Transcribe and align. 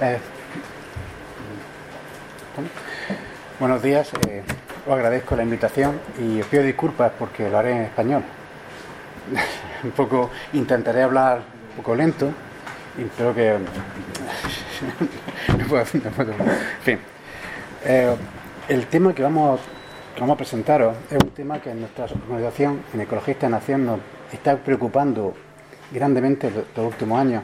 Eh, 0.00 0.18
buenos 3.58 3.82
días, 3.82 4.10
eh, 4.28 4.44
os 4.86 4.92
agradezco 4.92 5.34
la 5.34 5.42
invitación 5.42 5.98
y 6.20 6.40
os 6.40 6.46
pido 6.46 6.62
disculpas 6.62 7.10
porque 7.18 7.50
lo 7.50 7.58
haré 7.58 7.72
en 7.72 7.82
español. 7.82 8.22
un 9.84 9.90
poco 9.90 10.30
intentaré 10.52 11.02
hablar 11.02 11.42
un 11.70 11.76
poco 11.76 11.94
lento 11.94 12.30
y 12.96 13.04
creo 13.16 13.34
que 13.34 13.58
no 15.58 15.66
puedo, 15.66 15.84
no 16.04 16.10
puedo. 16.10 16.32
En 16.32 16.82
fin, 16.82 16.98
eh, 17.84 18.16
el 18.68 18.86
tema 18.86 19.14
que 19.14 19.22
vamos, 19.22 19.60
que 20.14 20.20
vamos 20.20 20.34
a 20.34 20.38
presentaros 20.38 20.96
es 21.10 21.18
un 21.22 21.30
tema 21.30 21.60
que 21.60 21.70
en 21.70 21.80
nuestra 21.80 22.04
organización, 22.04 22.82
en 22.94 23.00
Ecologista 23.00 23.48
Nación, 23.48 23.84
nos 23.84 24.00
está 24.32 24.56
preocupando 24.56 25.34
grandemente 25.92 26.50
los 26.76 26.86
últimos 26.86 27.20
años 27.20 27.42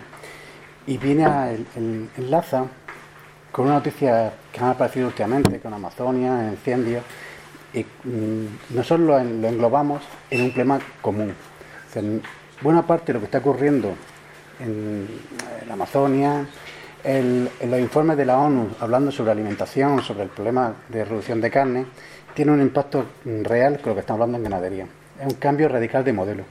y 0.87 0.99
viene 0.99 1.25
a 1.25 1.51
el, 1.51 2.09
enlaza 2.17 2.65
con 3.51 3.67
una 3.67 3.75
noticia 3.75 4.33
que 4.53 4.61
ha 4.61 4.71
aparecido 4.71 5.07
últimamente 5.07 5.61
con 5.61 5.73
Amazonia, 5.73 6.51
incendios, 6.51 7.05
y 7.73 7.83
mm, 7.83 8.75
nosotros 8.77 9.01
lo, 9.01 9.23
lo, 9.23 9.49
englobamos 9.49 10.03
en 10.31 10.43
un 10.43 10.49
problema 10.51 10.81
común. 11.01 11.33
Sea, 11.93 12.03
buena 12.61 12.87
parte 12.87 13.07
de 13.07 13.13
lo 13.15 13.21
que 13.21 13.27
está 13.27 13.39
ocurriendo 13.39 13.95
en, 14.61 15.07
en 15.63 15.69
la 15.69 15.75
Amazonia, 15.75 16.47
en 17.05 17.49
los 17.71 17.81
informes 17.81 18.17
de 18.17 18.25
la 18.25 18.39
ONU 18.39 18.69
hablando 18.81 19.13
sobre 19.13 19.33
alimentación, 19.33 20.03
sobre 20.03 20.23
el 20.25 20.31
problema 20.31 20.75
de 20.89 21.05
reducción 21.05 21.41
de 21.41 21.51
carne, 21.51 21.87
tiene 22.35 22.51
un 22.51 22.61
impacto 22.61 23.05
real 23.25 23.79
con 23.81 23.91
lo 23.91 23.95
que 23.95 24.01
estamos 24.01 24.23
hablando 24.23 24.39
en 24.39 24.45
ganadería. 24.45 24.87
Es 25.21 25.27
un 25.27 25.39
cambio 25.39 25.69
radical 25.69 26.03
de 26.03 26.13
modelo. 26.13 26.45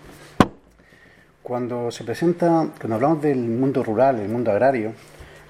Cuando 1.43 1.91
se 1.91 2.05
presenta, 2.05 2.69
cuando 2.79 2.95
hablamos 2.95 3.21
del 3.21 3.37
mundo 3.37 3.83
rural, 3.83 4.17
el 4.17 4.29
mundo 4.29 4.49
agrario, 4.49 4.93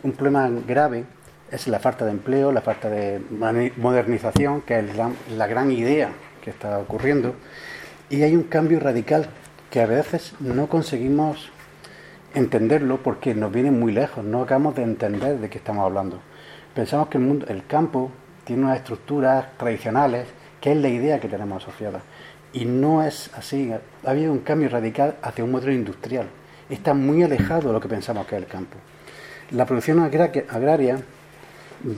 un 0.02 0.14
problema 0.14 0.50
grave 0.68 1.04
es 1.52 1.68
la 1.68 1.78
falta 1.78 2.04
de 2.04 2.10
empleo, 2.10 2.52
la 2.52 2.62
falta 2.62 2.90
de 2.90 3.22
modernización, 3.78 4.62
que 4.62 4.80
es 4.80 4.96
la, 4.96 5.12
la 5.38 5.46
gran 5.46 5.70
idea 5.70 6.10
que 6.42 6.50
está 6.50 6.80
ocurriendo, 6.80 7.36
y 8.10 8.24
hay 8.24 8.36
un 8.36 8.42
cambio 8.42 8.80
radical 8.80 9.28
que 9.70 9.82
a 9.82 9.86
veces 9.86 10.34
no 10.40 10.68
conseguimos 10.68 11.52
entenderlo 12.34 13.04
porque 13.04 13.36
nos 13.36 13.52
viene 13.52 13.70
muy 13.70 13.92
lejos, 13.92 14.26
no 14.26 14.42
acabamos 14.42 14.74
de 14.74 14.82
entender 14.82 15.38
de 15.38 15.50
qué 15.52 15.60
estamos 15.60 15.86
hablando. 15.86 16.20
Pensamos 16.74 17.08
que 17.10 17.20
el, 17.20 17.24
mundo, 17.24 17.46
el 17.50 17.68
campo 17.68 18.10
tiene 18.46 18.64
unas 18.64 18.78
estructuras 18.78 19.46
tradicionales, 19.58 20.26
que 20.60 20.72
es 20.72 20.78
la 20.78 20.90
idea 20.90 21.20
que 21.20 21.28
tenemos 21.28 21.62
asociada. 21.62 22.02
Y 22.54 22.66
no 22.66 23.04
es 23.04 23.30
así. 23.36 23.72
Ha 23.72 24.10
habido 24.10 24.32
un 24.32 24.40
cambio 24.40 24.70
radical 24.70 25.16
hacia 25.22 25.44
un 25.44 25.52
modelo 25.52 25.74
industrial. 25.74 26.28
Está 26.70 26.94
muy 26.94 27.24
alejado 27.24 27.68
de 27.68 27.74
lo 27.74 27.82
que 27.82 27.90
pensamos 27.90 28.26
que 28.28 28.36
es 28.36 28.42
el 28.44 28.48
campo. 28.48 28.78
La 29.52 29.66
producción 29.66 30.00
agraria 30.00 31.00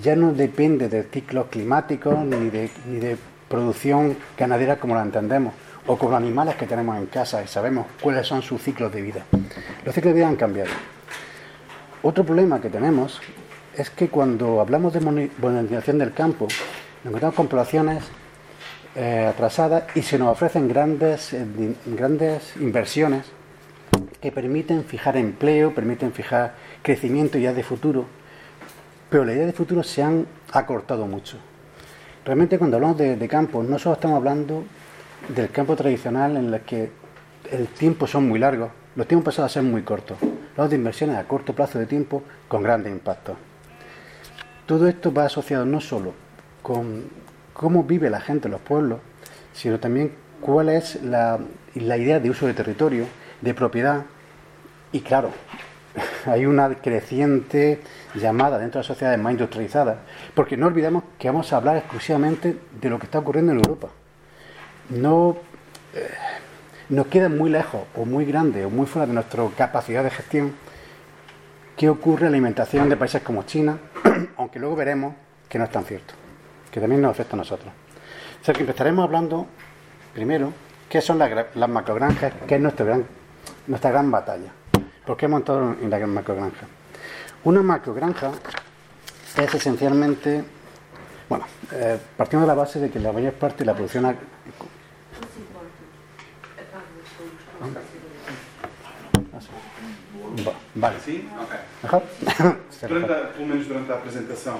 ya 0.01 0.15
no 0.15 0.33
depende 0.33 0.89
de 0.89 1.03
ciclos 1.03 1.47
climáticos 1.49 2.17
ni 2.19 2.49
de, 2.49 2.69
ni 2.87 2.99
de 2.99 3.17
producción 3.47 4.17
ganadera 4.37 4.77
como 4.77 4.95
la 4.95 5.03
entendemos, 5.03 5.53
o 5.87 5.97
con 5.97 6.13
animales 6.13 6.55
que 6.55 6.65
tenemos 6.65 6.97
en 6.97 7.05
casa 7.05 7.43
y 7.43 7.47
sabemos 7.47 7.85
cuáles 8.01 8.25
son 8.25 8.41
sus 8.41 8.61
ciclos 8.61 8.91
de 8.91 9.01
vida. 9.01 9.25
Los 9.85 9.93
ciclos 9.93 10.13
de 10.13 10.19
vida 10.19 10.27
han 10.27 10.35
cambiado. 10.35 10.71
Otro 12.01 12.23
problema 12.23 12.59
que 12.59 12.69
tenemos 12.69 13.21
es 13.75 13.89
que 13.89 14.09
cuando 14.09 14.61
hablamos 14.61 14.93
de 14.93 15.01
modernización 15.01 15.99
del 15.99 16.13
campo, 16.13 16.47
nos 17.03 17.11
encontramos 17.11 17.35
con 17.35 17.47
poblaciones 17.47 18.03
eh, 18.95 19.25
atrasadas 19.29 19.83
y 19.93 20.01
se 20.01 20.17
nos 20.17 20.29
ofrecen 20.29 20.69
grandes, 20.69 21.35
grandes 21.85 22.55
inversiones 22.57 23.25
que 24.21 24.31
permiten 24.31 24.85
fijar 24.85 25.17
empleo, 25.17 25.75
permiten 25.75 26.13
fijar 26.13 26.55
crecimiento 26.81 27.37
ya 27.37 27.53
de 27.53 27.61
futuro, 27.61 28.05
pero 29.09 29.25
la 29.25 29.33
idea 29.33 29.45
de 29.45 29.53
futuro 29.53 29.83
se 29.83 30.01
han 30.01 30.25
acortado 30.51 31.07
mucho. 31.07 31.37
Realmente 32.23 32.57
cuando 32.57 32.77
hablamos 32.77 32.97
de, 32.97 33.17
de 33.17 33.27
campo, 33.27 33.63
no 33.63 33.77
solo 33.77 33.95
estamos 33.95 34.15
hablando 34.15 34.63
del 35.27 35.49
campo 35.51 35.75
tradicional 35.75 36.37
en 36.37 36.53
el 36.53 36.61
que 36.61 36.89
el 37.51 37.67
tiempo 37.67 38.07
son 38.07 38.27
muy 38.29 38.39
largos, 38.39 38.71
los 38.95 39.07
tiempos 39.07 39.33
pasados 39.33 39.51
a 39.51 39.53
ser 39.55 39.63
muy 39.63 39.83
cortos, 39.83 40.17
hablamos 40.51 40.69
de 40.69 40.75
inversiones 40.77 41.17
a 41.17 41.27
corto 41.27 41.53
plazo 41.53 41.79
de 41.79 41.85
tiempo 41.85 42.23
con 42.47 42.63
grandes 42.63 42.93
impactos. 42.93 43.35
Todo 44.65 44.87
esto 44.87 45.13
va 45.13 45.25
asociado 45.25 45.65
no 45.65 45.81
solo 45.81 46.13
con 46.63 47.24
cómo 47.55 47.85
vive 47.85 48.09
la 48.09 48.19
gente 48.19 48.49
en 48.49 48.51
los 48.51 48.61
pueblos, 48.61 48.99
sino 49.53 49.79
también 49.79 50.11
cuál 50.41 50.69
es 50.69 51.01
la, 51.01 51.39
idea 51.73 52.19
de 52.19 52.29
uso 52.29 52.45
de 52.45 52.53
territorio, 52.53 53.05
de 53.41 53.53
propiedad. 53.53 54.03
Y 54.91 54.99
claro, 54.99 55.31
hay 56.25 56.45
una 56.45 56.75
creciente 56.75 57.79
llamada 58.13 58.59
dentro 58.59 58.79
de 58.79 58.81
las 58.81 58.87
sociedades 58.87 59.19
más 59.19 59.31
industrializadas, 59.31 59.97
porque 60.35 60.57
no 60.57 60.67
olvidemos 60.67 61.03
que 61.17 61.29
vamos 61.29 61.51
a 61.53 61.57
hablar 61.57 61.77
exclusivamente 61.77 62.57
de 62.79 62.89
lo 62.89 62.99
que 62.99 63.05
está 63.05 63.19
ocurriendo 63.19 63.53
en 63.53 63.59
Europa. 63.59 63.87
No 64.89 65.37
eh, 65.93 66.09
nos 66.89 67.07
queda 67.07 67.29
muy 67.29 67.49
lejos 67.49 67.83
o 67.95 68.05
muy 68.05 68.25
grande 68.25 68.65
o 68.65 68.69
muy 68.69 68.85
fuera 68.85 69.07
de 69.07 69.13
nuestra 69.13 69.43
capacidad 69.57 70.03
de 70.03 70.09
gestión 70.09 70.53
qué 71.77 71.89
ocurre 71.89 72.25
en 72.25 72.31
la 72.31 72.37
alimentación 72.37 72.89
de 72.89 72.97
países 72.97 73.21
como 73.21 73.43
China, 73.43 73.77
aunque 74.37 74.59
luego 74.59 74.75
veremos 74.75 75.15
que 75.49 75.57
no 75.57 75.65
es 75.65 75.71
tan 75.71 75.85
cierto, 75.85 76.13
que 76.75 76.81
también 76.81 77.01
nos 77.01 77.11
afecta 77.11 77.37
a 77.37 77.37
nosotros. 77.37 77.71
O 78.41 78.43
sea 78.43 78.53
que 78.53 78.59
empezaremos 78.59 79.05
hablando 79.05 79.47
primero 80.13 80.51
qué 80.89 80.99
son 80.99 81.17
las, 81.17 81.31
las 81.55 81.69
macrogranjas, 81.69 82.33
qué 82.45 82.55
es 82.55 82.61
nuestra 82.61 82.85
gran, 82.85 83.05
nuestra 83.67 83.91
gran 83.91 84.11
batalla. 84.11 84.51
¿Por 85.05 85.15
qué 85.15 85.25
hemos 85.27 85.39
entrado 85.39 85.73
en 85.81 85.89
la 85.89 85.97
gran 85.97 86.13
macrogranja? 86.13 86.65
Una 87.45 87.61
macrogranja 87.61 88.31
es 89.37 89.53
esencialmente, 89.55 90.43
bueno, 91.29 91.45
eh, 91.71 91.97
partiendo 92.17 92.45
de 92.45 92.53
la 92.53 92.55
base 92.61 92.79
de 92.81 92.89
que 92.91 92.99
la 92.99 93.13
mayor 93.13 93.33
parte 93.35 93.59
de 93.59 93.65
la 93.67 93.73
producción 93.73 94.03
ag- 94.03 94.17
Va- 100.45 100.53
Vale. 100.75 100.95
Sim? 101.81 101.87
Ok. 101.87 102.03
Mejor? 102.23 102.57
Durante 102.89 103.13
a, 103.13 103.31
pelo 103.33 103.45
menos 103.47 103.67
durante 103.67 103.91
a 103.91 103.95
apresentação. 103.95 104.57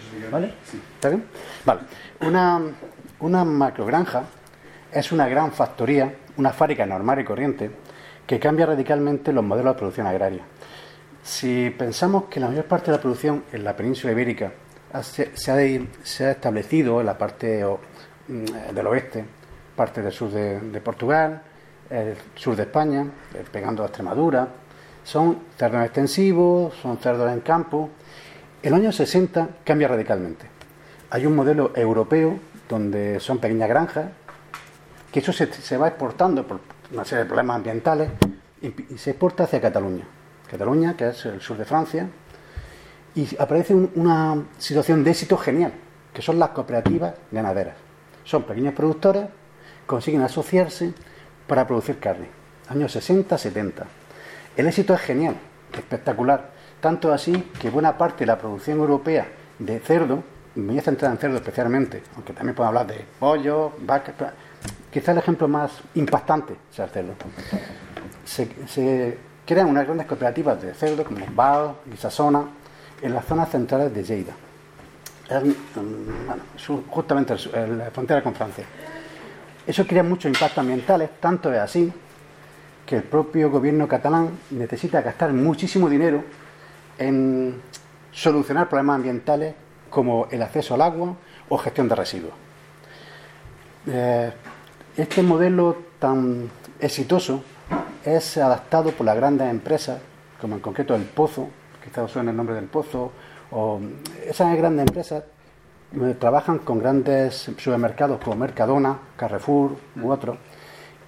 Desligar. 0.00 0.30
¿Vale? 0.30 0.54
Sim. 0.64 0.80
¿Está 0.94 1.08
bien? 1.10 1.24
Vale. 1.64 1.80
Una, 2.20 2.60
una 3.20 3.44
macrogranja 3.44 4.24
es 4.92 5.12
una 5.12 5.28
gran 5.28 5.52
factoría, 5.52 6.12
una 6.36 6.50
fábrica 6.52 6.84
normal 6.86 7.20
y 7.20 7.24
corriente, 7.24 7.70
que 8.26 8.38
cambia 8.38 8.66
radicalmente 8.66 9.32
los 9.32 9.44
modelos 9.44 9.74
de 9.74 9.78
producción 9.78 10.06
agraria. 10.06 10.42
Si 11.22 11.70
pensamos 11.76 12.24
que 12.24 12.40
la 12.40 12.48
mayor 12.48 12.64
parte 12.64 12.90
de 12.90 12.96
la 12.96 13.02
producción 13.02 13.44
en 13.52 13.64
la 13.64 13.76
península 13.76 14.12
ibérica 14.12 14.52
se, 15.02 15.36
se 15.36 15.50
ha, 15.50 15.56
de- 15.56 15.86
se 16.02 16.26
ha 16.26 16.30
establecido 16.32 17.00
en 17.00 17.06
la 17.06 17.16
parte 17.18 17.64
o, 17.64 17.78
mm, 18.28 18.74
del 18.74 18.86
oeste, 18.86 19.24
parte 19.76 20.00
del 20.02 20.12
sur 20.12 20.30
de, 20.30 20.60
de 20.60 20.80
Portugal, 20.80 21.42
el 21.90 22.16
sur 22.34 22.56
de 22.56 22.62
España, 22.62 23.06
eh, 23.34 23.44
pegando 23.50 23.82
a 23.82 23.86
Extremadura, 23.86 24.48
son 25.08 25.38
cerdos 25.56 25.82
extensivos, 25.86 26.74
son 26.82 26.98
cerdos 26.98 27.32
en 27.32 27.40
campo. 27.40 27.88
En 28.62 28.72
los 28.72 28.80
años 28.80 28.96
60 28.96 29.48
cambia 29.64 29.88
radicalmente. 29.88 30.44
Hay 31.08 31.24
un 31.24 31.34
modelo 31.34 31.72
europeo 31.74 32.38
donde 32.68 33.18
son 33.18 33.38
pequeñas 33.38 33.70
granjas, 33.70 34.10
que 35.10 35.20
eso 35.20 35.32
se, 35.32 35.76
va 35.78 35.88
exportando 35.88 36.46
por 36.46 36.60
una 36.92 37.06
serie 37.06 37.24
de 37.24 37.28
problemas 37.28 37.56
ambientales 37.56 38.10
y, 38.60 38.68
se 38.98 39.12
exporta 39.12 39.44
hacia 39.44 39.62
Cataluña. 39.62 40.04
Cataluña, 40.50 40.94
que 40.94 41.08
es 41.08 41.24
el 41.24 41.40
sur 41.40 41.56
de 41.56 41.64
Francia, 41.64 42.06
y 43.14 43.34
aparece 43.38 43.74
un- 43.74 43.90
una 43.94 44.44
situación 44.58 45.02
de 45.04 45.12
éxito 45.12 45.38
genial, 45.38 45.72
que 46.12 46.20
son 46.20 46.38
las 46.38 46.50
cooperativas 46.50 47.14
ganaderas. 47.32 47.76
Son 48.24 48.42
pequeños 48.42 48.74
productores, 48.74 49.24
consiguen 49.86 50.20
asociarse 50.20 50.92
para 51.46 51.66
producir 51.66 51.98
carne. 51.98 52.26
Años 52.68 52.94
60-70. 52.94 53.86
El 54.58 54.66
éxito 54.66 54.92
es 54.92 55.00
genial, 55.00 55.36
espectacular. 55.72 56.50
Tanto 56.80 57.12
así 57.12 57.48
que 57.60 57.70
buena 57.70 57.96
parte 57.96 58.20
de 58.20 58.26
la 58.26 58.36
producción 58.36 58.78
europea 58.80 59.28
de 59.56 59.78
cerdo, 59.78 60.24
me 60.56 60.72
voy 60.72 60.82
a 60.84 60.90
en 60.90 61.16
cerdo 61.16 61.36
especialmente, 61.36 62.02
aunque 62.16 62.32
también 62.32 62.56
puedo 62.56 62.66
hablar 62.66 62.88
de 62.88 63.04
pollo, 63.20 63.70
vaca, 63.82 64.12
quizá 64.92 65.12
el 65.12 65.18
ejemplo 65.18 65.46
más 65.46 65.70
impactante 65.94 66.56
sea 66.72 66.86
el 66.86 66.90
cerdo. 66.90 67.14
Se, 68.24 69.16
crean 69.46 69.68
unas 69.68 69.84
grandes 69.84 70.08
cooperativas 70.08 70.60
de 70.60 70.74
cerdo 70.74 71.04
como 71.04 71.24
Bao 71.36 71.76
y 71.94 71.96
Sasona 71.96 72.42
en 73.00 73.14
las 73.14 73.24
zonas 73.26 73.50
centrales 73.50 73.94
de 73.94 74.02
Lleida. 74.02 74.32
Mm, 75.30 76.26
bueno, 76.26 76.42
justamente 76.90 77.34
el 77.54 77.78
la 77.78 77.92
frontera 77.92 78.24
con 78.24 78.34
Francia. 78.34 78.64
Eso 79.64 79.86
crea 79.86 80.02
muchos 80.02 80.26
impactos 80.26 80.58
ambientales, 80.58 81.10
tanto 81.20 81.52
es 81.52 81.60
así 81.60 81.92
que 82.88 82.96
el 82.96 83.02
propio 83.02 83.50
gobierno 83.50 83.86
catalán 83.86 84.30
necesita 84.50 85.02
gastar 85.02 85.34
muchísimo 85.34 85.90
dinero 85.90 86.24
en 86.96 87.60
solucionar 88.10 88.66
problemas 88.70 88.96
ambientales 88.96 89.54
como 89.90 90.26
el 90.30 90.40
acceso 90.40 90.72
al 90.72 90.80
agua 90.80 91.14
o 91.50 91.58
gestión 91.58 91.86
de 91.86 91.94
residuos. 91.94 92.32
Eh, 93.86 94.32
este 94.96 95.22
modelo 95.22 95.76
tan 95.98 96.48
exitoso 96.80 97.44
es 98.02 98.38
adaptado 98.38 98.92
por 98.92 99.04
las 99.04 99.16
grandes 99.16 99.50
empresas, 99.50 100.00
como 100.40 100.54
en 100.54 100.60
concreto 100.60 100.94
el 100.94 101.02
Pozo, 101.02 101.46
quizás 101.84 102.04
os 102.04 102.12
suene 102.12 102.30
el 102.30 102.36
nombre 102.38 102.54
del 102.54 102.66
Pozo, 102.66 103.12
o 103.50 103.80
esas 104.26 104.56
grandes 104.56 104.86
empresas 104.86 105.24
eh, 105.92 106.16
trabajan 106.18 106.60
con 106.60 106.78
grandes 106.78 107.34
supermercados 107.34 108.18
como 108.24 108.36
Mercadona, 108.36 108.98
Carrefour 109.14 109.76
u 110.02 110.10
otros, 110.10 110.38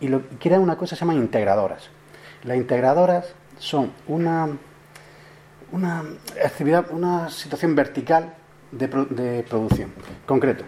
y 0.01 0.09
lo, 0.09 0.23
crean 0.39 0.61
una 0.63 0.77
cosa 0.77 0.95
que 0.95 0.99
se 0.99 1.05
llama 1.05 1.15
integradoras. 1.15 1.89
Las 2.45 2.57
integradoras 2.57 3.35
son 3.59 3.93
una, 4.09 4.49
una 5.73 6.05
actividad, 6.45 6.87
una 6.91 7.29
situación 7.31 7.75
vertical 7.75 8.35
de, 8.73 8.89
de 8.89 9.43
producción. 9.43 9.93
Concreto, 10.27 10.65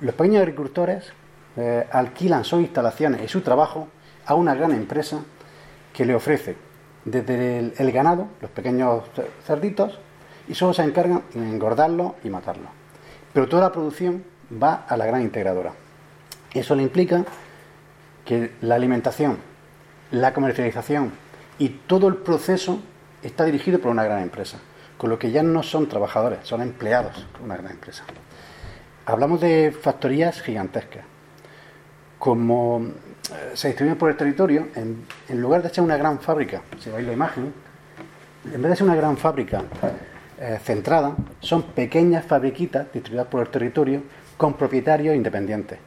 los 0.00 0.14
pequeños 0.14 0.42
agricultores 0.42 1.12
eh, 1.56 1.86
alquilan 1.92 2.44
sus 2.44 2.60
instalaciones 2.60 3.22
y 3.22 3.28
su 3.28 3.42
trabajo 3.42 3.88
a 4.26 4.34
una 4.34 4.54
gran 4.54 4.72
empresa 4.72 5.18
que 5.92 6.06
le 6.06 6.14
ofrece 6.14 6.56
desde 7.04 7.72
el, 7.76 7.92
ganado, 7.92 8.28
los 8.40 8.50
pequeños 8.50 9.04
cerditos, 9.44 9.98
y 10.48 10.54
solo 10.54 10.72
se 10.72 10.82
encargan 10.82 11.22
de 11.34 11.48
engordarlo 11.48 12.14
y 12.24 12.30
matarlo. 12.30 12.68
Pero 13.32 13.48
toda 13.48 13.62
la 13.62 13.72
producción 13.72 14.24
va 14.62 14.86
a 14.88 14.96
la 14.96 15.04
gran 15.04 15.22
integradora. 15.22 15.72
Eso 16.54 16.74
le 16.74 16.82
implica 16.82 17.24
que 18.24 18.52
la 18.60 18.74
alimentación, 18.74 19.38
la 20.10 20.32
comercialización 20.32 21.12
y 21.58 21.68
todo 21.68 22.08
el 22.08 22.16
proceso 22.16 22.80
está 23.22 23.44
dirigido 23.44 23.78
por 23.78 23.90
una 23.90 24.04
gran 24.04 24.22
empresa, 24.22 24.58
con 24.98 25.10
lo 25.10 25.18
que 25.18 25.30
ya 25.30 25.42
no 25.42 25.62
son 25.62 25.88
trabajadores, 25.88 26.40
son 26.42 26.62
empleados 26.62 27.26
de 27.38 27.44
una 27.44 27.56
gran 27.56 27.72
empresa. 27.72 28.04
Hablamos 29.06 29.40
de 29.40 29.76
factorías 29.78 30.40
gigantescas. 30.40 31.04
Como 32.18 32.86
eh, 33.30 33.50
se 33.54 33.68
distribuyen 33.68 33.98
por 33.98 34.10
el 34.10 34.16
territorio, 34.16 34.68
en, 34.76 35.40
lugar 35.40 35.62
de 35.62 35.70
ser 35.70 35.82
una 35.82 35.96
gran 35.96 36.20
fábrica, 36.20 36.62
si 36.78 36.90
veis 36.90 37.06
la 37.06 37.12
imagen, 37.12 37.52
en 38.44 38.62
vez 38.62 38.70
de 38.70 38.76
ser 38.76 38.86
una 38.86 38.94
gran 38.94 39.16
fábrica 39.16 39.64
eh, 40.38 40.58
centrada, 40.62 41.16
son 41.40 41.62
pequeñas 41.62 42.24
fabriquitas 42.24 42.92
distribuidas 42.92 43.26
por 43.26 43.42
el 43.42 43.48
territorio 43.48 44.02
con 44.42 44.54
propietarios 44.54 45.14
independientes. 45.14 45.78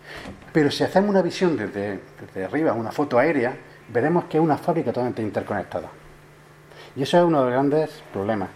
Pero 0.53 0.71
si 0.71 0.85
hacemos 0.85 1.09
una 1.09 1.21
visión 1.21 1.57
desde, 1.57 1.99
arriba, 2.45 2.71
una 2.71 2.89
foto 2.89 3.19
aérea, 3.19 3.53
veremos 3.89 4.23
que 4.29 4.37
es 4.37 4.43
una 4.43 4.57
fábrica 4.57 4.93
totalmente 4.93 5.21
interconectada. 5.21 5.89
Y 6.95 7.03
eso 7.03 7.17
es 7.17 7.25
uno 7.25 7.39
de 7.39 7.43
los 7.47 7.51
grandes 7.51 8.01
problemas. 8.13 8.47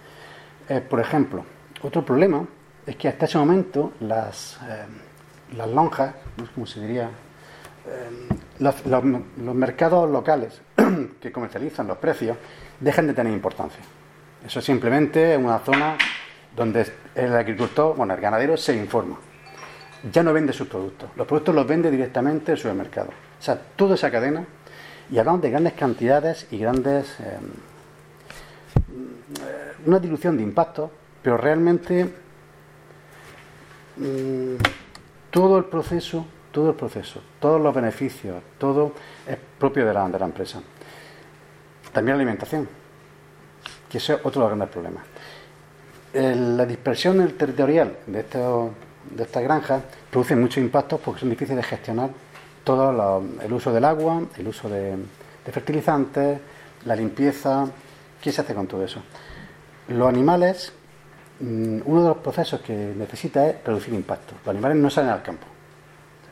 Eh, 0.70 0.80
por 0.80 1.02
ejemplo, 1.02 1.44
otro 1.82 2.06
problema 2.06 2.48
es 2.86 2.96
que 2.96 3.10
hasta 3.10 3.26
ese 3.26 3.38
momento 3.40 3.92
las, 4.00 4.58
eh, 4.70 4.86
las 5.58 5.68
lonjas, 5.68 6.16
cómo 6.56 6.66
se 6.66 6.80
diría, 6.80 7.10
eh, 7.86 8.38
los, 8.60 8.86
los, 8.86 9.04
mercados 9.54 10.10
locales 10.10 10.62
que 11.22 11.30
comercializan 11.30 11.88
los 11.88 11.98
precios 11.98 12.38
dejan 12.80 13.06
de 13.06 13.14
tener 13.14 13.34
importancia. 13.34 13.82
Eso 14.48 14.62
simplemente 14.62 15.34
es 15.34 15.38
una 15.38 15.60
zona 15.60 15.98
donde 16.56 16.90
el 17.16 17.36
agricultor, 17.36 17.98
bueno, 17.98 18.14
el 18.14 18.22
ganadero 18.22 18.56
se 18.56 18.78
informa. 18.78 19.18
Ya 20.12 20.24
no 20.24 20.34
vende 20.34 20.54
sus 20.54 20.68
productos. 20.68 21.10
Los 21.16 21.28
productos 21.28 21.54
los 21.54 21.68
vende 21.68 21.92
directamente 21.92 22.54
el 22.54 22.58
supermercado. 22.58 23.10
O 23.10 23.42
sea, 23.42 23.60
toda 23.76 23.96
esa 23.96 24.10
cadena. 24.10 24.46
Y 25.12 25.18
hablamos 25.18 25.42
de 25.42 25.50
grandes 25.50 25.74
cantidades 25.74 26.48
y 26.52 26.58
grandes. 26.58 27.20
Eh, 27.20 27.38
una 29.86 30.00
dilución 30.00 30.38
de 30.38 30.44
impactos, 30.44 30.90
pero 31.22 31.38
realmente 31.38 32.10
Mm, 34.00 34.56
todo 35.30 35.58
el 35.58 35.66
proceso, 35.66 36.26
todo 36.54 36.70
el 36.70 36.76
proceso, 36.76 37.22
todos 37.40 37.60
los 37.60 37.76
beneficios, 37.76 38.42
todo 38.58 38.94
es 39.28 39.38
propio 39.60 39.86
de 39.86 39.94
la, 39.94 40.08
de 40.08 40.18
la 40.18 40.26
empresa. 40.26 40.62
También 41.92 42.18
la 42.18 42.24
alimentación, 42.24 42.68
que 43.90 43.98
ese 43.98 44.14
es 44.14 44.20
otro 44.24 44.42
de 44.42 44.50
los 44.50 44.50
grandes 44.50 44.70
problemas. 44.70 45.04
la 46.14 46.66
dispersión 46.66 47.28
territorial 47.34 47.98
de, 48.08 48.24
de 49.12 49.24
estas 49.24 49.44
granjas 49.44 49.84
produce 50.10 50.36
muchos 50.36 50.58
impactos 50.58 51.00
porque 51.00 51.22
son 51.22 51.30
difíciles 51.30 51.58
de 51.58 51.64
gestionar 51.64 52.10
todo 52.64 53.24
el 53.42 53.54
uso 53.54 53.74
del 53.74 53.86
agua, 53.86 54.22
el 54.38 54.48
uso 54.48 54.70
de, 54.70 54.96
fertilizantes, 55.52 56.40
la 56.86 56.96
limpieza. 56.96 57.66
¿Qué 58.22 58.32
se 58.32 58.42
hace 58.42 58.54
con 58.54 58.68
todo 58.68 58.84
eso? 58.84 59.02
Los 59.88 60.08
animales 60.08 60.74
Mm, 61.40 61.84
uno 61.86 62.02
de 62.02 62.10
los 62.10 62.18
procesos 62.18 62.60
que 62.60 62.74
necesita 62.74 63.48
es 63.48 63.64
reducir 63.64 63.94
impacto. 63.94 64.34
Los 64.46 64.50
animales 64.50 64.78
no 64.78 64.90
salen 64.90 65.12
al 65.12 65.24
campo. 65.24 65.48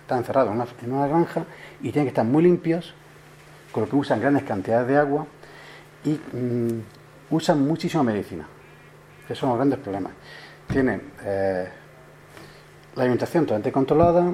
Están 0.02 0.20
encerrados 0.20 0.54
en 0.82 0.92
una, 0.92 1.08
granja 1.08 1.46
y 1.80 1.92
tienen 1.92 2.06
que 2.06 2.10
estar 2.10 2.26
muy 2.26 2.44
limpios, 2.44 2.94
con 3.72 3.84
lo 3.84 3.90
que 3.90 3.96
usan 3.96 4.20
grandes 4.20 4.44
cantidades 4.44 4.88
de 4.88 4.98
agua 4.98 5.26
y 6.04 6.12
mm, 6.12 6.82
usan 7.32 7.66
muchísima 7.66 8.04
medicina, 8.04 8.48
que 9.28 9.36
son 9.36 9.50
los 9.50 9.58
grandes 9.58 9.80
problemas. 9.80 10.12
Tienen 10.68 11.02
eh, 11.24 11.70
la 12.98 13.04
alimentación 13.04 13.46
totalmente 13.46 13.72
controlada, 13.72 14.34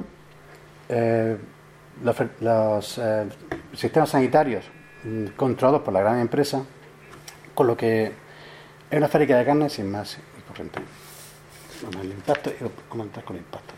eh, 0.88 1.36
los, 2.40 2.98
eh, 2.98 3.28
sistemas 3.74 4.10
sanitarios 4.10 4.64
mm, 5.04 5.26
controlados 5.36 5.82
por 5.82 5.92
la 5.92 6.00
gran 6.00 6.18
empresa, 6.18 6.64
con 7.54 7.66
lo 7.66 7.76
que 7.76 8.12
es 8.90 8.98
una 8.98 9.08
fábrica 9.08 9.36
de 9.36 9.44
carne 9.44 9.68
sin 9.68 9.90
más 9.90 10.18
el 12.00 12.10
impacto, 12.10 12.50
con 12.88 13.00
impacto. 13.00 13.74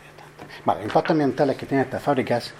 Vale, 0.65 0.79
los 0.79 0.87
impactos 0.87 1.11
ambientales 1.11 1.57
que 1.57 1.65
tienen 1.65 1.85
estas 1.85 2.01
fábricas 2.01 2.53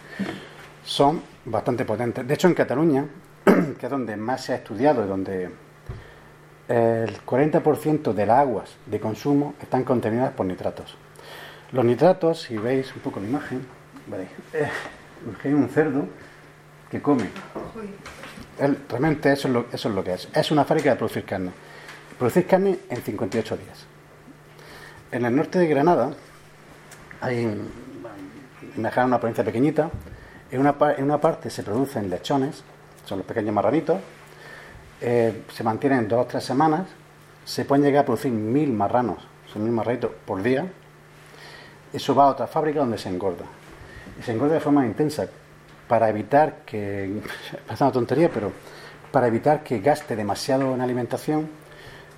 son 0.84 1.22
bastante 1.46 1.86
potentes. 1.86 2.28
De 2.28 2.34
hecho, 2.34 2.48
en 2.48 2.54
Cataluña, 2.54 3.06
que 3.46 3.86
es 3.86 3.90
donde 3.90 4.18
más 4.18 4.44
se 4.44 4.54
ha 4.54 4.56
estudiado 4.56 5.06
y 5.06 5.08
donde 5.08 5.50
el 6.68 7.26
40% 7.26 8.14
de 8.14 8.26
las 8.26 8.40
aguas 8.40 8.76
de 8.86 9.00
consumo 9.00 9.54
están 9.62 9.84
contenidas 9.84 10.34
por 10.34 10.46
nitratos. 10.46 10.98
Los 11.72 11.86
nitratos, 11.86 12.42
si 12.42 12.58
veis 12.58 12.94
un 12.96 13.02
poco 13.02 13.20
la 13.20 13.28
imagen, 13.28 13.66
eh, 14.54 14.70
hay 15.44 15.54
un 15.54 15.70
cerdo 15.70 16.08
que 16.90 17.02
come. 17.02 17.30
realmente 18.90 19.34
eso 19.34 19.48
es, 19.48 19.54
lo, 19.54 19.66
eso 19.72 19.90
es 19.90 19.96
lo 19.96 20.04
que 20.04 20.14
es. 20.14 20.30
Es 20.34 20.52
una 20.52 20.64
fábrica 20.64 20.92
de 20.92 20.96
producir 20.96 21.26
carne. 21.26 21.52
Producir 22.18 22.48
carne 22.48 22.80
en 22.90 23.02
58 23.02 23.58
días 23.58 23.88
en 25.12 25.26
el 25.26 25.36
norte 25.36 25.60
de 25.60 25.68
Granada, 25.68 26.12
hay, 27.22 27.46
una 28.76 29.20
provincia 29.20 29.44
pequeñita, 29.44 29.90
en 30.52 30.60
una, 30.60 30.76
en 30.98 31.04
una 31.04 31.20
parte 31.20 31.50
se 31.50 31.64
producen 31.64 32.10
lechones, 32.10 32.64
son 33.06 33.20
los 33.20 33.28
pequeños 33.28 33.54
marranitos, 33.54 34.00
eh, 35.02 35.44
se 35.54 35.64
mantienen 35.64 36.08
dos 36.08 36.26
o 36.26 36.28
tres 36.28 36.44
semanas, 36.44 36.88
se 37.46 37.66
pueden 37.66 37.86
llegar 37.86 38.04
a 38.04 38.06
producir 38.06 38.32
mil 38.32 38.74
marranos, 38.74 39.26
son 39.52 39.64
mil 39.64 39.72
marranitos 39.72 40.12
por 40.26 40.42
día, 40.42 40.66
eso 41.98 42.16
va 42.16 42.26
a 42.26 42.28
otra 42.28 42.48
fábrica 42.48 42.80
donde 42.80 42.98
se 42.98 43.10
engorda. 43.10 43.46
Y 44.20 44.24
se 44.24 44.32
engorda 44.32 44.56
de 44.56 44.60
forma 44.60 44.86
intensa 44.86 45.28
para 45.88 46.10
evitar 46.10 46.60
que, 46.66 47.22
parece 47.68 47.84
una 47.84 47.94
tontería, 47.94 48.30
pero 48.34 48.52
para 49.12 49.28
evitar 49.28 49.64
que 49.64 49.80
gaste 49.80 50.16
demasiado 50.16 50.74
en 50.74 50.82
alimentación, 50.82 51.50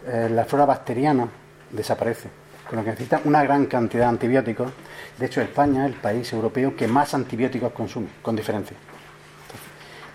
eh, 0.07 0.29
la 0.31 0.45
flora 0.45 0.65
bacteriana 0.65 1.27
desaparece 1.71 2.29
con 2.69 2.77
lo 2.77 2.83
que 2.83 2.91
necesita 2.91 3.21
una 3.25 3.43
gran 3.43 3.65
cantidad 3.65 4.03
de 4.03 4.09
antibióticos. 4.09 4.71
De 5.17 5.25
hecho, 5.25 5.41
España 5.41 5.87
es 5.87 5.93
el 5.93 5.99
país 5.99 6.31
europeo 6.31 6.75
que 6.75 6.87
más 6.87 7.15
antibióticos 7.15 7.73
consume, 7.73 8.09
con 8.21 8.35
diferencia. 8.35 8.77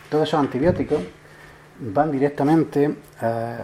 todos 0.08 0.28
esos 0.28 0.38
antibióticos 0.38 1.00
van 1.80 2.12
directamente, 2.12 2.94
eh, 3.20 3.58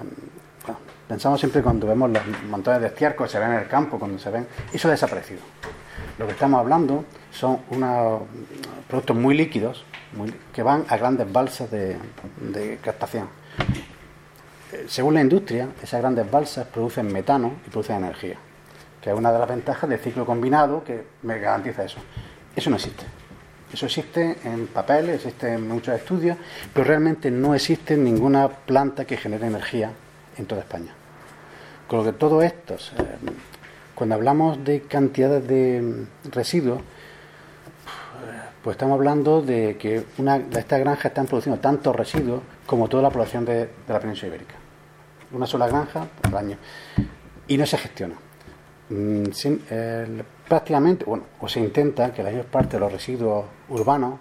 pensamos 1.07 1.38
siempre 1.38 1.62
cuando 1.62 1.87
vemos 1.87 2.11
los 2.11 2.23
montones 2.49 2.80
de 2.80 2.88
estiércol 2.88 3.28
se 3.28 3.38
ven 3.38 3.52
en 3.52 3.59
el 3.61 3.69
campo, 3.69 3.97
cuando 3.97 4.19
se 4.19 4.28
ven, 4.28 4.47
eso 4.73 4.88
ha 4.88 4.90
desaparecido. 4.90 5.40
Lo 6.21 6.27
que 6.27 6.33
estamos 6.33 6.61
hablando 6.61 7.07
son 7.33 7.61
unos 7.71 8.25
productos 8.87 9.17
muy 9.17 9.35
líquidos 9.35 9.87
que 10.53 10.62
van 10.62 10.85
a 10.91 10.99
grandes 10.99 11.33
balsas 11.33 11.71
de, 11.71 11.97
captación. 12.85 13.27
Eh, 14.71 14.85
según 14.87 15.15
la 15.15 15.23
industria, 15.23 15.71
esas 15.83 16.03
grandes 16.03 16.31
balsas 16.31 16.67
producen 16.67 17.11
metano 17.11 17.55
y 17.67 17.71
producen 17.71 17.97
energía 17.97 18.37
que 19.00 19.09
es 19.09 19.17
una 19.17 19.33
de 19.33 19.39
las 19.39 19.49
ventajas 19.49 19.89
del 19.89 19.99
ciclo 19.99 20.27
combinado 20.27 20.85
que 20.85 21.07
me 21.23 21.39
garantiza 21.39 21.85
eso. 21.85 22.00
Eso 22.55 22.69
no 22.69 22.77
existe. 22.77 23.07
Eso 23.73 23.87
existe 23.87 24.37
en 24.45 24.67
papel, 24.67 25.09
existe 25.09 25.55
en 25.55 25.67
muchos 25.67 25.95
estudios, 25.95 26.37
pero 26.75 26.85
realmente 26.85 27.31
no 27.31 27.55
existe 27.55 27.97
ninguna 27.97 28.47
planta 28.47 29.07
que 29.07 29.17
genere 29.17 29.47
energía 29.47 29.91
en 30.37 30.45
toda 30.45 30.61
España. 30.61 30.93
Con 31.89 32.00
lo 32.00 32.05
que 32.05 32.12
todos 32.12 32.45
estos, 32.45 32.93
eh, 32.99 33.17
cuando 34.00 34.14
hablamos 34.14 34.64
de 34.64 34.80
cantidades 34.80 35.47
de 35.47 36.07
residuos, 36.33 36.80
pues 38.64 38.75
estamos 38.75 38.95
hablando 38.95 39.42
de 39.42 39.76
que 39.76 40.07
estas 40.57 40.80
granjas 40.80 41.04
están 41.04 41.26
produciendo 41.26 41.61
tantos 41.61 41.95
residuos 41.95 42.40
como 42.64 42.88
toda 42.88 43.02
la 43.02 43.11
población 43.11 43.45
de, 43.45 43.69
la 43.87 44.00
península 44.00 44.28
ibérica. 44.28 44.54
Una 45.33 45.47
sola 45.47 45.66
granja 45.69 46.07
por 46.23 46.35
año. 46.35 46.57
Y 47.47 47.59
no 47.59 47.66
se 47.66 47.76
gestiona. 47.76 48.14
Mm, 48.88 49.25
prácticamente, 50.49 51.04
bueno, 51.04 51.25
o 51.38 51.47
se 51.47 51.61
intenta 51.61 52.11
que 52.11 52.23
la 52.23 52.30
mayor 52.30 52.47
parte 52.47 52.78
de 52.78 52.80
los 52.80 52.90
residuos 52.90 53.45
urbanos, 53.69 54.19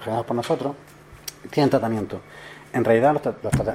generados 0.00 0.26
por 0.26 0.36
nosotros, 0.36 0.76
tienen 1.48 1.70
tratamiento. 1.70 2.20
en 2.74 2.84
realidad 2.84 3.18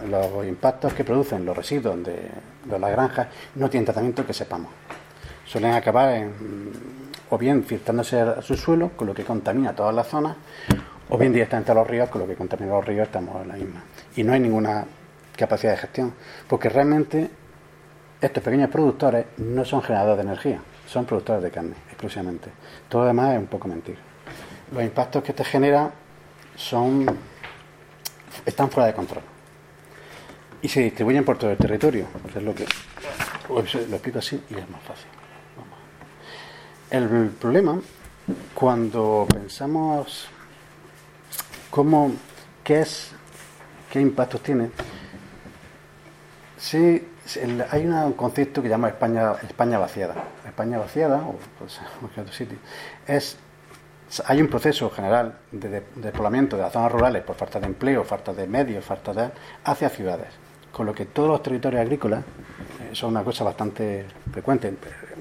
los, 0.07 0.47
impactos 0.47 0.93
que 0.93 1.03
producen 1.03 1.45
los 1.45 1.57
residuos 1.57 1.97
de 2.03 2.79
las 2.79 2.91
granjas 2.91 3.27
no 3.55 3.71
tienen 3.71 3.85
tratamiento 3.85 4.23
que 4.23 4.33
sepamos. 4.33 4.69
Suelen 5.45 5.73
acabar 5.73 6.27
o 7.29 7.37
bien 7.37 7.63
filtrándose 7.63 8.19
a 8.19 8.41
su 8.41 8.55
suelo, 8.55 8.91
con 8.95 9.07
lo 9.07 9.13
que 9.13 9.23
contamina 9.23 9.73
todas 9.73 9.93
las 9.93 10.07
zonas, 10.07 10.35
o 11.09 11.17
bien 11.17 11.33
directamente 11.33 11.71
a 11.71 11.75
los 11.75 11.87
ríos, 11.87 12.09
con 12.09 12.21
lo 12.21 12.27
que 12.27 12.35
contamina 12.35 12.73
los 12.73 12.85
ríos 12.85 13.07
estamos 13.07 13.41
en 13.41 13.47
la 13.47 13.55
misma. 13.55 13.83
Y 14.15 14.23
no 14.23 14.33
hay 14.33 14.39
ninguna 14.39 14.85
capacidad 15.35 15.73
de 15.73 15.77
gestión, 15.77 16.13
porque 16.47 16.69
realmente 16.69 17.29
estos 18.21 18.43
pequeños 18.43 18.69
productores 18.69 19.25
no 19.37 19.65
son 19.65 19.81
generadores 19.81 20.17
de 20.17 20.23
energía, 20.31 20.61
son 20.87 21.05
productores 21.05 21.43
de 21.43 21.51
carne, 21.51 21.75
exclusivamente. 21.89 22.49
Todo 22.89 23.01
lo 23.01 23.07
demás 23.07 23.33
es 23.33 23.39
un 23.39 23.47
poco 23.47 23.67
mentir. 23.67 23.97
Los 24.71 24.83
impactos 24.83 25.23
que 25.23 25.31
este 25.31 25.43
genera 25.43 25.91
son 26.55 27.05
están 28.45 28.69
fuera 28.69 28.87
de 28.87 28.93
control 28.93 29.23
y 30.61 30.67
se 30.67 30.81
distribuyen 30.81 31.23
por 31.23 31.37
todo 31.37 31.51
el 31.51 31.57
territorio. 31.57 32.07
Es 32.35 32.41
lo 32.41 32.55
que 32.55 32.65
lo 33.49 33.59
explico 33.59 34.19
así 34.19 34.41
y 34.49 34.55
es 34.55 34.69
más 34.69 34.81
fácil. 34.81 35.07
El 36.95 37.27
problema 37.27 37.77
cuando 38.53 39.27
pensamos 39.29 40.29
cómo 41.69 42.13
qué 42.63 42.79
es 42.79 43.11
qué 43.91 43.99
impactos 43.99 44.41
tiene. 44.41 44.69
Sí 46.57 47.05
hay 47.69 47.85
un 47.85 48.13
concepto 48.13 48.61
que 48.61 48.69
llama 48.69 48.87
España 48.87 49.33
España 49.45 49.77
vaciada. 49.77 50.15
España 50.45 50.77
vaciada 50.77 51.17
o 51.17 51.35
pues, 51.59 51.81
sitio 52.31 52.57
es 53.05 53.37
hay 54.25 54.39
un 54.39 54.47
proceso 54.47 54.89
general 54.89 55.39
de, 55.51 55.83
despoblamiento 55.95 56.55
de 56.55 56.61
las 56.61 56.71
zonas 56.71 56.93
rurales 56.93 57.23
por 57.23 57.35
falta 57.35 57.59
de 57.59 57.65
empleo, 57.65 58.05
falta 58.05 58.33
de 58.33 58.47
medios, 58.47 58.85
falta 58.85 59.11
de 59.11 59.31
hacia 59.65 59.89
ciudades, 59.89 60.29
con 60.71 60.85
lo 60.85 60.93
que 60.93 61.07
todos 61.07 61.27
los 61.27 61.43
territorios 61.43 61.81
agrícolas 61.81 62.21
eh, 62.21 62.95
son 62.95 63.09
una 63.09 63.23
cosa 63.25 63.43
bastante 63.43 64.05
frecuente, 64.31 64.73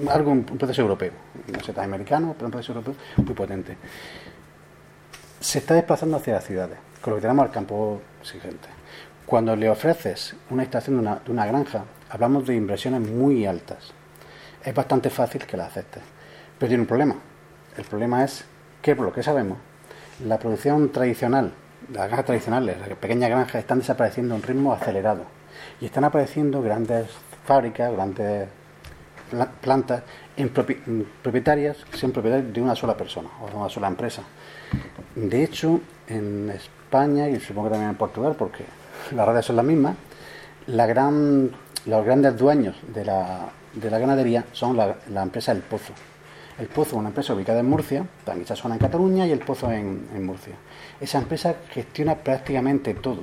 algo 0.09 0.31
un, 0.31 0.45
proceso 0.45 0.83
europeo, 0.83 1.13
no 1.53 1.61
sé, 1.61 1.73
americano, 1.81 2.35
pero 2.35 2.47
un 2.47 2.53
proceso 2.53 2.73
europeo 2.73 2.95
muy 3.17 3.35
potente. 3.35 3.77
Se 5.41 5.59
está 5.59 5.75
desplazando 5.75 6.17
hacia 6.17 6.35
las 6.35 6.45
ciudades, 6.45 6.79
con 7.01 7.13
lo 7.13 7.17
que 7.17 7.23
tenemos 7.23 7.45
al 7.45 7.53
campo 7.53 8.01
exigente. 8.21 8.69
Cuando 9.27 9.57
le 9.57 9.69
ofreces 9.69 10.35
una 10.51 10.63
instalación 10.63 10.97
de 10.97 11.03
una, 11.03 11.17
de 11.17 11.31
una 11.31 11.47
granja, 11.47 11.85
hablamos 12.11 12.47
de 12.47 12.55
inversiones 12.55 13.01
muy 13.01 13.47
altas. 13.47 13.93
Es 14.63 14.75
bastante 14.75 15.11
fácil 15.11 15.47
que 15.47 15.57
la 15.57 15.67
aceptes, 15.67 16.03
pero 16.59 16.69
tiene 16.69 16.83
un 16.83 16.89
problema. 16.89 17.17
El 17.77 17.85
problema 17.85 18.25
es 18.25 18.45
que 18.83 18.95
por 18.95 19.07
lo 19.07 19.13
que 19.13 19.23
sabemos, 19.23 19.59
la 20.25 20.39
producción 20.39 20.91
tradicional, 20.93 21.53
las 21.93 22.07
granjas 22.07 22.27
tradicionales, 22.27 22.79
las 22.79 22.89
pequeñas 22.99 23.31
granjas, 23.31 23.57
están 23.57 23.79
desapareciendo 23.79 24.35
a 24.35 24.37
un 24.37 24.43
ritmo 24.43 24.73
acelerado. 24.73 25.25
Y 25.81 25.87
están 25.87 26.05
apareciendo 26.05 26.63
grandes 26.63 27.09
fábricas, 27.47 27.93
grandes 27.93 28.49
plantas 29.61 30.03
en 30.37 30.49
propietarias, 30.49 31.77
que 31.91 31.97
sean 31.97 32.13
propietarias 32.13 32.53
de 32.53 32.61
una 32.61 32.75
sola 32.75 32.97
persona 32.97 33.29
o 33.43 33.49
de 33.49 33.57
una 33.57 33.69
sola 33.69 33.89
empresa. 33.89 34.23
De 35.15 35.45
hecho, 35.45 35.81
en 36.09 36.51
España 36.51 37.29
y 37.29 37.41
supongo 37.41 37.69
que 37.69 37.73
también 37.73 37.91
en 37.91 37.97
Portugal, 37.97 38.35
porque 38.39 38.65
las 39.15 39.27
redes 39.27 39.45
son 39.45 39.57
las 39.57 39.65
mismas, 39.65 39.97
la 40.67 40.87
gran, 40.87 41.51
los 41.87 42.05
grandes 42.05 42.37
dueños 42.37 42.77
de 42.95 43.05
la, 43.05 43.49
de 43.75 43.91
la 43.91 43.99
ganadería 43.99 44.45
son 44.53 44.77
la, 44.77 45.23
empresa 45.23 45.53
El 45.53 45.61
Pozo 45.61 45.93
el 46.59 46.69
Pozo 46.69 46.91
es 46.91 46.97
una 46.97 47.09
empresa 47.09 47.35
ubicada 47.35 47.59
en 47.59 47.69
Murcia, 47.69 48.07
también 48.25 48.45
esa 48.45 48.55
zona 48.55 48.77
en 48.77 48.81
Cataluña 48.81 49.27
y 49.27 49.33
el 49.33 49.41
Pozo 49.41 49.73
en, 49.73 50.25
Murcia. 50.25 50.55
Esa 51.01 51.19
empresa 51.19 51.57
gestiona 51.71 52.15
prácticamente 52.15 52.95
todo. 52.95 53.23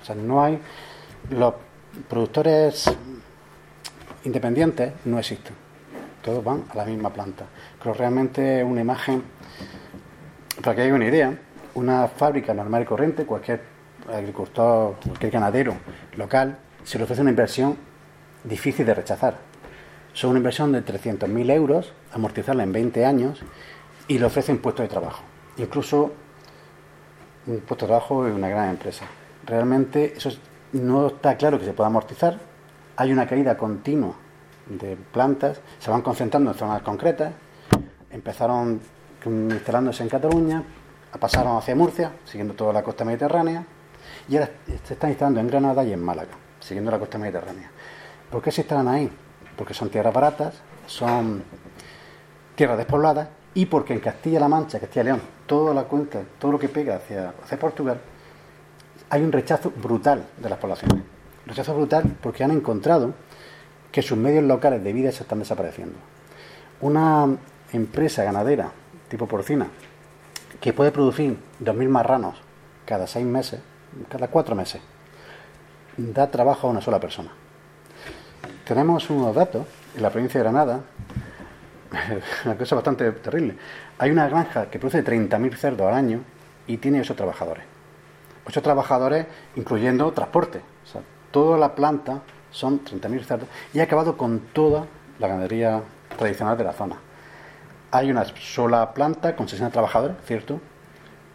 O 0.00 0.04
sea, 0.04 0.16
no 0.16 0.42
hay. 0.42 0.58
Los 1.30 1.54
productores 2.08 2.90
independientes 4.24 4.92
no 5.04 5.18
existen. 5.18 5.54
Todos 6.22 6.42
van 6.44 6.64
a 6.70 6.76
la 6.76 6.84
misma 6.84 7.12
planta. 7.12 7.46
Pero 7.78 7.94
realmente 7.94 8.62
una 8.62 8.80
imagen, 8.80 9.22
para 10.62 10.76
que 10.76 10.82
haya 10.82 10.94
una 10.94 11.06
idea, 11.06 11.36
una 11.74 12.08
fábrica 12.08 12.54
normal 12.54 12.82
y 12.82 12.84
corriente, 12.84 13.26
cualquier 13.26 13.62
agricultor, 14.12 14.96
cualquier 15.04 15.32
ganadero 15.32 15.74
local, 16.16 16.58
se 16.84 16.98
le 16.98 17.04
ofrece 17.04 17.22
una 17.22 17.30
inversión 17.30 17.76
difícil 18.44 18.86
de 18.86 18.94
rechazar 18.94 19.52
son 20.12 20.30
una 20.30 20.38
inversión 20.38 20.72
de 20.72 20.84
300.000 20.84 21.50
euros, 21.52 21.92
amortizarla 22.12 22.62
en 22.62 22.72
20 22.72 23.04
años 23.04 23.40
y 24.08 24.18
le 24.18 24.26
ofrecen 24.26 24.58
puestos 24.58 24.84
de 24.84 24.88
trabajo. 24.88 25.22
Incluso 25.56 26.12
un 27.46 27.60
puesto 27.60 27.86
de 27.86 27.90
trabajo 27.90 28.26
en 28.26 28.34
una 28.34 28.48
gran 28.48 28.70
empresa. 28.70 29.06
Realmente 29.46 30.14
eso 30.16 30.30
no 30.72 31.08
está 31.08 31.36
claro 31.36 31.58
que 31.58 31.64
se 31.64 31.72
pueda 31.72 31.88
amortizar. 31.88 32.38
Hay 32.96 33.12
una 33.12 33.26
caída 33.26 33.56
continua 33.56 34.14
de 34.66 34.96
plantas, 34.96 35.60
se 35.78 35.90
van 35.90 36.02
concentrando 36.02 36.50
en 36.50 36.58
zonas 36.58 36.82
concretas. 36.82 37.32
Empezaron 38.10 38.80
instalándose 39.24 40.02
en 40.02 40.08
Cataluña, 40.08 40.62
pasaron 41.18 41.56
hacia 41.56 41.74
Murcia, 41.74 42.12
siguiendo 42.24 42.54
toda 42.54 42.72
la 42.72 42.82
costa 42.82 43.04
mediterránea, 43.04 43.64
y 44.28 44.36
ahora 44.36 44.50
se 44.84 44.94
están 44.94 45.10
instalando 45.10 45.40
en 45.40 45.46
Granada 45.46 45.84
y 45.84 45.92
en 45.92 46.02
Málaga, 46.02 46.32
siguiendo 46.60 46.90
la 46.90 46.98
costa 46.98 47.18
mediterránea. 47.18 47.70
¿Por 48.30 48.42
qué 48.42 48.50
se 48.50 48.62
instalan 48.62 48.88
ahí? 48.88 49.10
porque 49.56 49.74
son 49.74 49.90
tierras 49.90 50.12
baratas, 50.12 50.54
son 50.86 51.42
tierras 52.54 52.78
despobladas 52.78 53.28
y 53.54 53.66
porque 53.66 53.92
en 53.94 54.00
Castilla-La 54.00 54.48
Mancha, 54.48 54.80
Castilla 54.80 55.04
León, 55.04 55.22
toda 55.46 55.74
la 55.74 55.84
cuenca, 55.84 56.20
todo 56.38 56.52
lo 56.52 56.58
que 56.58 56.68
pega 56.68 56.96
hacia, 56.96 57.34
hacia 57.42 57.58
Portugal, 57.58 58.00
hay 59.10 59.22
un 59.22 59.32
rechazo 59.32 59.70
brutal 59.70 60.24
de 60.38 60.48
las 60.48 60.58
poblaciones. 60.58 61.04
Rechazo 61.46 61.74
brutal 61.74 62.04
porque 62.22 62.44
han 62.44 62.50
encontrado 62.50 63.14
que 63.90 64.02
sus 64.02 64.16
medios 64.16 64.44
locales 64.44 64.82
de 64.82 64.92
vida 64.92 65.12
se 65.12 65.22
están 65.22 65.40
desapareciendo. 65.40 65.96
Una 66.80 67.36
empresa 67.72 68.24
ganadera 68.24 68.72
tipo 69.08 69.26
porcina 69.26 69.68
que 70.60 70.72
puede 70.72 70.92
producir 70.92 71.36
2.000 71.62 71.88
marranos 71.88 72.36
cada 72.86 73.06
seis 73.06 73.26
meses, 73.26 73.60
cada 74.08 74.28
cuatro 74.28 74.54
meses, 74.54 74.80
da 75.96 76.30
trabajo 76.30 76.66
a 76.66 76.70
una 76.70 76.80
sola 76.80 77.00
persona 77.00 77.30
tenemos 78.64 79.10
unos 79.10 79.34
datos 79.34 79.66
en 79.94 80.02
la 80.02 80.10
provincia 80.10 80.38
de 80.38 80.44
Granada, 80.44 80.80
una 82.44 82.56
cosa 82.56 82.76
bastante 82.76 83.10
terrible. 83.12 83.56
Hay 83.98 84.10
una 84.10 84.28
granja 84.28 84.70
que 84.70 84.78
produce 84.78 85.04
30.000 85.04 85.56
cerdos 85.56 85.88
al 85.88 85.94
año 85.94 86.20
y 86.66 86.78
tiene 86.78 87.00
8 87.00 87.14
trabajadores. 87.14 87.64
8 88.46 88.62
trabajadores 88.62 89.26
incluyendo 89.56 90.10
transporte. 90.12 90.60
Toda 91.32 91.58
la 91.58 91.74
planta 91.74 92.20
son 92.52 92.84
30.000 92.84 93.24
cerdos 93.24 93.48
y 93.74 93.80
ha 93.80 93.84
acabado 93.84 94.16
con 94.16 94.38
toda 94.52 94.86
la 95.18 95.26
ganadería 95.26 95.82
tradicional 96.16 96.56
de 96.56 96.64
la 96.64 96.72
zona. 96.72 96.96
Hay 97.90 98.10
una 98.10 98.24
sola 98.24 98.94
planta 98.94 99.34
con 99.34 99.48
60 99.48 99.72
trabajadores, 99.72 100.16
cierto, 100.24 100.60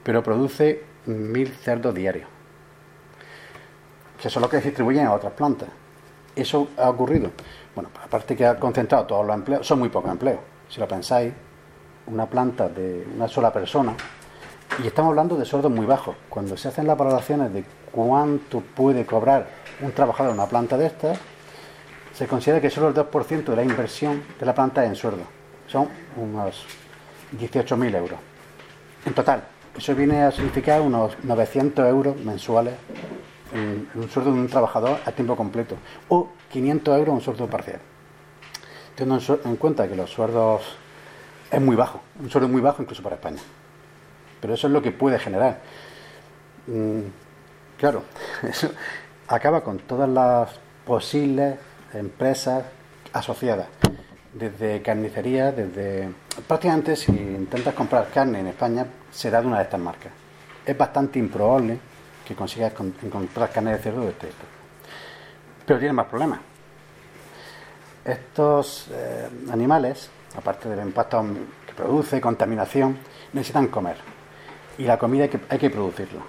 pero 0.04 0.24
produce 0.24 0.86
1.000 1.08 1.52
cerdos 1.52 1.94
diarios. 1.94 2.30
Que 4.22 4.30
son 4.30 4.42
los 4.42 4.50
que 4.50 4.62
distribuyen 4.62 5.08
a 5.08 5.14
otras 5.14 5.34
plantas 5.34 5.70
eso 6.38 6.70
ha 6.78 6.90
ocurrido. 6.90 7.32
Bueno, 7.76 7.90
aparte 8.04 8.36
que 8.36 8.46
ha 8.46 8.58
concentrado 8.58 9.06
todos 9.06 9.26
los 9.26 9.36
empleos, 9.36 9.66
son 9.68 9.80
muy 9.80 9.90
pocos 9.90 10.12
empleos. 10.12 10.40
Si 10.70 10.80
lo 10.80 10.88
pensáis, 10.88 11.34
una 12.08 12.26
planta 12.28 12.70
de 12.70 13.06
una 13.16 13.28
sola 13.28 13.52
persona, 13.52 13.96
y 14.84 14.88
estamos 14.88 15.10
hablando 15.10 15.36
de 15.36 15.46
sueldos 15.46 15.72
muy 15.72 15.86
bajos. 15.86 16.16
Cuando 16.30 16.56
se 16.58 16.68
hacen 16.68 16.88
las 16.88 16.98
valoraciones 16.98 17.54
de 17.54 17.64
cuánto 17.92 18.62
puede 18.62 19.06
cobrar 19.06 19.48
un 19.82 19.92
trabajador 19.92 20.34
en 20.34 20.40
una 20.40 20.48
planta 20.48 20.78
de 20.78 20.88
estas, 20.88 21.20
se 22.14 22.28
considera 22.28 22.62
que 22.62 22.70
solo 22.70 22.90
el 22.90 22.96
2% 22.96 23.44
de 23.44 23.56
la 23.56 23.64
inversión 23.64 24.24
de 24.40 24.46
la 24.46 24.54
planta 24.54 24.84
es 24.84 24.90
en 24.90 24.96
sueldo. 24.96 25.24
Son 25.68 25.88
unos 26.16 26.66
18.000 27.40 27.96
euros. 27.96 28.20
En 29.06 29.14
total, 29.14 29.44
eso 29.78 29.96
viene 29.96 30.24
a 30.24 30.32
significar 30.32 30.82
unos 30.82 31.18
900 31.24 31.88
euros 31.88 32.18
mensuales 32.18 32.74
en, 33.54 33.88
un 33.96 34.10
sueldo 34.10 34.34
de 34.34 34.40
un 34.40 34.48
trabajador 34.48 35.00
a 35.06 35.12
tiempo 35.12 35.36
completo 35.36 35.76
o 36.10 36.30
500 36.52 36.94
euros 36.94 37.08
en 37.08 37.14
un 37.14 37.22
sueldo 37.22 37.48
parcial. 37.48 37.80
Teniendo 38.96 39.40
en 39.46 39.56
cuenta 39.58 39.88
que 39.88 39.96
los 39.96 40.10
sueldos 40.10 40.62
es 41.52 41.62
muy 41.62 41.76
bajo, 41.76 42.02
un 42.20 42.30
sueldo 42.30 42.50
muy 42.50 42.62
bajo 42.62 42.82
incluso 42.82 43.04
para 43.04 43.16
España. 43.16 43.40
Pero 44.40 44.54
eso 44.54 44.68
es 44.68 44.74
lo 44.74 44.82
que 44.82 44.92
puede 44.92 45.20
generar. 45.20 45.60
Mm, 46.68 47.02
claro, 47.78 48.04
eso 48.44 48.72
acaba 49.28 49.62
con 49.62 49.80
todas 49.80 50.10
las 50.10 50.50
posibles 50.86 51.56
empresas 51.94 52.64
asociadas, 53.14 53.68
desde 54.34 54.82
carnicería, 54.82 55.52
desde 55.52 56.10
prácticamente 56.48 56.96
si 56.96 57.12
intentas 57.12 57.74
comprar 57.74 58.10
carne 58.10 58.40
en 58.40 58.48
España 58.48 58.86
será 59.12 59.42
de 59.42 59.48
una 59.48 59.58
de 59.58 59.64
estas 59.64 59.80
marcas. 59.80 60.12
Es 60.66 60.78
bastante 60.78 61.20
improbable 61.20 61.80
que 62.26 62.36
consigas 62.36 62.74
encontrar 63.02 63.52
carne 63.52 63.72
de 63.72 63.78
cerdo 63.80 64.02
de 64.02 64.10
este 64.10 64.28
tipo. 64.28 64.44
Pero 65.66 65.80
tiene 65.80 65.94
más 65.94 66.08
problemas. 66.08 66.40
Estos 68.04 68.88
eh, 68.92 69.28
animales, 69.52 70.10
aparte 70.38 70.70
del 70.70 70.80
impacto 70.86 71.26
que 71.66 71.74
produce, 71.74 72.22
contaminación, 72.22 72.98
necesitan 73.34 73.68
comer. 73.68 73.98
Y 74.78 74.84
la 74.84 74.98
comida 74.98 75.24
hay 75.24 75.30
que, 75.30 75.40
hay 75.50 75.58
que 75.58 75.70
producirla. 75.70 76.22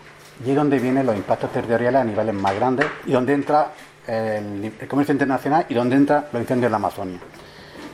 y 0.44 0.50
es 0.50 0.56
donde 0.56 0.78
vienen 0.78 1.04
los 1.06 1.16
impactos 1.16 1.52
territoriales 1.52 2.00
a 2.00 2.04
niveles 2.04 2.34
más 2.34 2.54
grandes 2.54 2.86
y 3.06 3.12
donde 3.12 3.34
entra 3.34 3.72
el, 4.06 4.72
comercio 4.88 5.12
internacional 5.12 5.66
y 5.68 5.74
donde 5.74 5.96
entran 5.96 6.26
los 6.32 6.40
incendios 6.40 6.68
en 6.68 6.72
la 6.72 6.76
Amazonia. 6.76 7.18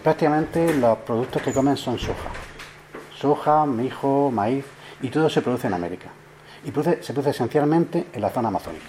Prácticamente 0.03 0.75
los 0.75 0.99
productos 0.99 1.43
que 1.43 1.53
comen 1.53 1.77
son 1.77 1.99
soja. 1.99 2.29
Soja, 3.17 3.67
mijo, 3.67 4.31
maíz 4.31 4.65
y 5.03 5.09
todo 5.09 5.29
se 5.29 5.43
produce 5.43 5.67
en 5.67 5.75
América. 5.75 6.09
Y 6.65 6.69
se 6.69 7.13
produce 7.13 7.31
esencialmente 7.31 8.07
en 8.13 8.21
la 8.21 8.31
zona 8.31 8.49
amazónica. 8.49 8.85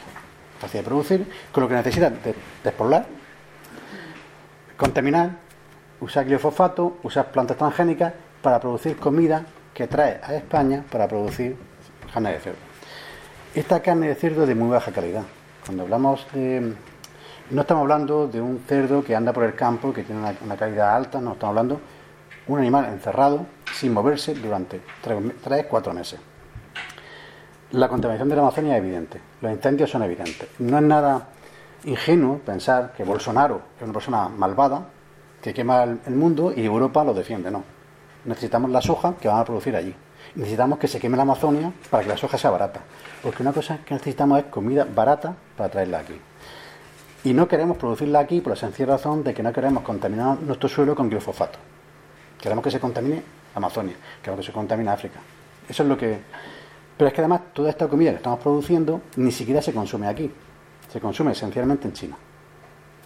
Fácil 0.60 0.82
de 0.82 0.86
producir, 0.86 1.28
con 1.52 1.64
lo 1.64 1.70
que 1.70 1.76
necesita 1.76 2.10
de, 2.10 2.36
despoblar, 2.64 3.06
contaminar, 4.78 5.32
usar 6.00 6.26
glifosfato, 6.26 6.98
usar 7.04 7.32
plantas 7.32 7.58
transgénicas 7.58 8.14
para 8.42 8.60
producir 8.60 8.98
comida 8.98 9.46
que 9.76 9.88
trae 9.88 10.22
a 10.24 10.34
España 10.34 10.84
para 10.90 11.08
producir 11.08 11.58
carne 12.12 12.32
de 12.32 12.40
cerdo. 12.40 12.60
Esta 13.54 13.82
carne 13.82 14.08
de 14.08 14.16
cerdo 14.16 14.44
es 14.44 14.48
de 14.48 14.56
muy 14.56 14.70
baja 14.70 14.92
calidad. 14.92 15.24
Cuando 15.66 15.84
hablamos 15.84 16.26
de 16.34 16.74
no 17.52 17.62
estamos 17.62 17.82
hablando 17.82 18.28
de 18.28 18.42
un 18.42 18.64
cerdo 18.68 19.04
que 19.04 19.16
anda 19.16 19.32
por 19.32 19.44
el 19.44 19.54
campo, 19.54 19.94
que 19.94 20.04
tiene 20.04 20.22
una, 20.22 20.56
calidad 20.56 20.96
alta, 20.96 21.22
no 21.22 21.34
estamos 21.34 21.52
hablando 21.52 21.76
de 21.76 22.54
un 22.54 22.60
animal 22.60 22.86
encerrado, 22.86 23.46
sin 23.72 23.94
moverse 23.94 24.34
durante 24.34 24.82
3-4 25.04 25.94
meses. 25.94 26.20
La 27.72 27.88
contaminación 27.90 28.30
de 28.30 28.36
la 28.36 28.42
Amazonia 28.42 28.78
es 28.78 28.84
evidente, 28.84 29.20
los 29.42 29.52
incendios 29.52 29.92
son 29.92 30.04
evidentes. 30.04 30.50
No 30.60 30.78
es 30.78 30.84
nada 30.84 31.28
ingenuo 31.84 32.40
pensar 32.40 32.94
que 32.96 33.04
Bolsonaro 33.04 33.62
es 33.78 33.84
una 33.84 33.94
persona 33.94 34.30
malvada 34.30 34.88
que 35.42 35.54
quema 35.54 35.84
el 35.84 36.16
mundo 36.16 36.52
y 36.56 36.66
Europa 36.66 37.04
lo 37.04 37.14
defiende, 37.14 37.52
no. 37.52 37.75
Necesitamos 38.26 38.72
la 38.72 38.82
soja 38.82 39.16
que 39.16 39.28
van 39.28 39.40
a 39.40 39.46
producir 39.46 39.76
allí. 39.76 39.96
Necesitamos 40.36 40.80
que 40.80 40.88
se 40.88 41.00
queme 41.00 41.16
la 41.16 41.24
Amazonia 41.24 41.72
para 41.90 42.04
que 42.04 42.10
la 42.10 42.18
soja 42.18 42.38
sea 42.38 42.50
barata. 42.50 42.82
Porque 43.22 43.42
una 43.42 43.54
cosa 43.54 43.80
que 43.86 43.94
necesitamos 43.94 44.40
es 44.40 44.46
comida 44.46 44.86
barata 44.86 45.36
para 45.56 45.70
traerla 45.70 46.00
aquí. 46.00 46.20
Y 47.24 47.34
no 47.34 47.48
queremos 47.48 47.78
producirla 47.78 48.20
aquí 48.20 48.42
por 48.42 48.52
la 48.52 48.56
sencilla 48.56 48.90
razón 48.90 49.24
de 49.24 49.34
que 49.34 49.42
no 49.42 49.52
queremos 49.52 49.84
contaminar 49.84 50.40
nuestro 50.42 50.70
suelo 50.70 50.96
con 50.96 51.10
glifosato. 51.10 51.58
Queremos 52.40 52.64
que 52.64 52.72
se 52.72 52.80
contamine 52.80 53.24
Amazonia, 53.56 53.96
queremos 54.22 54.46
que 54.46 54.52
se 54.52 54.54
contamine 54.54 54.92
África. 54.92 55.20
Eso 55.68 55.84
es 55.84 55.90
lo 55.90 55.98
que. 55.98 56.20
Pero 56.98 57.08
es 57.08 57.14
que 57.14 57.22
además 57.22 57.42
toda 57.54 57.70
esta 57.70 57.88
comida 57.88 58.12
que 58.12 58.18
estamos 58.18 58.40
produciendo 58.40 59.02
ni 59.16 59.32
siquiera 59.32 59.62
se 59.62 59.74
consume 59.74 60.08
aquí. 60.08 60.32
Se 60.92 61.00
consume 61.00 61.32
esencialmente 61.32 61.88
en 61.88 61.94
China. 61.94 62.18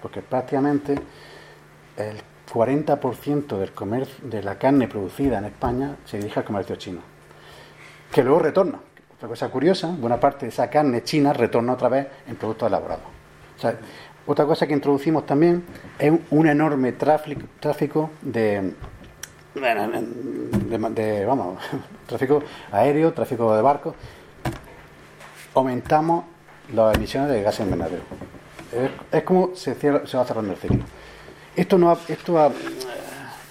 Porque 0.02 0.22
prácticamente 0.22 0.96
el 1.96 2.22
40% 2.54 3.58
del 3.58 3.72
comercio, 3.72 4.28
de 4.28 4.44
la 4.44 4.58
carne 4.58 4.88
producida 4.88 5.38
en 5.38 5.46
España 5.46 5.98
se 6.06 6.18
dirige 6.18 6.40
al 6.40 6.46
comercio 6.46 6.76
chino. 6.76 7.02
Que 8.12 8.24
luego 8.24 8.40
retorna. 8.40 8.80
Otra 9.16 9.28
cosa 9.28 9.50
curiosa, 9.50 9.88
buena 9.88 10.20
parte 10.20 10.46
de 10.46 10.50
esa 10.50 10.70
carne 10.70 11.04
china 11.04 11.34
retorna 11.34 11.74
otra 11.74 11.90
vez 11.90 12.08
en 12.28 12.36
productos 12.38 12.68
elaborados. 12.68 13.04
Otra 14.26 14.46
cosa 14.46 14.66
que 14.68 14.74
introducimos 14.74 15.26
también 15.26 15.66
es 15.98 16.14
un 16.30 16.48
enorme 16.48 16.94
tráfico, 16.94 18.12
de, 18.22 18.74
vamos, 21.26 21.60
tráfico 22.08 22.44
aéreo, 22.72 23.12
tráfico 23.12 23.56
de 23.56 23.62
barcos. 23.62 23.96
Aumentamos 25.54 26.26
las 26.74 26.96
emisiones 26.96 27.30
de 27.32 27.42
gases 27.42 27.62
invernadero. 27.62 28.04
Es, 28.72 28.92
es, 29.12 29.24
como 29.24 29.56
se, 29.56 29.74
cierra, 29.76 30.06
se 30.06 30.16
va 30.16 30.26
cerrando 30.26 30.54
el 30.54 30.58
ciclo. 30.60 30.84
Esto 31.60 31.78
no 31.78 31.92
esto 32.08 32.54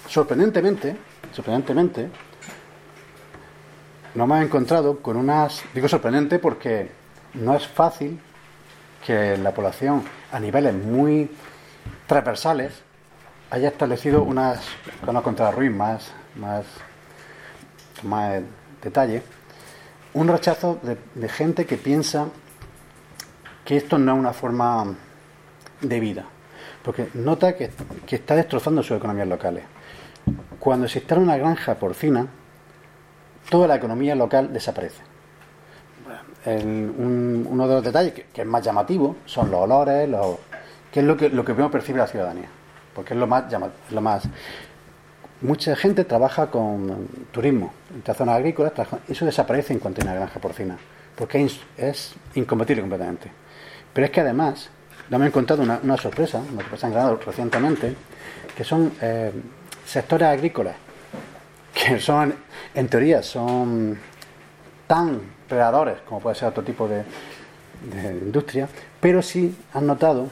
sorprendentemente, 0.07 0.95
sorprendentemente, 1.31 2.09
nos 4.15 4.25
hemos 4.25 4.41
encontrado 4.41 4.97
con 4.97 5.15
unas, 5.15 5.61
digo 5.75 5.87
sorprendente 5.87 6.39
porque 6.39 6.89
no 7.35 7.55
es 7.55 7.67
fácil 7.67 8.19
que 9.05 9.37
la 9.37 9.53
población 9.53 10.03
a 10.31 10.39
niveles 10.39 10.73
muy 10.73 11.29
transversales 12.07 12.81
haya 13.51 13.67
establecido 13.67 14.23
unas, 14.23 14.59
con 15.05 15.21
contra 15.21 15.51
Ruiz 15.51 15.71
más, 15.71 16.11
más, 16.35 16.65
más 18.01 18.41
detalle, 18.81 19.21
un 20.15 20.29
rechazo 20.29 20.79
de, 20.81 21.29
gente 21.29 21.67
que 21.67 21.77
piensa 21.77 22.25
que 23.63 23.77
esto 23.77 23.99
no 23.99 24.13
es 24.13 24.19
una 24.19 24.33
forma 24.33 24.95
de 25.81 25.99
vida, 25.99 26.25
porque 26.83 27.09
nota 27.13 27.55
que, 27.55 27.69
que 28.05 28.15
está 28.17 28.35
destrozando 28.35 28.83
sus 28.83 28.97
economías 28.97 29.27
locales. 29.27 29.63
Cuando 30.59 30.87
se 30.87 30.99
instala 30.99 31.21
una 31.21 31.37
granja 31.37 31.75
porcina, 31.75 32.27
toda 33.49 33.67
la 33.67 33.75
economía 33.75 34.15
local 34.15 34.53
desaparece 34.53 35.09
uno 36.45 37.67
de 37.67 37.73
los 37.75 37.83
detalles 37.83 38.13
que, 38.13 38.41
es 38.41 38.47
más 38.47 38.63
llamativo 38.63 39.17
son 39.25 39.51
los 39.51 39.61
olores, 39.61 40.07
los, 40.07 40.37
que 40.91 41.01
es 41.01 41.05
lo 41.05 41.17
que, 41.17 41.29
lo 41.29 41.43
que 41.43 41.53
primero 41.53 41.71
percibe 41.71 41.99
la 41.99 42.07
ciudadanía, 42.07 42.47
porque 42.93 43.13
es 43.13 43.19
lo 43.19 43.27
más 43.27 43.45
lo 43.89 44.01
más 44.01 44.23
mucha 45.41 45.75
gente 45.75 46.03
trabaja 46.05 46.47
con 46.47 47.07
turismo 47.31 47.73
entre 47.93 48.13
zonas 48.13 48.35
agrícolas, 48.35 48.73
eso 49.07 49.25
desaparece 49.25 49.73
en 49.73 49.79
cuanto 49.79 50.01
a 50.01 50.05
una 50.05 50.13
granja 50.13 50.39
porcina, 50.39 50.77
porque 51.15 51.47
es, 51.77 52.15
incompatible 52.35 52.81
completamente. 52.81 53.31
Pero 53.93 54.05
es 54.05 54.11
que 54.11 54.21
además, 54.21 54.69
no 55.09 55.19
me 55.19 55.25
han 55.25 55.31
contado 55.31 55.63
una, 55.63 55.79
una 55.81 55.97
sorpresa, 55.97 56.39
una 56.39 56.61
sorpresa 56.61 56.87
han 56.87 56.93
ganado 56.93 57.19
recientemente, 57.25 57.95
que 58.55 58.63
son 58.63 58.91
eh, 59.01 59.31
sectores 59.85 60.27
agrícolas, 60.27 60.75
que 61.73 61.99
son, 61.99 62.33
en 62.75 62.87
teoría, 62.87 63.23
son 63.23 63.97
tan 64.85 65.21
predadores 65.47 65.99
como 66.01 66.19
puede 66.19 66.35
ser 66.35 66.49
otro 66.49 66.63
tipo 66.63 66.87
de, 66.87 67.03
industria, 68.21 68.67
pero 68.99 69.21
sí 69.21 69.57
han 69.73 69.87
notado 69.87 70.27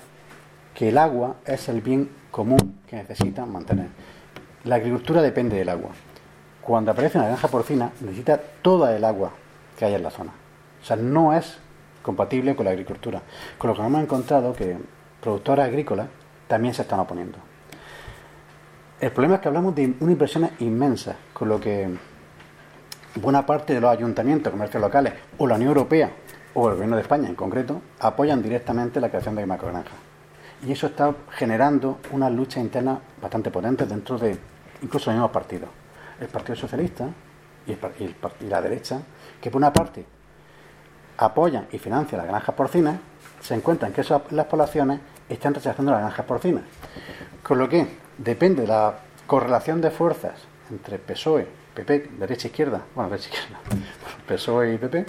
que 0.75 0.89
el 0.89 0.97
agua 0.97 1.37
es 1.45 1.69
el 1.69 1.79
bien 1.79 2.09
común 2.29 2.79
que 2.85 2.97
necesitan 2.97 3.49
mantener. 3.49 3.87
La 4.65 4.75
agricultura 4.75 5.21
depende 5.21 5.55
del 5.55 5.69
agua. 5.69 5.91
Cuando 6.61 6.91
aparece 6.91 7.17
una 7.17 7.27
granja 7.27 7.47
porcina, 7.47 7.93
necesita 8.01 8.37
toda 8.61 8.93
el 8.97 9.05
agua 9.05 9.31
que 9.79 9.85
hay 9.85 9.93
en 9.93 10.03
la 10.03 10.11
zona. 10.11 10.33
O 10.81 10.85
sea, 10.85 10.97
no 10.97 11.33
es 11.33 11.57
compatible 12.07 12.55
con 12.55 12.63
la 12.63 12.71
agricultura. 12.71 13.21
Con 13.57 13.69
lo 13.69 13.75
que 13.75 13.81
hemos 13.81 14.01
encontrado 14.01 14.53
que 14.53 14.77
productoras 15.21 15.67
agrícolas 15.67 16.07
también 16.47 16.73
se 16.73 16.83
están 16.83 17.01
oponiendo. 17.01 17.37
El 19.01 19.11
problema 19.11 19.35
es 19.35 19.41
que 19.41 19.49
hablamos 19.49 19.75
de 19.75 19.93
una 19.99 20.13
inversión 20.13 20.49
inmensa, 20.59 21.17
con 21.33 21.49
lo 21.49 21.59
que 21.59 21.89
buena 23.15 23.45
parte 23.45 23.73
de 23.73 23.81
los 23.81 23.91
ayuntamientos, 23.91 24.51
comercios 24.51 24.81
locales 24.81 25.13
o 25.37 25.45
la 25.47 25.55
Unión 25.55 25.69
Europea 25.69 26.11
o 26.53 26.69
el 26.69 26.75
Gobierno 26.75 26.95
de 26.95 27.01
España 27.01 27.27
en 27.27 27.35
concreto 27.35 27.81
apoyan 27.99 28.41
directamente 28.41 29.01
la 29.01 29.09
creación 29.09 29.35
de 29.35 29.45
macrogranjas. 29.45 29.99
Y 30.65 30.71
eso 30.71 30.87
está 30.87 31.13
generando 31.31 31.99
una 32.11 32.29
lucha 32.29 32.61
interna 32.61 32.99
bastante 33.21 33.51
potente 33.51 33.85
dentro 33.85 34.17
de 34.17 34.37
incluso 34.81 35.09
los 35.09 35.15
mismos 35.15 35.31
partidos. 35.31 35.69
El 36.21 36.29
Partido 36.29 36.55
Socialista 36.55 37.07
y, 37.67 37.73
y, 37.73 38.49
la 38.49 38.61
derecha, 38.61 39.01
que 39.41 39.51
por 39.51 39.59
una 39.59 39.73
parte 39.73 40.16
apoyan 41.17 41.67
y 41.71 41.80
financian 41.80 42.19
las 42.19 42.27
granjas 42.27 42.56
porcinas, 42.56 42.99
se 43.41 43.53
encuentran 43.53 43.93
que 43.93 44.03
las 44.32 44.45
poblaciones 44.45 44.99
están 45.30 45.53
rechazando 45.53 45.91
las 45.91 46.01
granjas 46.01 46.25
porcinas. 46.25 46.63
Con 47.43 47.60
lo 47.60 47.69
que 47.69 47.88
depende 48.17 48.63
de 48.63 48.67
la 48.67 48.95
correlación 49.25 49.82
de 49.82 49.91
fuerzas 49.91 50.34
entre 50.69 50.99
PSOE 50.99 51.47
PP, 51.73 52.10
derecha 52.17 52.47
izquierda, 52.47 52.82
bueno, 52.95 53.10
derecha 53.10 53.30
izquierda, 53.30 53.60
PSOE 54.27 54.73
y 54.73 54.77
PP, 54.77 55.06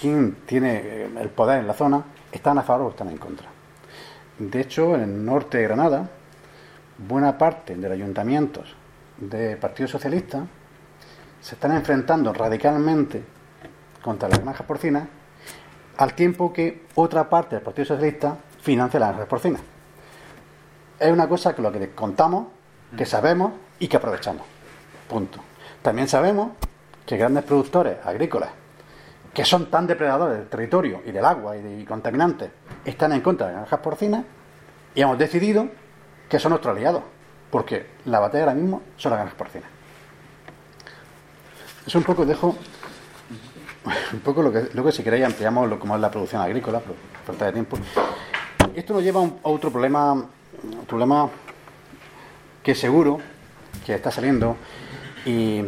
quien 0.00 0.36
tiene 0.46 0.76
eh, 0.76 1.10
el 1.18 1.30
poder 1.30 1.60
en 1.60 1.66
la 1.66 1.72
zona, 1.72 2.04
están 2.30 2.58
a 2.58 2.62
favor 2.62 2.86
o 2.86 2.90
están 2.90 3.08
en 3.08 3.16
contra. 3.16 3.48
De 4.38 4.60
hecho, 4.60 4.94
en 4.94 5.02
el 5.02 5.24
norte 5.24 5.58
de 5.58 5.64
Granada, 5.64 6.08
buena 6.98 7.38
parte 7.38 7.76
de 7.76 7.88
los 7.88 7.92
ayuntamientos 7.92 8.74
del 9.16 9.56
Partido 9.56 9.88
Socialista 9.88 10.46
se 11.40 11.54
están 11.54 11.72
enfrentando 11.72 12.32
radicalmente 12.32 13.22
contra 14.02 14.28
las 14.28 14.40
granjas 14.42 14.66
porcinas, 14.66 15.08
al 15.96 16.14
tiempo 16.14 16.52
que 16.52 16.86
otra 16.94 17.28
parte 17.28 17.56
del 17.56 17.64
Partido 17.64 17.86
Socialista 17.86 18.36
financia 18.60 18.98
las 19.00 19.10
granjas 19.10 19.28
porcinas. 19.28 19.60
Es 20.98 21.12
una 21.12 21.28
cosa 21.28 21.54
que 21.54 21.62
lo 21.62 21.72
que 21.72 21.90
contamos, 21.90 22.46
que 22.96 23.06
sabemos 23.06 23.52
y 23.78 23.88
que 23.88 23.96
aprovechamos. 23.96 24.42
Punto. 25.08 25.40
También 25.82 26.08
sabemos 26.08 26.52
que 27.06 27.16
grandes 27.16 27.44
productores 27.44 27.98
agrícolas, 28.04 28.50
que 29.32 29.44
son 29.44 29.70
tan 29.70 29.86
depredadores 29.86 30.38
del 30.38 30.48
territorio 30.48 31.02
y 31.06 31.12
del 31.12 31.24
agua 31.24 31.56
y, 31.56 31.62
de, 31.62 31.84
contaminantes, 31.84 32.50
están 32.84 33.12
en 33.12 33.20
contra 33.20 33.46
de 33.46 33.52
las 33.52 33.62
granjas 33.62 33.80
porcinas 33.80 34.24
y 34.94 35.00
hemos 35.02 35.18
decidido 35.18 35.68
que 36.28 36.38
son 36.38 36.50
nuestros 36.50 36.76
aliados, 36.76 37.02
porque 37.50 37.86
la 38.04 38.20
batalla 38.20 38.44
ahora 38.44 38.54
mismo 38.54 38.82
son 38.96 39.10
las 39.10 39.20
granjas 39.20 39.38
porcinas. 39.38 39.70
Eso 41.86 41.98
un 41.98 42.04
poco 42.04 42.26
dejo 42.26 42.56
un 44.12 44.20
poco 44.20 44.42
lo 44.42 44.52
que, 44.52 44.68
lo 44.74 44.84
que 44.84 44.92
si 44.92 45.02
queréis 45.02 45.24
ampliamos 45.24 45.68
lo 45.68 45.78
como 45.78 45.94
es 45.94 46.00
la 46.00 46.10
producción 46.10 46.42
agrícola, 46.42 46.80
por 46.80 46.94
falta 47.26 47.46
de 47.46 47.52
tiempo. 47.52 47.78
Esto 48.74 48.94
nos 48.94 49.02
lleva 49.02 49.20
a, 49.20 49.48
otro 49.48 49.70
problema, 49.70 50.12
un 50.12 50.86
problema 50.86 51.28
que 52.62 52.74
seguro 52.74 53.18
que 53.84 53.94
está 53.94 54.10
saliendo 54.10 54.56
y 55.24 55.62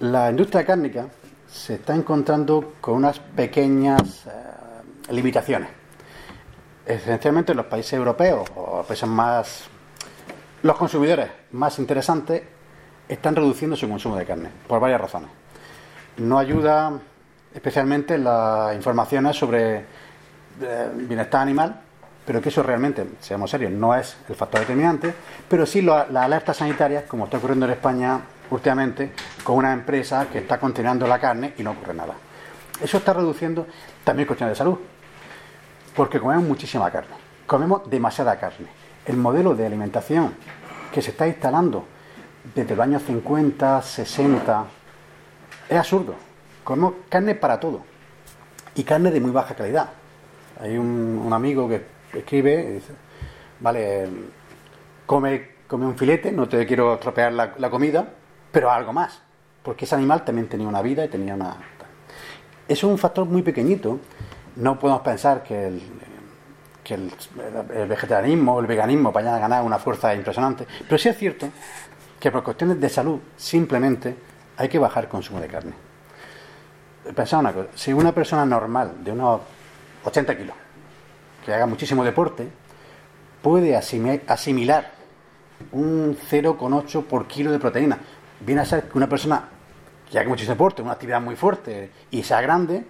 la 0.00 0.30
industria 0.30 0.64
cárnica 0.64 1.06
se 1.50 1.74
está 1.74 1.94
encontrando 1.94 2.74
con 2.80 2.94
unas 2.94 3.18
pequeñas 3.18 4.26
eh, 4.26 5.12
limitaciones. 5.12 5.70
Esencialmente 6.86 7.54
los 7.54 7.66
países 7.66 7.94
europeos 7.94 8.48
o 8.54 8.82
países 8.82 9.08
más... 9.08 9.64
Los 10.62 10.76
consumidores 10.76 11.30
más 11.52 11.78
interesantes 11.78 12.42
están 13.08 13.36
reduciendo 13.36 13.76
su 13.76 13.88
consumo 13.88 14.16
de 14.16 14.26
carne, 14.26 14.50
por 14.66 14.80
varias 14.80 15.00
razones. 15.00 15.30
No 16.18 16.38
ayuda 16.38 16.92
especialmente 17.54 18.18
las 18.18 18.74
informaciones 18.74 19.36
sobre 19.36 19.84
eh, 20.60 20.90
bienestar 20.94 21.42
animal, 21.42 21.80
pero 22.26 22.42
que 22.42 22.50
eso 22.50 22.62
realmente, 22.62 23.06
seamos 23.20 23.50
serios, 23.50 23.72
no 23.72 23.94
es 23.94 24.16
el 24.28 24.34
factor 24.34 24.60
determinante, 24.60 25.14
pero 25.48 25.64
sí 25.64 25.80
las 25.80 26.14
alertas 26.14 26.58
sanitarias, 26.58 27.04
como 27.04 27.24
está 27.24 27.38
ocurriendo 27.38 27.66
en 27.66 27.72
España 27.72 28.20
últimamente, 28.50 29.12
con 29.42 29.56
una 29.56 29.72
empresa 29.72 30.26
que 30.30 30.38
está 30.38 30.58
continuando 30.58 31.06
la 31.06 31.18
carne 31.18 31.54
y 31.56 31.62
no 31.62 31.70
ocurre 31.70 31.94
nada. 31.94 32.14
Eso 32.82 32.98
está 32.98 33.12
reduciendo 33.12 33.66
también 34.04 34.26
cuestiones 34.26 34.54
de 34.54 34.58
salud, 34.58 34.78
porque 35.96 36.20
comemos 36.20 36.44
muchísima 36.44 36.90
carne, 36.90 37.14
comemos 37.46 37.88
demasiada 37.88 38.38
carne. 38.38 38.66
El 39.06 39.16
modelo 39.16 39.54
de 39.54 39.66
alimentación 39.66 40.34
que 40.92 41.00
se 41.00 41.12
está 41.12 41.26
instalando 41.26 41.86
desde 42.54 42.76
los 42.76 42.84
años 42.84 43.02
50, 43.04 43.82
60, 43.82 44.64
es 45.68 45.76
absurdo. 45.76 46.14
Comemos 46.64 46.94
carne 47.08 47.34
para 47.34 47.58
todo 47.58 47.82
y 48.74 48.84
carne 48.84 49.10
de 49.10 49.20
muy 49.20 49.30
baja 49.30 49.54
calidad. 49.54 49.90
Hay 50.60 50.76
un, 50.76 51.28
amigo 51.32 51.68
que 51.68 51.82
escribe 52.12 52.72
dice, 52.72 52.92
vale, 53.60 54.08
come, 55.06 55.48
un 55.70 55.96
filete, 55.96 56.32
no 56.32 56.48
te 56.48 56.66
quiero 56.66 56.94
estropear 56.94 57.32
la, 57.32 57.70
comida, 57.70 58.08
pero 58.50 58.70
algo 58.70 58.92
más, 58.92 59.20
porque 59.62 59.84
ese 59.84 59.94
animal 59.94 60.24
también 60.24 60.48
tenía 60.48 60.66
una 60.66 60.82
vida 60.82 61.04
y 61.04 61.08
tenía 61.08 61.34
una... 61.34 61.56
Eso 62.66 62.86
es 62.86 62.92
un 62.92 62.98
factor 62.98 63.24
muy 63.24 63.42
pequeñito. 63.42 63.98
No 64.56 64.78
podemos 64.78 65.02
pensar 65.02 65.42
que 65.42 65.68
el, 65.68 65.82
que 66.84 66.94
el, 66.94 67.12
vegetarianismo 67.88 68.54
o 68.54 68.60
el 68.60 68.66
veganismo 68.66 69.12
vayan 69.12 69.34
a 69.34 69.38
ganar 69.38 69.64
una 69.64 69.78
fuerza 69.78 70.14
impresionante, 70.14 70.66
pero 70.84 70.98
sí 70.98 71.08
es 71.08 71.16
cierto 71.16 71.48
que 72.18 72.30
por 72.30 72.42
cuestiones 72.42 72.80
de 72.80 72.88
salud 72.88 73.20
simplemente 73.36 74.14
hay 74.58 74.68
que 74.68 74.78
bajar 74.78 75.04
el 75.04 75.08
consumo 75.08 75.40
de 75.40 75.46
carne. 75.46 75.72
Pensad 77.14 77.40
una 77.40 77.52
cosa, 77.52 77.68
si 77.74 77.92
una 77.92 78.12
persona 78.12 78.44
normal 78.44 79.02
de 79.02 79.12
unos 79.12 79.40
80 80.04 80.36
kilos, 80.36 80.56
que 81.44 81.54
haga 81.54 81.64
muchísimo 81.64 82.04
deporte, 82.04 82.48
puede 83.40 83.76
asimilar 83.76 84.90
un 85.72 86.16
0,8 86.16 87.04
por 87.04 87.26
kilo 87.26 87.52
de 87.52 87.58
proteína, 87.58 87.98
viene 88.40 88.60
a 88.60 88.64
ser 88.64 88.88
que 88.88 88.98
una 88.98 89.08
persona 89.08 89.44
que 90.10 90.18
haga 90.18 90.28
muchísimo 90.28 90.54
deporte, 90.54 90.82
una 90.82 90.92
actividad 90.92 91.20
muy 91.20 91.36
fuerte 91.36 91.92
y 92.10 92.24
sea 92.24 92.40
grande, 92.40 92.84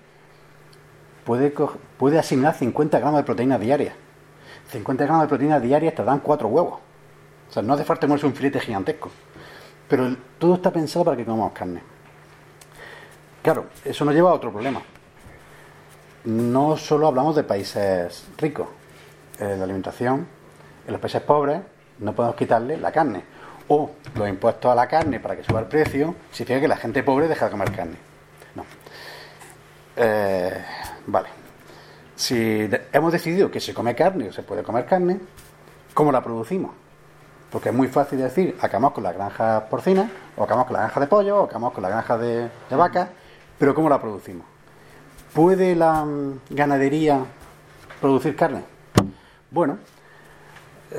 puede, 1.24 1.52
puede 1.98 2.18
asimilar 2.18 2.54
50 2.54 2.98
gramos 2.98 3.20
de 3.20 3.24
proteína 3.24 3.58
diaria. 3.58 3.94
50 4.70 5.04
gramos 5.04 5.22
de 5.22 5.28
proteína 5.28 5.60
diaria 5.60 5.94
te 5.94 6.02
dan 6.02 6.20
4 6.20 6.48
huevos. 6.48 6.80
O 7.48 7.52
sea, 7.52 7.62
no 7.62 7.74
hace 7.74 7.84
falta 7.84 8.06
comerse 8.06 8.26
un 8.26 8.34
filete 8.34 8.58
gigantesco. 8.58 9.10
Pero 9.88 10.16
todo 10.38 10.54
está 10.54 10.70
pensado 10.70 11.04
para 11.04 11.16
que 11.16 11.24
comamos 11.24 11.52
carne. 11.52 11.82
Claro, 13.42 13.66
eso 13.84 14.04
nos 14.04 14.14
lleva 14.14 14.30
a 14.30 14.34
otro 14.34 14.52
problema. 14.52 14.82
No 16.24 16.76
solo 16.76 17.06
hablamos 17.06 17.34
de 17.36 17.44
países 17.44 18.26
ricos. 18.36 18.68
En 19.38 19.58
la 19.58 19.64
alimentación, 19.64 20.26
en 20.86 20.92
los 20.92 21.00
países 21.00 21.22
pobres, 21.22 21.60
no 22.00 22.12
podemos 22.12 22.36
quitarle 22.36 22.76
la 22.76 22.92
carne. 22.92 23.22
O 23.68 23.90
los 24.14 24.28
impuestos 24.28 24.70
a 24.70 24.74
la 24.74 24.88
carne 24.88 25.20
para 25.20 25.36
que 25.36 25.44
suba 25.44 25.60
el 25.60 25.66
precio, 25.66 26.14
significa 26.32 26.60
que 26.60 26.68
la 26.68 26.76
gente 26.76 27.02
pobre 27.02 27.28
deja 27.28 27.46
de 27.46 27.50
comer 27.50 27.72
carne. 27.72 27.96
No. 28.54 28.64
Eh, 29.96 30.64
vale. 31.06 31.28
Si 32.16 32.68
hemos 32.92 33.12
decidido 33.12 33.50
que 33.50 33.60
se 33.60 33.72
come 33.72 33.94
carne 33.94 34.28
o 34.28 34.32
se 34.32 34.42
puede 34.42 34.62
comer 34.62 34.86
carne, 34.86 35.20
¿cómo 35.94 36.10
la 36.10 36.22
producimos? 36.22 36.72
Porque 37.50 37.70
es 37.70 37.74
muy 37.74 37.88
fácil 37.88 38.18
decir, 38.18 38.56
acabamos 38.60 38.92
con 38.92 39.04
la 39.04 39.12
granja 39.12 39.68
porcina, 39.70 40.10
o 40.36 40.44
acabamos 40.44 40.66
con 40.66 40.74
la 40.74 40.80
granja 40.80 41.00
de 41.00 41.06
pollo, 41.06 41.36
o 41.38 41.44
acabamos 41.44 41.72
con 41.72 41.82
la 41.82 41.88
granja 41.88 42.18
de, 42.18 42.48
de 42.68 42.76
vaca, 42.76 43.08
pero 43.58 43.74
¿cómo 43.74 43.88
la 43.88 44.00
producimos? 44.00 44.46
¿Puede 45.32 45.74
la 45.74 46.04
mm, 46.04 46.40
ganadería 46.50 47.20
producir 48.00 48.36
carne? 48.36 48.62
Bueno, 49.50 49.78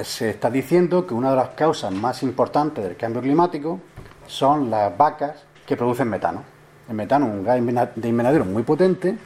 se 0.04 0.30
está 0.30 0.50
diciendo 0.50 1.06
que 1.06 1.14
una 1.14 1.32
de 1.32 1.36
las 1.36 1.50
causas 1.50 1.92
más 1.92 2.24
importantes 2.24 2.84
del 2.84 2.96
cambio 2.96 3.22
climático 3.22 3.80
son 4.28 4.70
las 4.70 4.96
vacas 4.98 5.44
que 5.66 5.76
producen 5.76 6.10
metano. 6.10 6.44
El 6.88 6.96
metano 6.96 7.28
es 7.28 7.32
un 7.34 7.44
gas 7.44 7.90
de 7.96 8.10
invernadero 8.10 8.46
muy 8.46 8.64
potente 8.64 9.18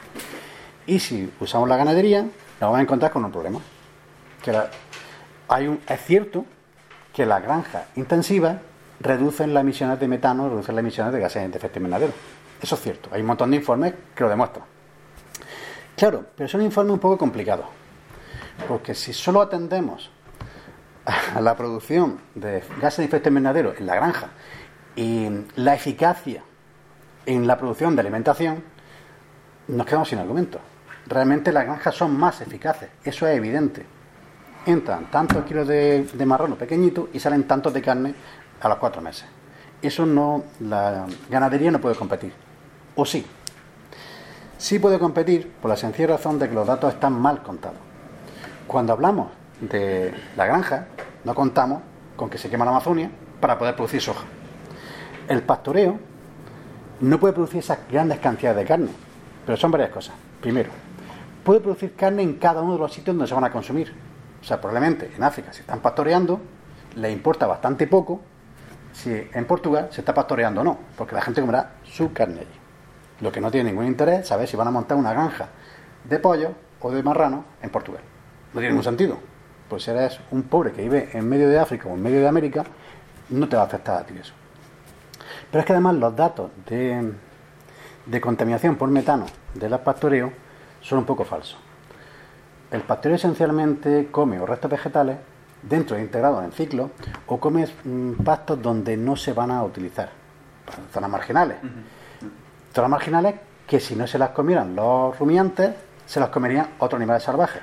y 0.86 0.98
si 0.98 1.32
usamos 1.40 1.68
la 1.68 1.76
ganadería 1.76 2.22
nos 2.22 2.60
vamos 2.60 2.78
a 2.78 2.82
encontrar 2.82 3.10
con 3.10 3.24
un 3.24 3.32
problema. 3.32 3.60
Que 4.42 4.54
hay 5.48 5.66
un, 5.66 5.80
es 5.88 6.00
cierto 6.02 6.44
que 7.14 7.24
las 7.24 7.42
granjas 7.42 7.84
intensivas 7.94 8.56
reducen 9.00 9.54
las 9.54 9.62
emisiones 9.62 10.00
de 10.00 10.08
metano, 10.08 10.48
reducen 10.48 10.74
las 10.74 10.82
emisiones 10.82 11.12
de 11.12 11.20
gases 11.20 11.50
de 11.50 11.56
efecto 11.56 11.78
invernadero. 11.78 12.12
Eso 12.60 12.74
es 12.74 12.80
cierto, 12.80 13.08
hay 13.12 13.20
un 13.20 13.28
montón 13.28 13.50
de 13.50 13.56
informes 13.56 13.94
que 14.14 14.24
lo 14.24 14.30
demuestran. 14.30 14.64
Claro, 15.96 16.24
pero 16.34 16.46
es 16.46 16.54
un 16.54 16.62
informe 16.62 16.92
un 16.92 16.98
poco 16.98 17.16
complicado, 17.16 17.64
porque 18.66 18.94
si 18.94 19.12
solo 19.12 19.40
atendemos 19.40 20.10
a 21.04 21.40
la 21.40 21.56
producción 21.56 22.18
de 22.34 22.64
gases 22.80 22.98
de 22.98 23.04
efecto 23.04 23.28
invernadero 23.28 23.74
en 23.78 23.86
la 23.86 23.94
granja 23.94 24.30
y 24.96 25.28
la 25.56 25.74
eficacia 25.74 26.42
en 27.26 27.46
la 27.46 27.56
producción 27.56 27.94
de 27.94 28.00
alimentación, 28.00 28.64
nos 29.68 29.86
quedamos 29.86 30.08
sin 30.08 30.18
argumentos. 30.18 30.60
Realmente 31.06 31.52
las 31.52 31.64
granjas 31.64 31.94
son 31.94 32.18
más 32.18 32.40
eficaces, 32.40 32.88
eso 33.04 33.28
es 33.28 33.36
evidente 33.36 33.93
entran 34.66 35.10
tantos 35.10 35.44
kilos 35.44 35.66
de, 35.66 36.04
de 36.04 36.26
marrano 36.26 36.56
pequeñito 36.56 37.08
y 37.12 37.20
salen 37.20 37.44
tantos 37.44 37.72
de 37.72 37.82
carne 37.82 38.14
a 38.60 38.68
los 38.68 38.78
cuatro 38.78 39.02
meses. 39.02 39.26
Eso 39.82 40.06
no, 40.06 40.44
la 40.60 41.06
ganadería 41.28 41.70
no 41.70 41.80
puede 41.80 41.94
competir. 41.94 42.32
¿O 42.96 43.04
sí? 43.04 43.24
Sí 44.56 44.78
puede 44.78 44.98
competir 44.98 45.50
por 45.60 45.68
la 45.68 45.76
sencilla 45.76 46.08
razón 46.08 46.38
de 46.38 46.48
que 46.48 46.54
los 46.54 46.66
datos 46.66 46.94
están 46.94 47.12
mal 47.20 47.42
contados. 47.42 47.78
Cuando 48.66 48.92
hablamos 48.92 49.28
de 49.60 50.14
la 50.36 50.46
granja, 50.46 50.86
no 51.24 51.34
contamos 51.34 51.82
con 52.16 52.30
que 52.30 52.38
se 52.38 52.48
quema 52.48 52.64
la 52.64 52.70
Amazonia 52.70 53.10
para 53.40 53.58
poder 53.58 53.74
producir 53.74 54.00
soja. 54.00 54.24
El 55.28 55.42
pastoreo 55.42 55.98
no 57.00 57.20
puede 57.20 57.34
producir 57.34 57.58
esas 57.58 57.78
grandes 57.90 58.20
cantidades 58.20 58.58
de 58.58 58.64
carne, 58.64 58.88
pero 59.44 59.56
son 59.56 59.70
varias 59.70 59.90
cosas. 59.90 60.14
Primero, 60.40 60.70
puede 61.44 61.60
producir 61.60 61.94
carne 61.94 62.22
en 62.22 62.34
cada 62.34 62.62
uno 62.62 62.74
de 62.74 62.78
los 62.78 62.92
sitios 62.92 63.16
donde 63.16 63.28
se 63.28 63.34
van 63.34 63.44
a 63.44 63.50
consumir. 63.50 63.92
O 64.44 64.46
sea, 64.46 64.60
probablemente 64.60 65.10
en 65.16 65.22
África 65.22 65.54
se 65.54 65.62
están 65.62 65.80
pastoreando, 65.80 66.38
le 66.96 67.10
importa 67.10 67.46
bastante 67.46 67.86
poco 67.86 68.20
si 68.92 69.10
en 69.10 69.46
Portugal 69.46 69.88
se 69.90 70.02
está 70.02 70.12
pastoreando 70.12 70.60
o 70.60 70.64
no, 70.64 70.78
porque 70.98 71.14
la 71.14 71.22
gente 71.22 71.40
comerá 71.40 71.76
su 71.82 72.12
carne 72.12 72.40
allí. 72.40 72.60
Lo 73.22 73.32
que 73.32 73.40
no 73.40 73.50
tiene 73.50 73.70
ningún 73.70 73.86
interés 73.86 74.20
es 74.20 74.28
saber 74.28 74.46
si 74.46 74.54
van 74.54 74.68
a 74.68 74.70
montar 74.70 74.98
una 74.98 75.14
granja 75.14 75.48
de 76.04 76.18
pollo 76.18 76.52
o 76.80 76.90
de 76.90 77.02
marrano 77.02 77.46
en 77.62 77.70
Portugal. 77.70 78.02
No 78.52 78.60
tiene 78.60 78.68
ningún 78.68 78.84
sentido. 78.84 79.16
Pues 79.66 79.84
si 79.84 79.90
eres 79.90 80.20
un 80.30 80.42
pobre 80.42 80.72
que 80.72 80.82
vive 80.82 81.08
en 81.14 81.26
medio 81.26 81.48
de 81.48 81.58
África 81.58 81.88
o 81.88 81.94
en 81.94 82.02
medio 82.02 82.20
de 82.20 82.28
América, 82.28 82.64
no 83.30 83.48
te 83.48 83.56
va 83.56 83.62
a 83.62 83.64
afectar 83.64 84.02
a 84.02 84.04
ti 84.04 84.14
eso. 84.20 84.34
Pero 85.50 85.60
es 85.60 85.66
que 85.66 85.72
además 85.72 85.94
los 85.94 86.14
datos 86.14 86.50
de, 86.66 87.14
de 88.04 88.20
contaminación 88.20 88.76
por 88.76 88.90
metano 88.90 89.24
de 89.54 89.70
los 89.70 89.80
pastoreos 89.80 90.32
son 90.82 90.98
un 90.98 91.06
poco 91.06 91.24
falsos. 91.24 91.63
El 92.70 92.80
pastoreo 92.82 93.16
esencialmente 93.16 94.08
come 94.10 94.40
o 94.40 94.46
restos 94.46 94.70
vegetales 94.70 95.18
dentro 95.62 95.96
de 95.96 96.02
integrados 96.02 96.44
en 96.44 96.52
ciclo 96.52 96.90
o 97.26 97.38
come 97.38 97.66
mm, 97.84 98.22
pastos 98.24 98.60
donde 98.60 98.96
no 98.96 99.16
se 99.16 99.32
van 99.32 99.50
a 99.50 99.62
utilizar, 99.62 100.10
zonas 100.92 101.10
marginales. 101.10 101.58
Zonas 102.72 102.90
marginales 102.90 103.34
que 103.66 103.80
si 103.80 103.94
no 103.94 104.06
se 104.06 104.18
las 104.18 104.30
comieran 104.30 104.74
los 104.74 105.18
rumiantes, 105.18 105.74
se 106.06 106.20
las 106.20 106.28
comerían 106.28 106.68
otros 106.78 106.98
animales 106.98 107.22
salvajes. 107.22 107.62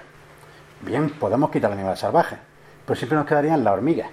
Bien, 0.82 1.10
podemos 1.10 1.52
quitar 1.52 1.70
los 1.70 1.78
animales 1.78 2.00
salvajes, 2.00 2.40
pero 2.86 2.98
siempre 2.98 3.18
nos 3.18 3.28
quedarían 3.28 3.64
las 3.64 3.74
hormigas, 3.74 4.10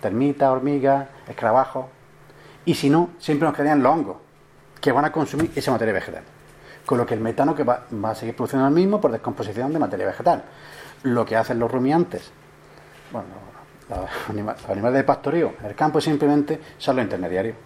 termitas, 0.00 0.48
hormigas, 0.48 1.08
escarabajos, 1.28 1.86
y 2.64 2.74
si 2.74 2.88
no, 2.88 3.10
siempre 3.18 3.46
nos 3.46 3.54
quedarían 3.54 3.82
los 3.82 3.92
hongos, 3.92 4.16
que 4.80 4.92
van 4.92 5.04
a 5.04 5.12
consumir 5.12 5.50
esa 5.54 5.70
materia 5.70 5.92
vegetal 5.92 6.22
con 6.88 6.96
lo 6.96 7.04
que 7.04 7.12
el 7.12 7.20
metano 7.20 7.54
que 7.54 7.64
va, 7.64 7.84
a 8.02 8.14
seguir 8.14 8.34
produciendo 8.34 8.66
el 8.66 8.72
mismo 8.72 8.98
por 8.98 9.12
descomposición 9.12 9.70
de 9.74 9.78
materia 9.78 10.06
vegetal. 10.06 10.42
Lo 11.02 11.26
que 11.26 11.36
hacen 11.36 11.58
los 11.58 11.70
rumiantes, 11.70 12.30
bueno, 13.12 13.28
los 13.90 14.70
animales 14.70 14.94
de 14.94 15.04
pastoreo 15.04 15.52
el 15.64 15.74
campo 15.74 16.00
simplemente 16.00 16.58
son 16.78 16.96
los 16.96 17.02
intermediarios. 17.02 17.56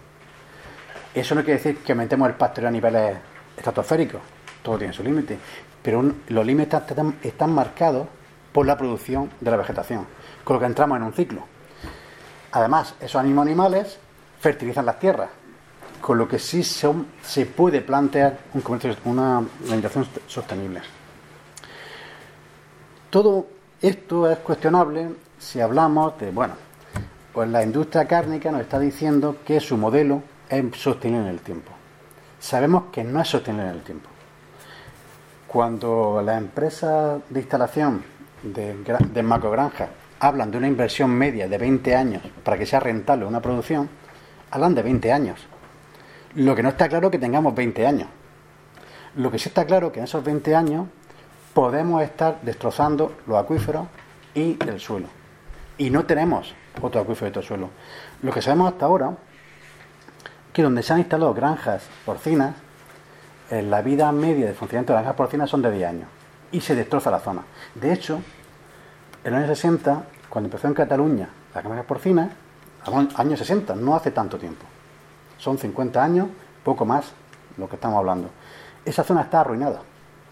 Eso 1.14 1.36
no 1.36 1.44
quiere 1.44 1.58
decir 1.58 1.84
que 1.84 1.92
aumentemos 1.92 2.28
el 2.30 2.34
pastoreo 2.34 2.68
a 2.68 2.72
niveles 2.72 3.16
estratosféricos, 3.56 4.20
todo 4.60 4.76
tiene 4.76 4.92
su 4.92 5.04
límite, 5.04 5.38
pero 5.84 6.02
los 6.26 6.44
límites 6.44 6.80
están, 6.80 7.16
están 7.22 7.54
marcados 7.54 8.08
por 8.52 8.66
la 8.66 8.76
producción 8.76 9.30
de 9.40 9.52
la 9.52 9.56
vegetación, 9.56 10.04
con 10.42 10.54
lo 10.54 10.60
que 10.60 10.66
entramos 10.66 10.96
en 10.96 11.04
un 11.04 11.12
ciclo. 11.12 11.44
Además, 12.50 12.96
esos 13.00 13.20
animales 13.20 14.00
fertilizan 14.40 14.84
las 14.84 14.98
tierras, 14.98 15.30
con 16.02 16.18
lo 16.18 16.28
que 16.28 16.38
sí 16.38 16.64
se 16.64 17.46
puede 17.46 17.80
plantear 17.80 18.40
un 18.54 18.60
comercio, 18.60 18.96
una 19.04 19.38
alimentación 19.62 20.06
sostenible. 20.26 20.82
Todo 23.08 23.46
esto 23.80 24.28
es 24.28 24.38
cuestionable 24.38 25.10
si 25.38 25.60
hablamos 25.60 26.18
de, 26.18 26.32
bueno, 26.32 26.54
pues 27.32 27.48
la 27.48 27.62
industria 27.62 28.06
cárnica 28.06 28.50
nos 28.50 28.62
está 28.62 28.80
diciendo 28.80 29.38
que 29.46 29.60
su 29.60 29.76
modelo 29.76 30.22
es 30.48 30.64
sostenible 30.76 31.28
en 31.28 31.34
el 31.34 31.40
tiempo. 31.40 31.70
Sabemos 32.40 32.84
que 32.90 33.04
no 33.04 33.20
es 33.20 33.28
sostenible 33.28 33.68
en 33.68 33.74
el 33.76 33.82
tiempo. 33.82 34.08
Cuando 35.46 36.20
las 36.24 36.38
empresas 36.38 37.20
de 37.28 37.40
instalación 37.40 38.02
de, 38.42 38.74
de 38.74 39.22
macrogranjas 39.22 39.88
hablan 40.18 40.50
de 40.50 40.58
una 40.58 40.66
inversión 40.66 41.10
media 41.10 41.46
de 41.46 41.58
20 41.58 41.94
años 41.94 42.22
para 42.42 42.58
que 42.58 42.66
sea 42.66 42.80
rentable 42.80 43.24
una 43.24 43.40
producción, 43.40 43.88
hablan 44.50 44.74
de 44.74 44.82
20 44.82 45.12
años. 45.12 45.51
Lo 46.34 46.54
que 46.54 46.62
no 46.62 46.70
está 46.70 46.88
claro 46.88 47.08
es 47.08 47.12
que 47.12 47.18
tengamos 47.18 47.54
20 47.54 47.86
años. 47.86 48.08
Lo 49.16 49.30
que 49.30 49.38
sí 49.38 49.50
está 49.50 49.66
claro 49.66 49.88
es 49.88 49.92
que 49.92 49.98
en 49.98 50.04
esos 50.04 50.24
20 50.24 50.56
años 50.56 50.86
podemos 51.52 52.02
estar 52.02 52.40
destrozando 52.40 53.16
los 53.26 53.36
acuíferos 53.36 53.86
y 54.34 54.56
el 54.66 54.80
suelo. 54.80 55.08
Y 55.76 55.90
no 55.90 56.06
tenemos 56.06 56.54
otro 56.80 57.02
acuífero 57.02 57.28
y 57.28 57.30
otro 57.30 57.42
suelo. 57.42 57.68
Lo 58.22 58.32
que 58.32 58.40
sabemos 58.40 58.72
hasta 58.72 58.86
ahora 58.86 59.10
es 59.10 59.16
que 60.54 60.62
donde 60.62 60.82
se 60.82 60.94
han 60.94 61.00
instalado 61.00 61.34
granjas 61.34 61.84
porcinas, 62.06 62.54
eh, 63.50 63.60
la 63.60 63.82
vida 63.82 64.10
media 64.12 64.46
de 64.46 64.54
funcionamiento 64.54 64.94
de 64.94 65.00
granjas 65.00 65.16
porcinas 65.16 65.50
son 65.50 65.60
de 65.60 65.70
10 65.70 65.88
años. 65.88 66.08
Y 66.50 66.62
se 66.62 66.74
destroza 66.74 67.10
la 67.10 67.20
zona. 67.20 67.42
De 67.74 67.92
hecho, 67.92 68.22
en 69.24 69.32
los 69.32 69.38
años 69.38 69.58
60, 69.58 70.04
cuando 70.30 70.46
empezó 70.46 70.66
en 70.66 70.74
Cataluña 70.74 71.28
las 71.54 71.62
granjas 71.62 71.84
porcinas, 71.84 72.30
años 73.16 73.38
60, 73.38 73.74
no 73.74 73.94
hace 73.94 74.10
tanto 74.10 74.38
tiempo. 74.38 74.71
Son 75.42 75.58
50 75.58 76.00
años, 76.00 76.28
poco 76.62 76.84
más, 76.84 77.14
lo 77.56 77.68
que 77.68 77.74
estamos 77.74 77.98
hablando. 77.98 78.30
Esa 78.84 79.02
zona 79.02 79.22
está 79.22 79.40
arruinada. 79.40 79.80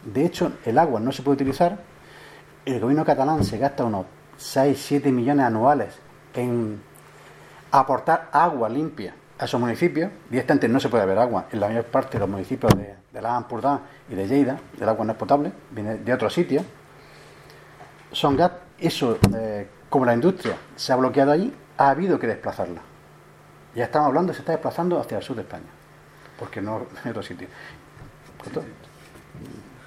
De 0.04 0.24
hecho, 0.24 0.52
el 0.64 0.78
agua 0.78 1.00
no 1.00 1.10
se 1.10 1.24
puede 1.24 1.34
utilizar. 1.34 1.80
El 2.64 2.78
gobierno 2.78 3.04
catalán 3.04 3.42
se 3.42 3.58
gasta 3.58 3.84
unos 3.84 4.06
6, 4.36 4.80
7 4.80 5.10
millones 5.10 5.46
anuales 5.46 5.98
en 6.32 6.80
aportar 7.72 8.28
agua 8.30 8.68
limpia 8.68 9.12
a 9.36 9.46
esos 9.46 9.60
municipios. 9.60 10.12
Directamente 10.30 10.68
no 10.68 10.78
se 10.78 10.88
puede 10.88 11.04
beber 11.06 11.18
agua 11.18 11.46
en 11.50 11.58
la 11.58 11.66
mayor 11.66 11.86
parte 11.86 12.12
de 12.12 12.20
los 12.20 12.28
municipios 12.28 12.72
de, 12.76 12.94
de 13.12 13.20
la 13.20 13.44
y 14.08 14.14
de 14.14 14.28
Lleida. 14.28 14.60
El 14.80 14.88
agua 14.88 15.04
no 15.04 15.10
es 15.10 15.18
potable, 15.18 15.50
viene 15.72 15.96
de 15.96 16.12
otro 16.12 16.30
sitio. 16.30 16.62
Son 18.12 18.36
gas, 18.36 18.52
eso, 18.78 19.18
eh, 19.34 19.66
como 19.88 20.04
la 20.04 20.14
industria 20.14 20.54
se 20.76 20.92
ha 20.92 20.96
bloqueado 20.96 21.32
allí, 21.32 21.52
ha 21.78 21.90
habido 21.90 22.16
que 22.20 22.28
desplazarla. 22.28 22.89
Ya 23.74 23.84
estamos 23.84 24.08
hablando, 24.08 24.32
se 24.32 24.40
está 24.40 24.52
desplazando 24.52 25.00
hacia 25.00 25.18
el 25.18 25.22
sur 25.22 25.36
de 25.36 25.42
España, 25.42 25.64
porque 26.38 26.60
no 26.60 26.86
en 27.04 27.10
otro 27.10 27.22
sitio. 27.22 27.46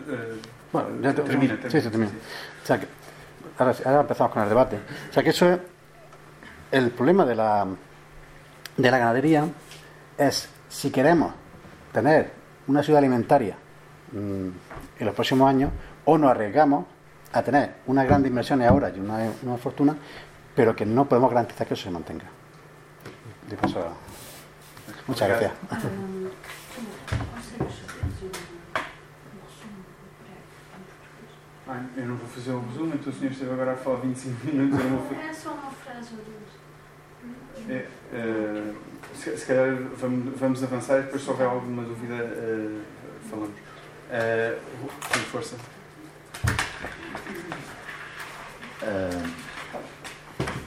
Eh, 0.07 0.41
Bueno, 0.71 0.89
ya 1.01 1.13
te- 1.13 1.21
Termina, 1.21 1.53
Sí, 1.55 1.61
termina, 1.61 1.81
sí, 1.83 1.89
termina. 1.89 2.11
sí. 2.11 2.17
O 2.63 2.65
sea 2.65 2.79
que, 2.79 2.87
ahora, 3.59 3.75
ahora 3.85 4.01
empezamos 4.01 4.33
con 4.33 4.41
el 4.43 4.49
debate. 4.49 4.79
O 5.09 5.13
sea 5.13 5.21
que 5.23 5.29
eso 5.29 5.49
es 5.51 5.59
el 6.71 6.89
problema 6.91 7.25
de 7.25 7.35
la, 7.35 7.67
de 8.77 8.91
la 8.91 8.97
ganadería 8.97 9.45
es 10.17 10.49
si 10.69 10.89
queremos 10.89 11.33
tener 11.91 12.31
una 12.67 12.81
ciudad 12.81 12.99
alimentaria 12.99 13.55
mm, 14.11 14.17
en 14.99 15.05
los 15.05 15.13
próximos 15.13 15.47
años 15.47 15.71
o 16.05 16.17
nos 16.17 16.31
arriesgamos 16.31 16.85
a 17.33 17.43
tener 17.43 17.75
unas 17.85 18.05
grandes 18.05 18.29
inversiones 18.29 18.67
ahora 18.67 18.89
y 18.89 18.99
una, 18.99 19.19
una 19.43 19.57
fortuna, 19.57 19.95
pero 20.55 20.75
que 20.75 20.85
no 20.85 21.05
podemos 21.07 21.29
garantizar 21.29 21.67
que 21.67 21.75
eso 21.75 21.83
se 21.83 21.91
mantenga. 21.91 22.25
De 23.53 23.57
paso, 23.57 23.77
muchas 25.07 25.27
gracias. 25.27 25.51
ah, 31.67 31.83
eu 31.95 32.05
não 32.07 32.15
vou 32.15 32.27
fazer 32.29 32.51
o 32.51 32.61
resumo, 32.61 32.95
então 32.95 33.13
o 33.13 33.15
senhor 33.15 33.31
esteve 33.31 33.51
agora 33.51 33.73
a 33.73 33.75
falar 33.75 33.97
25 33.97 34.47
minutos. 34.47 34.79
Eu 34.79 34.89
não 34.89 34.97
vou 34.97 35.19
É 35.19 35.31
só 35.31 35.51
uma 35.51 35.69
frase 35.69 36.09
ou 36.13 36.25
duas. 36.25 37.69
É, 37.69 37.87
eh, 38.11 38.73
se, 39.13 39.37
se 39.37 39.45
calhar 39.45 39.75
vamos, 39.97 40.39
vamos 40.39 40.63
avançar 40.63 41.01
e 41.01 41.03
depois 41.03 41.21
se 41.21 41.29
houver 41.29 41.45
alguma 41.45 41.83
dúvida 41.83 42.15
eh, 42.15 42.81
falamos. 43.29 43.55
Eh, 44.09 44.57
com 44.81 45.19
força. 45.19 45.55
Ah, 48.81 49.29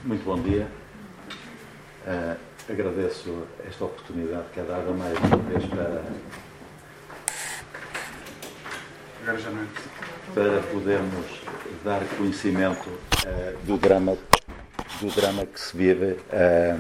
muito 0.05 0.25
bom 0.25 0.41
dia. 0.41 0.69
Ah, 2.07 2.37
agradeço 2.69 3.47
esta 3.67 3.85
oportunidade 3.85 4.45
que 4.53 4.61
é 4.61 4.65
dada 4.65 4.91
mais 4.93 5.17
uma 5.19 5.37
vez 5.37 5.65
para, 5.67 6.03
Agora 9.23 9.39
já 9.39 9.51
não 9.51 9.63
é. 9.63 9.67
para 10.35 10.63
podermos 10.73 11.27
dar 11.85 12.01
conhecimento 12.17 12.89
ah, 13.27 13.55
do, 13.65 13.77
drama, 13.77 14.17
do 15.01 15.09
drama 15.15 15.47
que 15.47 15.61
se 15.61 15.77
vive 15.77 16.17
ah, 16.33 16.77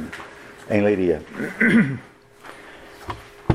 em 0.70 0.82
Leiria. 0.82 1.22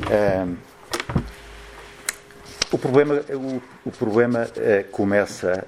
Ah, 0.10 0.48
o 2.72 2.78
problema, 2.78 3.22
o, 3.30 3.62
o 3.86 3.91
problema 3.91 4.48
começa 4.91 5.67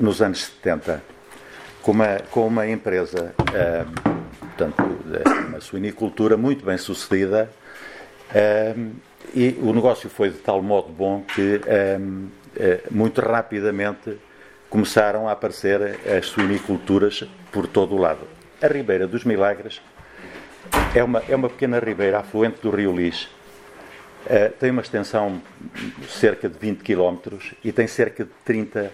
nos 0.00 0.20
anos 0.20 0.44
70 0.44 1.02
com 1.82 1.92
uma, 1.92 2.18
com 2.30 2.46
uma 2.46 2.68
empresa, 2.68 3.34
portanto, 4.60 4.98
eh, 5.14 5.48
uma 5.48 5.60
suinicultura 5.60 6.36
muito 6.36 6.64
bem 6.64 6.76
sucedida 6.76 7.50
eh, 8.34 8.74
e 9.34 9.58
o 9.62 9.72
negócio 9.72 10.10
foi 10.10 10.30
de 10.30 10.38
tal 10.38 10.62
modo 10.62 10.92
bom 10.92 11.22
que 11.22 11.60
eh, 11.66 11.98
eh, 12.56 12.80
muito 12.90 13.20
rapidamente 13.20 14.18
começaram 14.68 15.28
a 15.28 15.32
aparecer 15.32 15.98
as 16.06 16.26
suiniculturas 16.26 17.24
por 17.50 17.66
todo 17.66 17.94
o 17.94 17.98
lado. 17.98 18.26
A 18.62 18.66
Ribeira 18.66 19.06
dos 19.06 19.24
Milagres 19.24 19.80
é 20.94 21.02
uma, 21.02 21.22
é 21.28 21.34
uma 21.34 21.48
pequena 21.48 21.78
ribeira 21.78 22.18
afluente 22.18 22.60
do 22.60 22.70
Rio 22.70 22.94
Lis. 22.94 23.28
Eh, 24.26 24.48
tem 24.60 24.70
uma 24.70 24.82
extensão 24.82 25.40
de 25.98 26.06
cerca 26.06 26.48
de 26.48 26.58
20 26.58 26.82
km 26.82 27.16
e 27.64 27.72
tem 27.72 27.86
cerca 27.86 28.24
de 28.24 28.30
30 28.44 28.92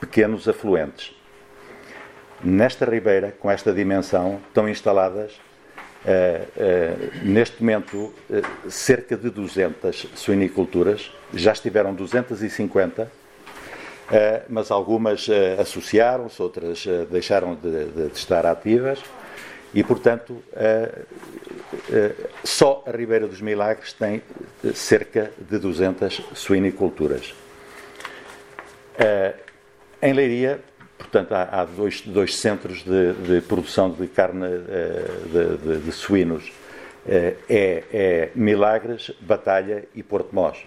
pequenos 0.00 0.48
afluentes. 0.48 1.15
Nesta 2.48 2.84
ribeira, 2.84 3.34
com 3.40 3.50
esta 3.50 3.72
dimensão, 3.72 4.40
estão 4.46 4.68
instaladas, 4.68 5.32
eh, 6.06 6.42
eh, 6.56 6.94
neste 7.24 7.60
momento, 7.60 8.14
eh, 8.30 8.40
cerca 8.68 9.16
de 9.16 9.28
200 9.30 10.06
suiniculturas. 10.14 11.10
Já 11.34 11.50
estiveram 11.50 11.92
250, 11.92 13.10
eh, 14.12 14.42
mas 14.48 14.70
algumas 14.70 15.26
associaram-se, 15.58 16.40
outras 16.40 16.86
deixaram 17.10 17.56
de, 17.56 17.86
de- 17.86 18.08
de 18.10 18.16
estar 18.16 18.46
ativas. 18.46 19.02
E, 19.74 19.82
portanto, 19.82 20.40
só 22.44 22.84
a 22.86 22.92
Ribeira 22.92 23.26
dos 23.26 23.40
Milagres 23.42 23.92
tem 23.92 24.22
cerca 24.72 25.32
de 25.50 25.58
200 25.58 26.22
suiniculturas. 26.32 27.34
Em 30.00 30.12
Leiria, 30.14 30.60
portanto, 30.98 31.32
há, 31.32 31.42
há 31.60 31.64
dois, 31.64 32.00
dois 32.02 32.36
centros 32.36 32.82
de, 32.82 33.12
de 33.14 33.40
produção 33.42 33.90
de 33.90 34.06
carne 34.06 34.46
eh, 34.46 35.04
de, 35.32 35.56
de- 35.56 35.78
de 35.84 35.92
suínos. 35.92 36.52
Eh, 37.08 37.34
é, 37.48 37.84
é 37.92 38.30
Milagres, 38.34 39.12
Batalha 39.20 39.84
e 39.94 40.02
Porto 40.02 40.30
Mós, 40.34 40.58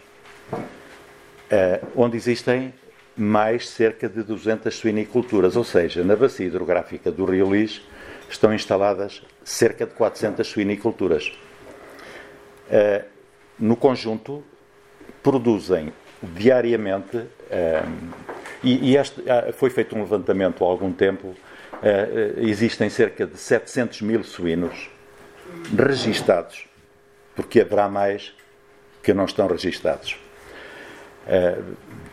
eh, 1.50 1.82
onde 1.96 2.16
existem 2.16 2.74
mais 3.18 3.68
cerca 3.68 4.08
de 4.08 4.24
200 4.24 4.74
suiniculturas, 4.74 5.56
ou 5.58 5.64
seja, 5.66 6.04
na 6.04 6.16
bacia 6.16 6.46
hidrográfica 6.48 7.12
do 7.12 7.26
Rio 7.26 7.52
Lis 7.54 7.82
estão 8.30 8.54
instaladas 8.54 9.22
cerca 9.44 9.86
de 9.86 9.94
400 9.94 10.48
suiniculturas. 10.48 11.30
No 13.60 13.76
conjunto, 13.76 14.42
produzem 15.22 15.92
diariamente, 16.24 17.26
e, 18.64 18.92
e 18.92 18.98
este, 18.98 19.22
ah, 19.30 19.52
foi 19.54 19.70
feito 19.70 19.96
um 19.96 20.02
levantamento 20.02 20.64
há 20.64 20.68
algum 20.68 20.92
tempo, 20.92 21.36
eh, 21.82 22.34
eh, 22.38 22.42
existem 22.42 22.90
cerca 22.90 23.26
de 23.26 23.38
700 23.38 24.02
mil 24.02 24.24
suínos 24.24 24.90
registados, 25.76 26.68
porque 27.36 27.62
haverá 27.62 27.88
mais 27.88 28.34
que 29.02 29.14
não 29.14 29.26
estão 29.26 29.48
registados. 29.48 30.18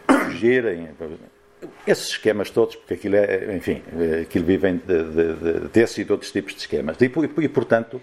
Fugirem, 0.06 0.90
esses 1.87 2.09
esquemas 2.11 2.50
todos, 2.50 2.76
porque 2.76 2.94
aquilo 2.94 3.16
é, 3.16 3.56
enfim, 3.56 3.82
aquilo 4.22 4.44
vivem 4.44 4.76
de, 4.76 5.02
de, 5.02 5.68
de, 5.68 6.00
e 6.00 6.04
de 6.04 6.12
outros 6.12 6.30
tipos 6.30 6.54
de 6.54 6.61
esquemas. 6.61 6.96
E, 7.00 7.11
e, 7.42 7.48
portanto, 7.48 8.00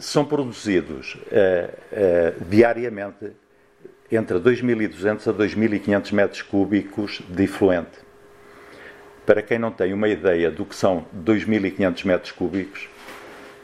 são 0.00 0.24
produzidos 0.24 1.18
diariamente 2.48 3.30
entre 4.16 4.38
2.200 4.38 5.28
a 5.28 5.34
2.500 5.34 6.12
metros 6.12 6.42
cúbicos 6.42 7.22
de 7.28 7.44
efluente. 7.44 8.04
Para 9.26 9.42
quem 9.42 9.58
não 9.58 9.70
tem 9.70 9.92
uma 9.92 10.08
ideia 10.08 10.50
do 10.50 10.64
que 10.64 10.74
são 10.74 11.06
2.500 11.16 12.04
metros 12.04 12.32
cúbicos, 12.32 12.88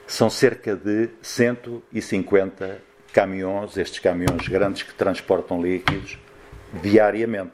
são 0.06 0.30
cerca 0.30 0.74
de 0.74 1.10
150 1.22 2.78
caminhões, 3.12 3.76
estes 3.76 3.98
caminhões 3.98 4.48
grandes 4.48 4.82
que 4.82 4.94
transportam 4.94 5.62
líquidos 5.62 6.18
diariamente. 6.82 7.52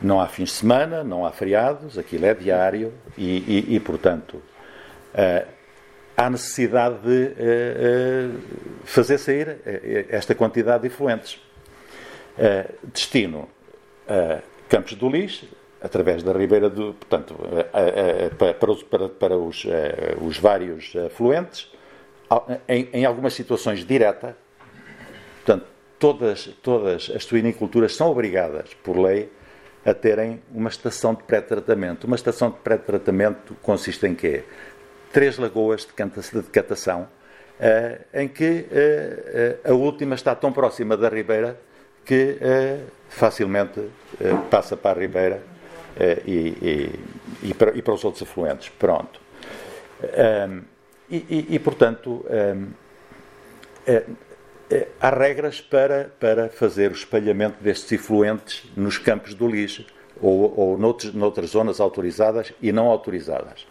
Não 0.00 0.20
há 0.20 0.28
fins 0.28 0.50
de 0.50 0.54
semana, 0.54 1.02
não 1.02 1.26
há 1.26 1.32
feriados, 1.32 1.98
aquilo 1.98 2.26
é 2.26 2.34
diário 2.34 2.94
e, 3.16 3.66
e, 3.68 3.74
e 3.74 3.80
portanto, 3.80 4.34
uh, 4.34 5.57
há 6.18 6.28
necessidade 6.28 6.96
de 6.98 7.08
uh, 7.08 8.36
uh, 8.36 8.40
fazer 8.84 9.18
sair 9.18 9.58
esta 10.10 10.34
quantidade 10.34 10.82
de 10.82 10.88
efluentes. 10.88 11.40
destino 12.92 13.48
Campos 14.68 14.94
do 14.94 15.08
Lixo, 15.08 15.46
através 15.80 16.22
da 16.22 16.32
Ribeira 16.32 16.68
do. 16.68 16.94
Portanto, 16.94 17.36
para, 18.58 18.70
os, 18.70 18.82
para, 18.82 19.08
para 19.08 19.36
os, 19.36 19.64
os 20.20 20.38
vários 20.38 20.94
afluentes, 21.06 21.70
em, 22.68 22.88
em 22.92 23.04
algumas 23.04 23.34
situações 23.34 23.84
direta, 23.84 24.36
portanto, 25.44 25.66
todas, 25.98 26.46
todas 26.62 27.10
as 27.14 27.24
suiniculturas 27.24 27.94
são 27.94 28.10
obrigadas, 28.10 28.72
por 28.82 28.96
lei, 28.98 29.30
a 29.84 29.94
terem 29.94 30.42
uma 30.52 30.68
estação 30.68 31.14
de 31.14 31.22
pré-tratamento. 31.22 32.06
Uma 32.06 32.16
estação 32.16 32.50
de 32.50 32.56
pré-tratamento 32.58 33.56
consiste 33.62 34.06
em 34.06 34.14
quê? 34.14 34.44
Três 35.12 35.38
lagoas 35.38 35.86
de 35.86 36.42
catação, 36.50 37.08
uh, 37.58 38.04
em 38.12 38.28
que 38.28 38.66
uh, 39.64 39.68
uh, 39.68 39.72
a 39.72 39.74
última 39.74 40.14
está 40.14 40.34
tão 40.34 40.52
próxima 40.52 40.96
da 40.96 41.08
ribeira 41.08 41.58
que 42.04 42.38
facilmente 43.10 43.82
passa 44.50 44.78
para 44.78 44.98
a 44.98 45.02
ribeira 45.02 45.42
e, 46.26 46.30
e, 47.42 47.48
e, 47.50 47.52
para, 47.52 47.76
e, 47.76 47.82
para, 47.82 47.92
os 47.92 48.02
outros 48.02 48.22
afluentes. 48.22 48.70
Pronto. 48.70 49.20
Um, 50.48 50.62
e, 51.10 51.58
portanto, 51.58 52.24
um, 52.30 52.68
eh, 54.70 54.88
há 55.00 55.08
regras 55.08 55.62
para, 55.62 56.12
para 56.20 56.50
fazer 56.50 56.90
o 56.90 56.94
espalhamento 56.94 57.62
destes 57.62 57.90
efluentes 57.92 58.64
nos 58.76 58.98
campos 58.98 59.32
do 59.32 59.48
lixo 59.48 59.86
ou, 60.20 60.52
ou 60.58 60.78
noutros, 60.78 61.14
noutras 61.14 61.50
zonas 61.50 61.80
autorizadas 61.80 62.52
e 62.60 62.70
não 62.70 62.86
autorizadas. 62.86 63.66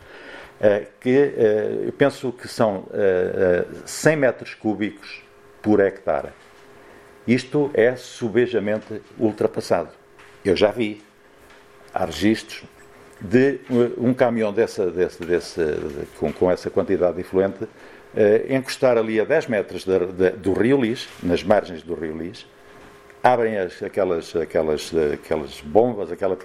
Uh, 0.59 0.87
que 0.99 1.15
uh, 1.15 1.85
eu 1.85 1.93
penso 1.93 2.31
que 2.31 2.47
são 2.47 2.79
uh, 2.87 2.87
100 3.85 4.15
metros 4.15 4.55
cúbicos 4.55 5.21
por 5.61 5.79
hectare. 5.79 6.29
Isto 7.27 7.69
é 7.75 7.95
subejamente 7.95 9.01
ultrapassado. 9.19 9.89
Eu 10.43 10.55
já 10.55 10.71
vi. 10.71 11.03
Há 11.93 12.05
registros 12.05 12.63
de 13.19 13.59
um 13.97 14.13
caminhão 14.13 14.53
dessa, 14.53 14.89
desse, 14.89 15.23
desse, 15.23 15.63
de, 15.63 16.05
com, 16.19 16.31
com 16.31 16.51
essa 16.51 16.69
quantidade 16.69 17.15
de 17.15 17.21
efluente 17.21 17.63
uh, 17.63 18.53
encostar 18.53 18.97
ali 18.97 19.19
a 19.19 19.25
10 19.25 19.47
metros 19.47 19.83
de, 19.83 19.99
de, 19.99 20.29
do 20.31 20.53
Rio 20.53 20.81
Lis, 20.81 21.07
nas 21.21 21.43
margens 21.43 21.81
do 21.81 21.95
Rio 21.95 22.17
Lis, 22.17 22.45
abrem 23.23 23.57
as, 23.57 23.81
aquelas, 23.81 24.35
aquelas, 24.35 24.91
aquelas 25.13 25.61
bombas 25.61 26.11
aquela, 26.11 26.37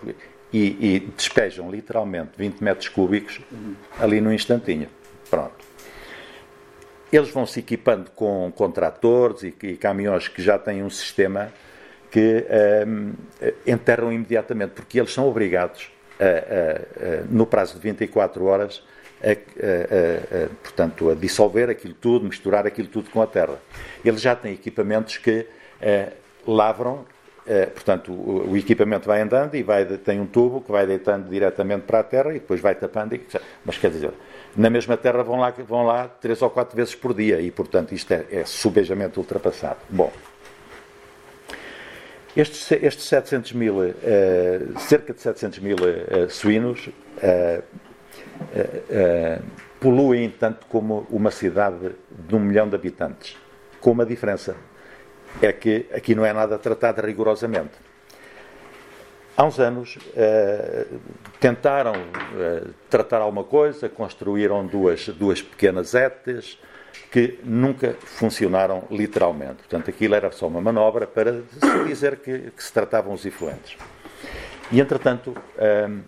e, 0.52 0.96
e 0.96 1.00
despejam 1.16 1.70
literalmente 1.70 2.30
20 2.36 2.62
metros 2.62 2.88
cúbicos 2.88 3.40
ali 3.98 4.20
no 4.20 4.32
instantinho. 4.32 4.88
Pronto. 5.30 5.64
Eles 7.12 7.30
vão 7.30 7.46
se 7.46 7.60
equipando 7.60 8.10
com, 8.10 8.52
com 8.54 8.70
tratores 8.70 9.42
e, 9.42 9.54
e 9.62 9.76
caminhões 9.76 10.28
que 10.28 10.42
já 10.42 10.58
têm 10.58 10.82
um 10.82 10.90
sistema 10.90 11.52
que 12.10 12.44
um, 12.86 13.14
enterram 13.66 14.12
imediatamente, 14.12 14.72
porque 14.72 15.00
eles 15.00 15.12
são 15.12 15.26
obrigados, 15.26 15.90
a, 16.20 16.24
a, 16.24 17.22
a, 17.22 17.24
no 17.30 17.46
prazo 17.46 17.74
de 17.74 17.80
24 17.80 18.44
horas, 18.44 18.82
portanto, 20.62 21.10
a 21.10 21.14
dissolver 21.14 21.70
aquilo 21.70 21.94
tudo, 21.94 22.26
misturar 22.26 22.66
aquilo 22.66 22.88
tudo 22.88 23.08
com 23.08 23.22
a 23.22 23.26
terra. 23.26 23.58
Eles 24.04 24.20
já 24.20 24.36
têm 24.36 24.52
equipamentos 24.52 25.16
que 25.16 25.46
eh, 25.80 26.12
lavram, 26.46 27.04
portanto, 27.74 28.12
o, 28.12 28.56
equipamento 28.56 29.06
vai 29.06 29.20
andando 29.20 29.54
e 29.54 29.62
vai, 29.62 29.84
tem 29.84 30.20
um 30.20 30.26
tubo 30.26 30.60
que 30.60 30.70
vai 30.70 30.86
deitando 30.86 31.28
diretamente 31.28 31.82
para 31.82 32.00
a 32.00 32.04
terra 32.04 32.30
e 32.30 32.34
depois 32.34 32.60
vai 32.60 32.74
tapando. 32.74 33.14
E, 33.14 33.26
mas 33.64 33.78
quer 33.78 33.90
dizer, 33.90 34.12
na 34.56 34.70
mesma 34.70 34.96
terra 34.96 35.22
vão 35.22 35.38
lá, 35.38 35.50
vão 35.50 35.84
lá 35.84 36.08
três 36.08 36.40
ou 36.42 36.50
quatro 36.50 36.76
vezes 36.76 36.94
por 36.94 37.14
dia 37.14 37.40
e, 37.40 37.50
portanto, 37.50 37.92
isto 37.92 38.12
é, 38.12 38.26
é 38.30 38.44
subejamente 38.44 39.18
ultrapassado. 39.18 39.78
Bom. 39.88 40.12
Estes, 42.36 42.70
estes 42.72 43.04
700 43.08 43.52
mil, 43.52 43.76
uh, 43.76 43.92
cerca 44.78 45.12
de 45.12 45.20
700 45.20 45.58
mil 45.58 45.76
uh, 45.76 46.30
suínos, 46.30 46.88
uh, 46.88 47.62
poluem 49.78 50.30
tanto 50.30 50.66
como 50.66 51.06
uma 51.10 51.30
cidade 51.30 51.92
de 52.10 52.34
um 52.34 52.40
milhão 52.40 52.68
de 52.68 52.74
habitantes. 52.74 53.36
Com 53.80 53.90
uma 53.90 54.06
diferença. 54.06 54.56
É 55.40 55.52
que 55.52 55.86
aqui 55.92 56.14
não 56.14 56.24
é 56.24 56.32
nada 56.32 56.58
tratado 56.58 57.00
rigorosamente. 57.02 57.72
Há 59.34 59.44
uns 59.44 59.58
anos 59.58 59.96
uh, 59.96 61.00
tentaram 61.40 61.94
uh, 61.94 62.68
tratar 62.90 63.22
alguma 63.22 63.44
coisa, 63.44 63.88
construíram 63.88 64.66
duas, 64.66 65.08
duas 65.08 65.40
pequenas 65.40 65.94
ETEs 65.94 66.58
que 67.10 67.38
nunca 67.42 67.96
funcionaram 68.00 68.84
literalmente. 68.90 69.54
Portanto, 69.54 69.88
aquilo 69.88 70.14
era 70.14 70.30
só 70.30 70.46
uma 70.46 70.60
manobra 70.60 71.06
para 71.06 71.42
dizer 71.86 72.16
que, 72.16 72.50
que 72.50 72.62
se 72.62 72.72
tratavam 72.72 73.14
os 73.14 73.24
influentes. 73.24 73.76
E, 74.70 74.80
entretanto, 74.80 75.34
uh, 75.56 76.02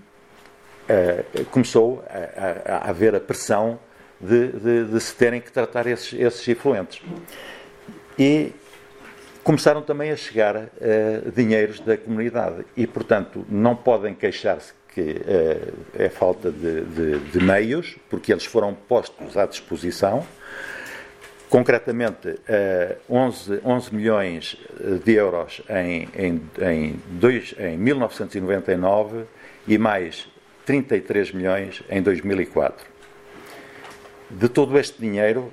começou 1.51 2.05
a, 2.09 2.73
a, 2.73 2.77
a, 2.77 2.91
haver 2.91 3.15
a 3.15 3.21
pressão 3.21 3.79
de, 4.21 4.49
de, 4.49 4.85
de, 4.85 5.01
se 5.01 5.15
terem 5.15 5.41
que 5.41 5.51
tratar 5.51 5.87
esses, 5.87 6.13
esses 6.13 6.47
efluentes. 6.47 7.01
E 8.19 8.53
começaram 9.45 9.83
também 9.83 10.11
a 10.11 10.17
chegar 10.17 10.57
uh, 10.57 11.31
dinheiros 11.37 11.79
da 11.79 11.99
comunidade 11.99 12.65
e, 12.75 12.87
portanto, 12.87 13.45
não 13.49 13.77
podem 13.77 14.15
queixar-se 14.15 14.73
que 14.89 15.03
uh, 15.03 15.75
é 15.95 16.09
falta 16.09 16.51
de, 16.51 16.81
de, 16.81 17.19
de, 17.19 17.45
meios, 17.45 17.97
porque 18.09 18.33
eles 18.33 18.47
foram 18.47 18.73
postos 18.73 19.37
à 19.37 19.45
disposição. 19.45 20.27
Concretamente, 21.51 22.29
uh, 22.29 22.97
11, 23.09 23.61
11 23.63 23.95
milhões 23.95 24.57
de 25.05 25.13
euros 25.13 25.61
em, 25.69 26.09
em, 26.17 26.51
em, 26.63 27.01
dois, 27.11 27.55
em 27.59 27.77
1999 27.77 29.25
e 29.69 29.77
mais 29.77 30.27
33 30.65 31.33
milhões 31.33 31.83
em 31.91 32.01
2004. 32.01 32.87
De 34.31 34.49
todo 34.49 34.79
este 34.79 34.99
dinheiro, 34.99 35.53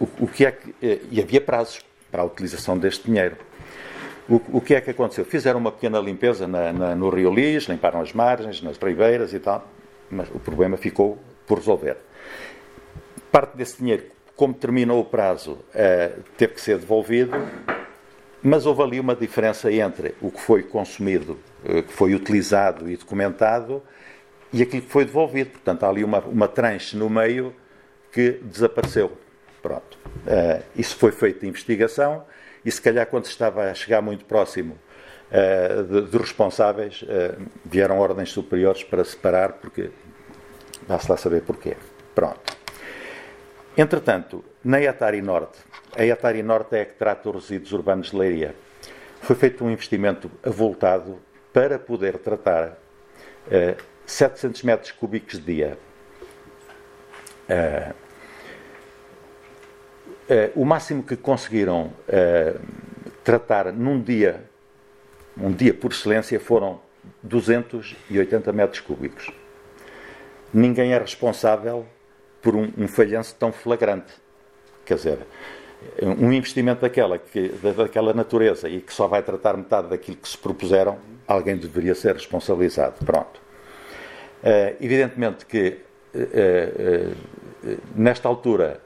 o, 0.00 0.24
o, 0.24 0.26
que 0.26 0.46
é 0.46 0.52
que. 0.52 0.70
Uh, 0.70 1.00
e 1.10 1.20
havia 1.20 1.40
prazos 1.40 1.80
para 2.10 2.22
a 2.22 2.24
utilização 2.24 2.78
deste 2.78 3.04
dinheiro. 3.06 3.36
O, 4.28 4.58
o 4.58 4.60
que 4.60 4.74
é 4.74 4.80
que 4.80 4.90
aconteceu? 4.90 5.24
Fizeram 5.24 5.58
uma 5.58 5.72
pequena 5.72 5.98
limpeza 5.98 6.46
na, 6.46 6.72
na, 6.72 6.94
no 6.94 7.08
Rio 7.10 7.32
Lis, 7.32 7.64
limparam 7.64 8.00
as 8.00 8.12
margens, 8.12 8.62
nas 8.62 8.76
ribeiras 8.78 9.32
e 9.32 9.40
tal, 9.40 9.66
mas 10.10 10.28
o 10.30 10.38
problema 10.38 10.76
ficou 10.76 11.18
por 11.46 11.58
resolver. 11.58 11.96
Parte 13.30 13.56
desse 13.56 13.78
dinheiro, 13.78 14.04
como 14.36 14.54
terminou 14.54 15.00
o 15.00 15.04
prazo, 15.04 15.52
uh, 15.52 16.22
teve 16.36 16.54
que 16.54 16.60
ser 16.60 16.78
devolvido, 16.78 17.32
mas 18.42 18.66
houve 18.66 18.82
ali 18.82 19.00
uma 19.00 19.14
diferença 19.14 19.70
entre 19.70 20.14
o 20.20 20.30
que 20.30 20.40
foi 20.40 20.62
consumido 20.62 21.38
eh, 21.62 21.82
que 21.82 21.92
foi 21.92 22.14
utilizado 22.14 22.90
e 22.90 22.96
documentado 22.96 23.82
e 24.50 24.62
aquilo 24.62 24.82
que 24.82 24.88
foi 24.88 25.04
devolvido. 25.04 25.50
Portanto, 25.50 25.84
há 25.84 25.88
ali 25.90 26.02
uma, 26.02 26.20
uma 26.20 26.48
tranche 26.48 26.96
no 26.96 27.10
meio 27.10 27.54
que 28.12 28.32
desapareceu. 28.42 29.16
Pronto. 29.62 29.98
Uh, 30.26 30.62
isso 30.74 30.96
foi 30.96 31.12
feito 31.12 31.40
de 31.40 31.48
investigação 31.48 32.24
e, 32.64 32.70
se 32.70 32.80
calhar, 32.80 33.06
quando 33.06 33.24
se 33.24 33.30
estava 33.30 33.70
a 33.70 33.74
chegar 33.74 34.00
muito 34.00 34.24
próximo 34.24 34.78
uh, 35.30 36.02
de, 36.02 36.18
responsáveis, 36.18 37.02
uh, 37.02 37.40
vieram 37.64 37.98
ordens 37.98 38.30
superiores 38.30 38.82
para 38.82 39.04
separar, 39.04 39.54
porque 39.54 39.90
vá-se 40.86 41.10
lá 41.10 41.16
saber 41.16 41.42
porquê. 41.42 41.76
Pronto. 42.14 42.58
Entretanto, 43.76 44.44
na 44.64 44.78
Atari 44.78 45.22
Norte, 45.22 45.58
a 45.96 46.12
Atari 46.12 46.42
Norte 46.42 46.76
é 46.76 46.82
a 46.82 46.84
que 46.84 46.94
trata 46.94 47.30
os 47.30 47.48
resíduos 47.48 47.72
urbanos 47.72 48.10
de 48.10 48.16
Leiria, 48.16 48.54
foi 49.20 49.36
feito 49.36 49.64
um 49.64 49.70
investimento 49.70 50.30
avultado 50.42 51.20
para 51.52 51.78
poder 51.78 52.18
tratar 52.18 52.78
uh, 53.46 53.82
700 54.06 54.62
metros 54.62 54.92
cúbicos 54.92 55.38
de 55.38 55.54
dia. 55.54 55.78
Uh, 57.50 57.92
uh, 60.30 60.52
o 60.54 60.64
máximo 60.64 61.02
que 61.02 61.16
conseguiram 61.16 61.92
tratar 63.24 63.72
num 63.72 64.00
dia, 64.00 64.44
um 65.36 65.50
dia 65.50 65.74
por 65.74 65.90
excelência, 65.90 66.38
foram 66.38 66.80
280 67.24 68.52
metros 68.52 68.80
cúbicos. 68.80 69.30
Ninguém 70.54 70.92
é 70.92 70.98
responsável 70.98 71.86
por 72.40 72.54
um, 72.54 72.70
um 72.78 72.86
falhanço 72.86 73.34
tão 73.36 73.52
flagrante. 73.52 74.12
Quer 74.84 74.94
dizer, 74.94 75.18
um 76.02 76.32
investimento 76.32 76.82
daquela, 76.82 77.18
que, 77.18 77.48
daquela 77.76 78.12
natureza 78.12 78.68
e 78.68 78.80
que 78.80 78.92
só 78.92 79.06
vai 79.06 79.22
tratar 79.22 79.56
metade 79.56 79.88
daquilo 79.88 80.16
que 80.16 80.28
se 80.28 80.38
propuseram, 80.38 80.98
alguém 81.26 81.56
deveria 81.56 81.94
ser 81.94 82.14
responsabilizado. 82.14 83.04
Pronto. 83.04 83.40
Evidentemente 84.80 85.46
que 85.46 85.78
nesta 87.94 88.28
altura, 88.28 88.80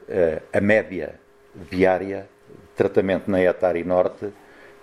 a 0.52 0.60
média 0.60 1.20
diária 1.70 2.28
de 2.48 2.76
tratamento 2.76 3.30
na 3.30 3.40
Etari 3.40 3.84
Norte 3.84 4.32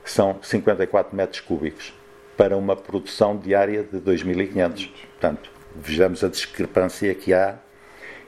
são 0.03 0.39
54 0.41 1.15
metros 1.15 1.41
cúbicos 1.41 1.93
para 2.37 2.57
uma 2.57 2.75
produção 2.75 3.37
diária 3.37 3.83
de 3.83 3.99
2.500. 3.99 4.89
Portanto, 4.89 5.51
vejamos 5.75 6.23
a 6.23 6.27
discrepância 6.27 7.13
que 7.13 7.33
há 7.33 7.57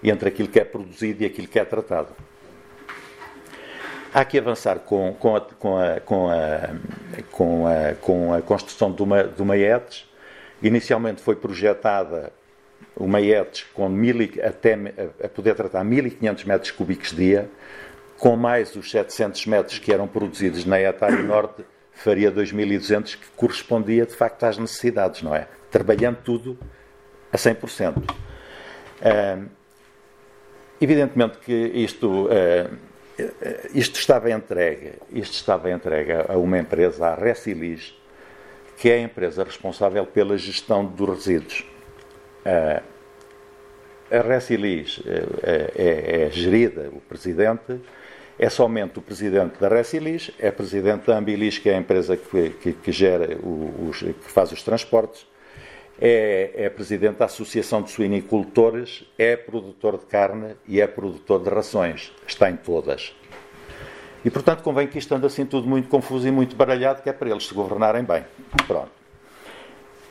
entre 0.04 0.30
aquilo 0.30 0.50
que 0.50 0.60
é 0.60 0.66
produzido 0.66 1.24
e 1.24 1.26
aquilo 1.26 1.48
que 1.48 1.58
é 1.58 1.66
tratado. 1.66 2.10
Há 4.14 4.24
que 4.24 4.38
avançar 4.38 4.80
com, 4.80 5.14
com, 5.14 5.36
a, 5.36 5.42
com, 5.42 5.78
a, 5.80 6.00
com, 6.02 6.30
a, 6.30 6.70
com, 7.32 7.68
a, 7.68 7.96
com 7.96 8.34
a 8.34 8.42
construção 8.42 8.92
de 8.92 9.02
uma, 9.02 9.24
de 9.24 9.42
uma 9.42 9.58
ETS. 9.58 10.06
Inicialmente 10.62 11.22
foi 11.22 11.36
projetada 11.36 12.32
uma 12.96 13.22
ETS 13.22 13.64
com 13.74 13.90
mil, 13.90 14.18
até, 14.44 14.78
a 15.24 15.28
poder 15.28 15.56
tratar 15.56 15.84
1.500 15.84 16.46
metros 16.46 16.72
cúbicos 16.72 17.12
dia, 17.12 17.50
com 18.18 18.36
mais 18.36 18.76
os 18.76 18.90
700 18.90 19.46
metros 19.48 19.80
que 19.80 19.92
eram 19.92 20.08
produzidos 20.08 20.66
na 20.66 20.80
Etari 20.80 21.24
Norte, 21.24 21.66
faria 21.92 22.32
2.200, 22.32 23.18
que 23.18 23.28
correspondia 23.36 24.06
de 24.06 24.16
facto 24.16 24.44
às 24.44 24.58
necessidades, 24.58 25.22
não 25.22 25.36
é? 25.36 25.48
Trabalhando 25.72 26.18
tudo 26.24 26.58
a 27.32 27.38
100%. 27.38 27.98
Uh, 27.98 29.50
evidentemente 30.80 31.38
que 31.40 31.54
isto, 31.54 32.28
uh, 32.28 32.78
isto 33.74 34.00
estava 34.00 34.32
entregue, 34.32 34.94
isto 35.12 35.34
estava 35.34 35.70
entregue 35.72 36.14
a 36.28 36.38
uma 36.38 36.60
empresa, 36.60 37.08
a 37.08 37.16
Recilis, 37.16 37.94
que 38.78 38.90
é 38.90 38.96
a 38.96 39.00
empresa 39.00 39.44
responsável 39.44 40.06
pela 40.06 40.38
gestão 40.38 40.86
dos 40.86 41.10
resíduos. 41.10 41.73
Uh, 42.46 42.94
a 44.12 44.22
Recilis 44.22 45.02
é, 45.06 45.72
é, 45.76 46.26
é 46.26 46.30
gerida, 46.30 46.90
o 46.94 47.02
presidente, 47.02 47.80
é 48.38 48.50
somente 48.50 49.00
o 49.00 49.02
presidente 49.02 49.60
da 49.60 49.68
Recilis, 49.68 50.32
é 50.38 50.52
presidente 50.52 51.08
da 51.08 51.18
Ambilis, 51.18 51.58
que 51.58 51.70
é 51.70 51.76
a 51.76 51.78
empresa 51.80 52.16
que, 52.16 52.52
que, 52.52 52.74
que 52.74 52.92
gera 52.92 53.38
os, 53.38 54.00
que 54.00 54.14
faz 54.32 54.52
os 54.52 54.62
transportes, 54.62 55.26
é, 56.00 56.52
é, 56.56 56.70
presidente 56.70 57.18
da 57.18 57.26
Associação 57.26 57.82
de 57.82 57.90
Suinicultores, 57.90 59.04
é 59.18 59.36
produtor 59.36 59.98
de 59.98 60.06
carne 60.06 60.56
e 60.68 60.82
é 60.82 60.88
produtor 60.88 61.42
de 61.42 61.50
rações. 61.50 62.12
Está 62.28 62.50
em 62.50 62.56
todas. 62.56 63.16
E, 64.26 64.30
portanto, 64.30 64.64
convém 64.64 64.88
que 64.88 64.98
isto 64.98 65.14
ande 65.14 65.26
assim 65.26 65.46
tudo 65.46 65.68
muito 65.68 65.90
confuso 65.90 66.28
e 66.28 66.32
muito 66.32 66.56
baralhado, 66.56 67.02
que 67.02 67.10
é 67.10 67.14
para 67.14 67.30
eles 67.30 67.48
se 67.48 67.54
governarem 67.54 68.04
bem. 68.04 68.24
Pronto. 68.68 69.03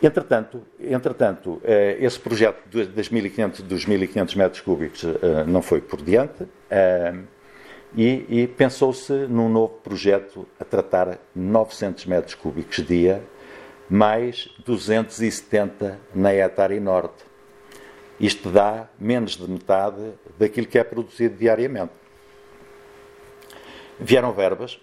Entretanto, 0.02 0.66
entretanto 0.80 1.60
eh, 1.62 1.96
esse 2.00 2.18
projeto 2.18 2.68
dos 2.68 3.08
1.500 3.08 4.34
metros 4.36 4.60
cúbicos 4.60 5.04
eh, 5.04 5.44
não 5.46 5.62
foi 5.62 5.80
por 5.80 6.02
diante 6.02 6.44
eh, 6.68 7.14
e, 7.96 8.26
e 8.28 8.48
pensou-se 8.48 9.12
num 9.12 9.48
novo 9.48 9.74
projeto 9.74 10.44
a 10.58 10.64
tratar 10.64 11.20
900 11.36 12.06
metros 12.06 12.34
cúbicos 12.34 12.84
dia 12.84 13.22
mais 13.88 14.48
270 14.64 16.00
na 16.12 16.34
Etari 16.34 16.80
Norte. 16.80 17.24
Isto 18.18 18.50
dá 18.50 18.88
menos 18.98 19.36
de 19.36 19.48
metade 19.48 20.14
daquilo 20.36 20.66
que 20.66 20.78
é 20.78 20.84
produzido 20.84 21.36
diariamente. 21.36 21.92
Vieram 24.00 24.32
verbas, 24.32 24.80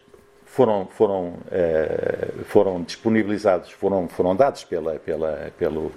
foram, 0.50 0.88
foram, 0.88 1.34
eh, 1.52 2.30
foram 2.45 2.82
disponibilizados, 2.82 3.72
foram, 3.72 4.08
foram 4.08 4.36
dados 4.36 4.64
pela, 4.64 4.95
pela, 4.95 5.52
pelo, 5.58 5.91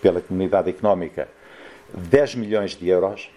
pela 0.00 0.20
comunidade 0.20 0.70
económica 0.70 1.28
10 1.92 2.36
milhões 2.36 2.74
de 2.74 2.88
euros 2.88 3.30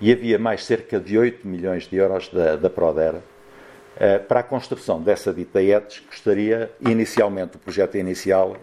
e 0.00 0.10
havia 0.10 0.38
mais 0.38 0.64
cerca 0.64 0.98
de 0.98 1.18
8 1.18 1.46
milhões 1.46 1.86
de 1.86 1.96
euros 1.96 2.28
da, 2.28 2.56
da 2.56 2.70
Prodera 2.70 3.22
eh, 3.98 4.18
para 4.18 4.40
a 4.40 4.42
construção 4.42 5.00
dessa 5.00 5.32
dita 5.32 5.62
ETS 5.62 6.00
custaria 6.00 6.70
inicialmente, 6.80 7.56
o 7.56 7.58
projeto 7.58 7.96
inicial, 7.96 8.56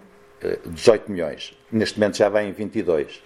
18 0.66 1.05
eh, 1.07 1.11
milhões. 1.11 1.57
Neste 1.72 1.99
momento 1.99 2.18
já 2.18 2.28
vai 2.28 2.47
em 2.47 2.51
22. 2.51 3.22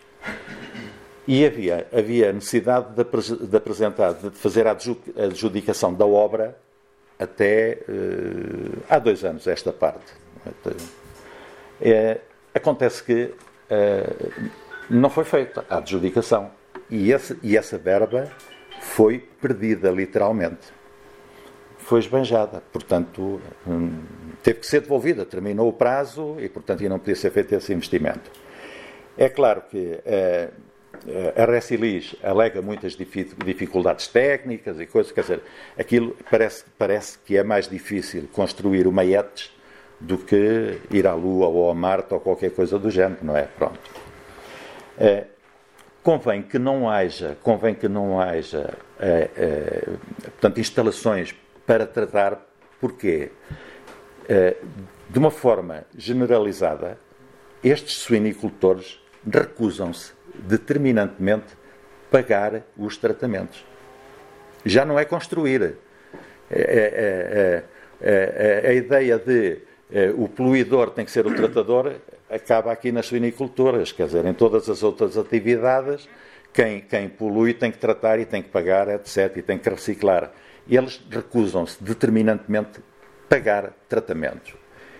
E 1.26 1.46
havia, 1.46 1.88
havia 1.92 2.32
necessidade 2.32 2.88
de, 2.96 3.48
de 3.48 3.58
apresentar, 3.58 4.14
de 4.14 4.30
fazer 4.32 4.68
a 4.68 4.72
adjudicação 4.72 5.94
da 5.94 6.06
obra 6.06 6.56
até 7.20 7.80
uh, 7.88 8.84
há 8.90 9.00
dois 9.00 9.24
anos, 9.24 9.48
esta 9.48 9.74
parte. 9.74 10.14
É, 11.82 12.20
acontece 12.54 13.04
que 13.04 13.24
uh, 13.26 14.52
não 14.90 15.10
foi 15.10 15.24
feita 15.24 15.66
a 15.70 15.78
adjudicação. 15.78 16.52
E, 16.90 17.12
esse, 17.12 17.38
e 17.44 17.58
essa 17.58 17.78
verba 17.78 18.32
foi 18.80 19.20
perdida, 19.20 19.90
literalmente 19.90 20.78
foi 21.88 22.00
esbanjada. 22.00 22.62
Portanto, 22.74 23.40
hum, 23.66 24.02
teve 24.44 24.60
que 24.60 24.68
ser 24.68 24.82
devolvida. 24.82 25.26
Terminou 25.26 25.70
o 25.70 25.74
prazo 25.74 26.36
e, 26.38 26.50
portanto, 26.50 26.84
não 26.90 27.00
podia 27.00 27.16
ser 27.16 27.32
feito 27.32 27.56
esse 27.56 27.74
investimento. 27.74 28.30
É 29.18 29.30
claro 29.30 29.62
que 29.62 30.00
eh, 30.06 30.50
a 31.36 31.46
Recilis 31.46 32.16
alega 32.22 32.62
muitas 32.62 32.96
dificuldades 32.96 34.08
técnicas 34.08 34.80
e 34.80 34.86
coisas, 34.86 35.12
quer 35.12 35.22
dizer, 35.22 35.42
aquilo 35.78 36.16
parece, 36.30 36.66
parece 36.78 37.18
que 37.20 37.38
é 37.38 37.44
mais 37.44 37.68
difícil 37.68 38.28
construir 38.34 38.88
uma 38.88 39.06
ETS 39.06 39.52
do 40.00 40.18
que 40.18 40.80
ir 40.92 41.08
à 41.08 41.14
Lua 41.14 41.48
ou 41.48 41.72
a 41.72 41.76
Marte 41.76 42.14
ou 42.14 42.20
qualquer 42.20 42.52
coisa 42.52 42.78
do 42.78 42.90
género, 42.92 43.20
não 43.24 43.36
é? 43.36 43.44
Pronto. 43.44 43.80
É, 44.98 45.26
convém 46.04 46.42
que 46.42 46.60
não 46.60 46.90
haja, 46.90 47.38
convém 47.42 47.74
que 47.74 47.88
não 47.88 48.20
haja, 48.20 48.78
é, 49.00 49.30
é, 49.36 49.84
portanto, 50.32 50.60
instalações 50.60 51.36
para 51.66 51.86
tratar, 51.86 52.48
porque, 52.80 53.30
eh, 54.30 54.56
de 55.10 55.20
uma 55.20 55.30
forma 55.30 55.86
generalizada, 55.98 56.98
estes 57.62 57.98
suinicultores 57.98 59.04
recusam-se 59.30 60.14
determinantemente 60.44 61.56
pagar 62.12 62.64
os 62.78 62.98
tratamentos. 62.98 63.66
Já 64.66 64.86
não 64.86 64.98
é 64.98 65.06
construir. 65.06 65.78
É, 66.50 67.64
é, 68.02 68.64
é, 68.64 68.70
a 68.70 68.74
ideia 68.74 69.18
de 69.18 69.60
o 70.18 70.28
poluidor 70.28 70.92
tem 70.92 71.06
que 71.06 71.12
ser 71.12 71.26
o 71.26 71.34
tratador 71.34 71.94
acaba 72.30 72.72
aqui 72.72 72.92
nas 72.92 73.06
suinicultoras, 73.06 73.92
quer 73.92 74.08
dizer, 74.08 74.26
em 74.26 74.34
todas 74.34 74.70
as 74.70 74.84
outras 74.84 75.18
atividades, 75.18 76.10
quem, 76.54 76.82
quem 76.82 77.08
polui 77.08 77.54
tem 77.54 77.72
que 77.72 77.78
tratar 77.78 78.20
e 78.20 78.26
tem 78.26 78.42
que 78.42 78.50
pagar, 78.50 78.90
etc., 78.90 79.38
e 79.38 79.42
tem 79.42 79.58
que 79.58 79.70
reciclar 79.70 80.32
eles 80.70 81.02
recusam-se 81.10 81.82
determinantemente 81.84 82.80
pagar 83.30 83.74
tratamentos. 83.88 84.54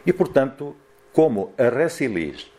E, 0.06 0.14
portanto, 0.14 0.76
como 1.12 1.54
a 1.58 1.70
Recilis 1.70 2.50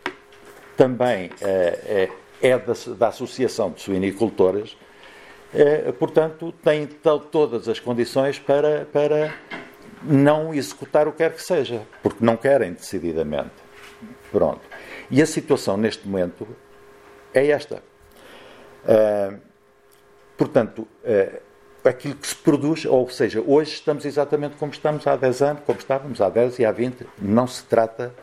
também 0.77 1.31
é, 1.41 2.11
é, 2.43 2.51
é 2.51 2.59
da, 2.59 2.73
da, 2.97 3.09
Associação 3.09 3.71
de 3.71 3.81
Suinicultores, 3.81 4.77
é, 5.53 5.91
portanto, 5.93 6.53
tem 6.63 6.87
todas 6.87 7.69
as 7.69 7.81
condições 7.81 8.39
para, 8.39 8.87
para 8.93 9.35
não 10.03 10.55
executar 10.55 11.09
o 11.09 11.13
que 11.13 11.19
quer 11.19 11.35
que 11.35 11.43
seja, 11.43 11.83
porque 12.03 12.25
não 12.25 12.37
querem 12.37 12.73
decididamente. 12.73 13.51
Pronto. 14.31 14.61
E 15.11 15.23
a 15.23 15.27
situação 15.27 15.77
neste 15.77 16.07
momento 16.07 16.47
é 17.33 17.49
esta. 17.49 17.83
Uh, 18.85 19.39
portanto, 20.37 20.87
uh, 21.05 21.41
aquilo 21.89 22.15
que 22.15 22.27
se 22.27 22.37
produz, 22.37 22.85
ou 22.85 23.09
seja, 23.09 23.43
hoje 23.45 23.73
estamos 23.73 24.05
exatamente 24.05 24.57
como 24.57 24.73
estamos 24.73 25.07
há 25.07 25.17
10 25.17 25.43
anos, 25.43 25.63
como 25.65 25.79
estávamos 25.79 26.21
há 26.21 26.29
10 26.29 26.59
e 26.59 26.65
há 26.65 26.73
20, 26.73 27.07
não 27.21 27.47
se 27.47 27.65
trata, 27.65 28.15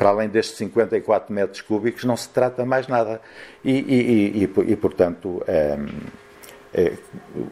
para 0.00 0.08
além 0.08 0.30
destes 0.30 0.56
54 0.56 1.30
metros 1.30 1.60
cúbicos, 1.60 2.04
não 2.04 2.16
se 2.16 2.26
trata 2.30 2.64
mais 2.64 2.88
nada. 2.88 3.20
E, 3.62 3.70
e, 3.70 4.44
e, 4.44 4.72
e 4.72 4.76
portanto, 4.76 5.44
é, 5.46 5.78
é, 6.72 6.94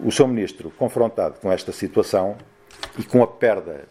o 0.03 0.11
Sr. 0.11 0.29
Ministro, 0.29 0.71
confrontado 0.71 1.39
com 1.41 1.53
esta 1.53 1.73
situação 1.73 2.39
e 2.99 3.03
com 3.03 3.23
a 3.23 3.27
perda, 3.27 3.85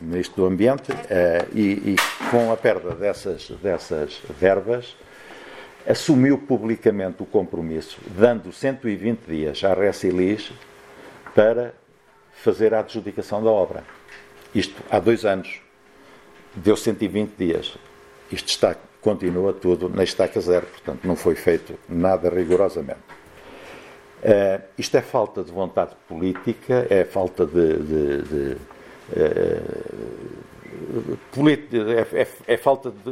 o 0.00 0.04
Ministro 0.04 0.42
do 0.42 0.46
Ambiente, 0.46 0.92
é, 1.10 1.44
e, 1.52 1.96
com 2.30 2.52
a 2.52 2.56
perda 2.56 2.94
dessas, 2.94 3.50
dessas 3.60 4.22
verbas, 4.38 4.96
assumiu 5.84 6.38
publicamente 6.38 7.20
o 7.24 7.26
compromisso, 7.26 7.98
dando 8.16 8.52
120 8.52 9.22
dias 9.26 9.64
à 9.64 9.74
Recilis 9.74 10.52
para 11.34 11.74
fazer 12.32 12.74
a 12.74 12.78
adjudicação 12.78 13.42
da 13.42 13.50
obra. 13.50 13.82
Isto 14.54 14.80
há 14.88 15.00
dois 15.00 15.24
anos. 15.24 15.60
Deu 16.54 16.76
120 16.76 17.34
dias. 17.36 17.76
Isto 18.30 18.48
está, 18.48 18.76
continua 19.00 19.52
tudo 19.52 19.88
na 19.88 20.04
estaca 20.04 20.40
zero, 20.40 20.66
portanto 20.66 21.00
não 21.04 21.16
foi 21.16 21.34
feito 21.34 21.78
nada 21.88 22.28
rigorosamente. 22.28 23.00
Uh, 24.18 24.60
isto 24.76 24.96
é 24.96 25.00
falta 25.00 25.44
de 25.44 25.52
vontade 25.52 25.94
política, 26.08 26.86
é 26.90 27.04
falta 27.04 27.46
de, 27.46 27.76
de, 27.78 28.22
de 28.22 28.56
uh, 29.12 29.98
é, 31.96 32.22
é, 32.22 32.28
é, 32.46 32.56
falta 32.56 32.90
de. 32.90 33.10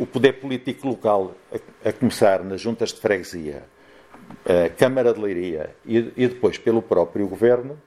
O 0.00 0.06
poder 0.06 0.34
político 0.34 0.88
local, 0.88 1.34
a, 1.52 1.88
a, 1.88 1.92
começar 1.92 2.42
nas 2.42 2.60
juntas 2.60 2.92
de 2.92 3.00
freguesia, 3.00 3.62
a 4.46 4.70
Câmara 4.70 5.12
de 5.12 5.20
Leiria 5.20 5.76
e, 5.84 5.98
e 6.16 6.28
depois 6.28 6.56
pelo 6.58 6.80
próprio 6.80 7.28
Governo, 7.28 7.78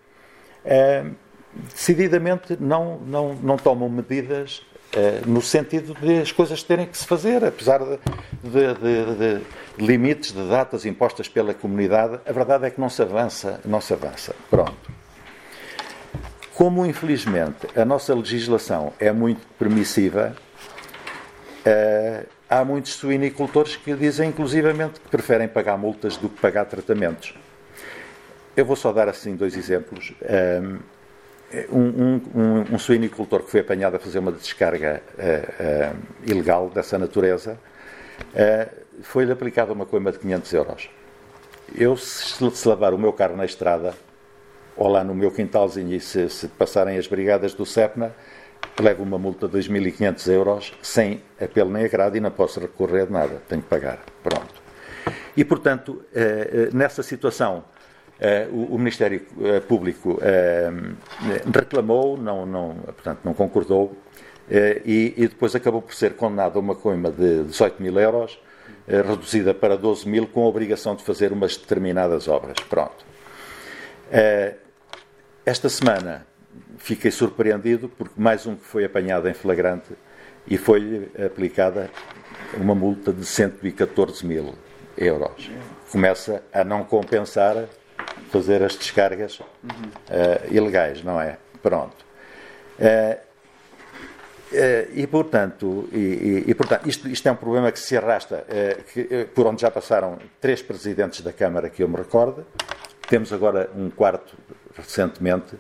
decididamente 1.53 2.58
não, 2.60 2.99
não, 2.99 3.36
não 3.36 3.58
tomam 3.58 3.89
medidas 3.89 4.66
no 5.25 5.41
sentido 5.41 5.93
de 5.93 6.21
as 6.21 6.31
coisas 6.31 6.63
terem 6.63 6.85
que 6.85 6.97
se 6.97 7.05
fazer, 7.05 7.43
apesar 7.43 7.79
de, 7.79 7.97
de, 8.43 8.73
de, 8.73 9.15
de, 9.15 9.41
limites 9.77 10.31
de 10.31 10.47
datas 10.47 10.85
impostas 10.85 11.27
pela 11.27 11.53
comunidade, 11.53 12.19
a 12.25 12.31
verdade 12.31 12.65
é 12.65 12.69
que 12.69 12.79
não 12.79 12.89
se 12.89 13.01
avança, 13.01 13.59
não 13.65 13.81
se 13.81 13.93
avança. 13.93 14.35
Pronto. 14.49 14.75
Como, 16.53 16.85
infelizmente, 16.85 17.67
a 17.75 17.83
nossa 17.83 18.15
legislação 18.15 18.93
é 18.97 19.11
muito 19.11 19.45
permissiva, 19.59 20.35
uh, 21.65 22.27
há 22.49 22.63
muitos 22.63 22.93
suinicultores 22.93 23.75
que 23.75 23.93
dizem, 23.93 24.29
inclusivamente, 24.29 25.01
que 25.01 25.09
preferem 25.09 25.49
pagar 25.49 25.77
multas 25.77 26.15
do 26.15 26.29
que 26.29 26.39
pagar 26.39 26.65
tratamentos. 26.65 27.35
Eu 28.55 28.65
vou 28.65 28.77
só 28.77 28.93
dar 28.93 29.09
assim 29.09 29.35
dois 29.35 29.57
exemplos. 29.57 30.13
Um, 30.21 30.79
um, 31.72 32.22
um, 32.36 32.66
um 32.74 32.80
suinicultor 32.80 33.43
que 33.43 33.51
foi 33.51 33.60
apanhado 33.62 33.95
a 33.95 33.99
fazer 33.99 34.20
uma 34.20 34.32
descarga 34.32 35.01
uh, 35.18 35.93
uh, 35.93 35.97
ilegal 36.26 36.70
dessa 36.70 36.97
natureza 36.97 37.58
uh, 38.20 39.03
foi-lhe 39.03 39.32
aplicada 39.32 39.74
uma 39.74 39.86
coima 39.86 40.12
de 40.12 40.20
500 40.20 40.53
euros. 40.53 40.89
Eu, 41.76 41.97
se, 41.97 42.68
lavar 42.68 42.93
o 42.93 42.97
meu 42.97 43.12
carro 43.12 43.36
na 43.36 43.45
estrada, 43.45 43.93
ou 44.78 44.88
lá 44.88 45.03
no 45.03 45.16
meu 45.16 45.32
quintalzinho 45.32 45.93
e 45.93 45.99
se, 45.99 46.30
se 46.30 46.47
passarem 46.47 46.97
as 46.97 47.08
brigadas 47.08 47.53
do 47.53 47.66
SEPNA, 47.66 48.14
levo 48.80 49.03
uma 49.03 49.18
multa 49.18 49.47
de 49.47 49.58
2.500 49.58 50.32
euros 50.32 50.74
sem 50.82 51.22
apelo 51.39 51.72
nem 51.72 51.86
agrado 51.86 52.18
e 52.18 52.20
não 52.20 52.32
posso 52.32 52.60
recorrer 52.60 53.08
de 53.08 53.14
nada, 53.14 53.41
tenho 53.47 53.62
que 53.62 53.68
pagar. 53.68 53.99
Pronto. 54.22 54.64
E, 55.36 55.43
portanto, 55.43 56.03
nessa 56.74 57.03
situação, 57.03 57.64
eh, 58.20 58.47
o 58.51 58.78
Ministério 58.78 59.22
Público 59.68 60.20
reclamou, 61.53 62.18
não, 62.18 62.45
não, 62.45 62.76
portanto, 62.76 63.20
não 63.24 63.34
concordou, 63.34 63.95
e, 64.49 65.13
e 65.18 65.28
depois 65.28 65.55
acabou 65.55 65.82
por 65.82 65.93
ser 65.93 66.13
condenado 66.16 66.57
a 66.57 66.59
uma 66.59 66.76
coima 66.76 67.09
de 67.11 67.43
18 67.43 67.82
mil 67.82 67.99
euros, 67.99 68.39
reduzida 68.88 69.53
para 69.53 69.76
12 69.76 70.07
mil, 70.07 70.28
com 70.28 70.43
a 70.43 70.47
obrigação 70.47 70.95
de 70.95 71.03
fazer 71.03 71.32
umas 71.34 71.57
determinadas 71.57 72.28
obras. 72.28 72.57
Pronto. 72.70 73.03
Esta 75.45 75.68
semana 75.68 76.26
fiquei 76.78 77.11
surpreendido 77.11 77.89
porque 77.89 78.13
mais 78.20 78.45
um 78.45 78.55
que 78.55 78.63
foi 78.63 78.86
apanhado 78.86 79.28
em 79.28 79.34
flagrante 79.34 79.93
e 80.47 80.57
foi 80.57 81.09
aplicada 81.24 81.89
uma 82.57 82.76
multa 82.76 83.11
de 83.11 83.26
114 83.26 84.26
mil 84.26 84.53
euros. 84.97 85.49
Começa 85.91 86.43
a 86.53 86.63
não 86.63 86.84
compensar 86.84 87.66
fazer 88.36 88.61
as 88.61 88.75
descargas 88.75 89.39
uh, 89.39 89.45
ilegais, 90.51 91.01
não 91.01 91.21
é? 91.21 91.38
Pronto. 91.63 91.95
Uh, 92.77 93.15
uh, 94.51 94.91
e, 94.93 95.07
portanto, 95.07 95.88
e, 95.93 95.97
e, 95.97 96.43
e, 96.47 96.53
portanto 96.53 96.89
isto, 96.89 97.07
isto, 97.07 97.25
é 97.29 97.31
um 97.31 97.36
problema 97.38 97.71
que 97.71 97.79
se 97.79 97.95
arrasta, 97.95 98.45
que, 98.91 99.25
por 99.33 99.47
onde 99.47 99.61
já 99.61 99.71
passaram 99.71 100.17
três 100.41 100.61
presidentes 100.61 101.21
da 101.21 101.31
Câmara 101.31 101.69
que 101.69 101.81
eu 101.81 101.88
me 101.88 101.95
recordo. 101.95 102.45
Temos 103.07 103.31
agora 103.31 103.69
um 103.73 103.89
quarto 103.89 104.36
recentemente. 104.75 105.55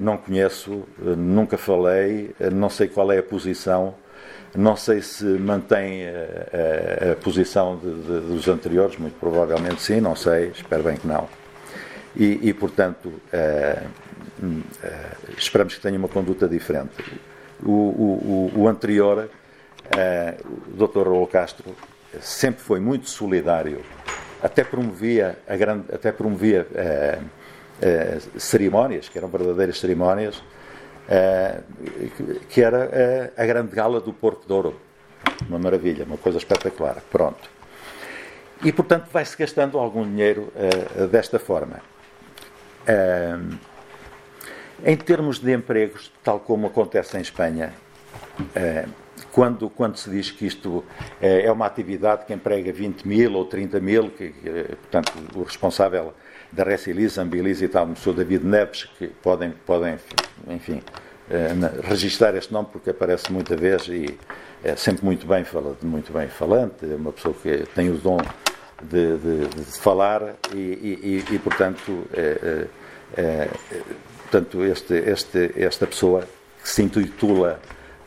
Não 0.00 0.16
conheço, 0.16 0.84
nunca 0.98 1.58
falei, 1.58 2.32
não 2.52 2.70
sei 2.70 2.86
qual 2.86 3.10
é 3.10 3.18
a 3.18 3.22
posição, 3.24 3.92
não 4.54 4.76
sei 4.76 5.02
se 5.02 5.24
mantém 5.24 6.04
a 6.06 7.16
posição 7.16 7.76
de, 7.76 7.90
de, 7.90 8.20
dos 8.20 8.46
anteriores, 8.46 8.96
muito 8.96 9.18
provavelmente 9.18 9.82
sim, 9.82 10.00
não 10.00 10.14
sei, 10.14 10.52
espero 10.54 10.84
bem 10.84 10.96
que 10.96 11.08
não. 11.08 11.28
E, 12.18 12.48
e 12.48 12.52
portanto, 12.52 13.12
hum, 14.42 14.62
esperamos 15.36 15.74
que 15.74 15.80
tenha 15.80 15.98
uma 15.98 16.08
conduta 16.08 16.48
diferente. 16.48 16.92
O, 17.62 17.70
o, 17.70 18.52
o 18.56 18.68
anterior, 18.68 19.30
o 20.44 20.86
Dr. 20.86 21.04
Raul 21.04 21.26
Castro, 21.28 21.74
sempre 22.20 22.60
foi 22.60 22.80
muito 22.80 23.08
solidário, 23.08 23.80
até 24.42 24.64
promovia, 24.64 25.38
a 25.48 25.56
grande, 25.56 25.84
até 25.92 26.10
promovia 26.10 26.66
eh, 27.80 28.18
cerimónias, 28.36 29.08
que 29.08 29.16
eram 29.16 29.28
verdadeiras 29.28 29.78
cerimónias, 29.78 30.42
eh, 31.08 31.60
que 32.48 32.60
era 32.60 32.88
eh, 32.92 33.32
a 33.36 33.46
grande 33.46 33.74
gala 33.74 34.00
do 34.00 34.12
Porco 34.12 34.44
de 34.44 34.52
Ouro. 34.52 34.80
Uma 35.48 35.60
maravilha, 35.60 36.04
uma 36.04 36.16
coisa 36.16 36.38
espetacular. 36.38 37.00
Pronto. 37.08 37.48
E, 38.64 38.72
portanto, 38.72 39.08
vai-se 39.12 39.36
gastando 39.36 39.78
algum 39.78 40.02
dinheiro 40.02 40.52
desta 41.12 41.38
forma. 41.38 41.80
Em 44.84 44.96
termos 44.96 45.38
de 45.38 45.52
empregos, 45.52 46.12
tal 46.22 46.40
como 46.40 46.66
acontece 46.68 47.16
em 47.16 47.20
Espanha, 47.20 47.72
quando, 49.32 49.68
quando 49.68 49.96
se 49.96 50.08
diz 50.08 50.30
que 50.30 50.46
isto 50.46 50.84
é 51.20 51.50
uma 51.50 51.66
atividade 51.66 52.24
que 52.24 52.32
emprega 52.32 52.72
20 52.72 53.06
mil 53.06 53.34
ou 53.34 53.44
30 53.44 53.80
mil, 53.80 54.10
que, 54.10 54.32
portanto, 54.82 55.12
o 55.34 55.42
responsável 55.42 56.14
da 56.50 56.64
Recilis, 56.64 57.18
Ambilis 57.18 57.60
e 57.62 57.68
tal, 57.68 57.88
o 57.88 58.12
David 58.12 58.44
Neves, 58.44 58.84
que 58.98 59.08
podem, 59.08 59.52
podem 59.66 59.98
enfim, 60.48 60.82
eh, 61.30 61.50
registrar 61.82 62.34
este 62.36 62.52
nome 62.52 62.68
porque 62.72 62.90
aparece 62.90 63.30
muita 63.30 63.54
vez 63.54 63.86
e 63.88 64.18
é 64.64 64.74
sempre 64.76 65.04
muito 65.04 65.26
bem, 65.26 65.44
muito 65.82 66.12
bem 66.12 66.28
falante, 66.28 66.90
é 66.90 66.96
uma 66.96 67.12
pessoa 67.12 67.34
que 67.34 67.66
tem 67.74 67.90
o 67.90 67.98
dom 67.98 68.18
de, 68.82 69.18
de, 69.18 69.48
de 69.48 69.78
falar 69.78 70.34
e, 70.54 70.56
e, 70.58 71.24
e 71.30 71.38
portanto, 71.38 72.06
é, 72.12 72.66
é, 73.16 73.48
portanto 74.22 74.64
este, 74.64 74.94
este, 74.94 75.52
esta 75.56 75.86
pessoa 75.86 76.22
que 76.62 76.68
se 76.68 76.82
intitula 76.82 77.60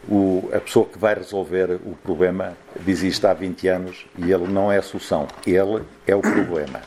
o, 0.09 0.49
a 0.53 0.59
pessoa 0.59 0.85
que 0.85 0.97
vai 0.97 1.13
resolver 1.13 1.79
o 1.85 1.95
problema 2.03 2.57
diz 2.79 3.03
isto 3.03 3.25
há 3.25 3.33
20 3.33 3.67
anos 3.67 4.05
e 4.17 4.31
ele 4.31 4.47
não 4.47 4.71
é 4.71 4.77
a 4.77 4.81
solução, 4.81 5.27
ele 5.45 5.83
é 6.07 6.15
o 6.15 6.21
problema. 6.21 6.81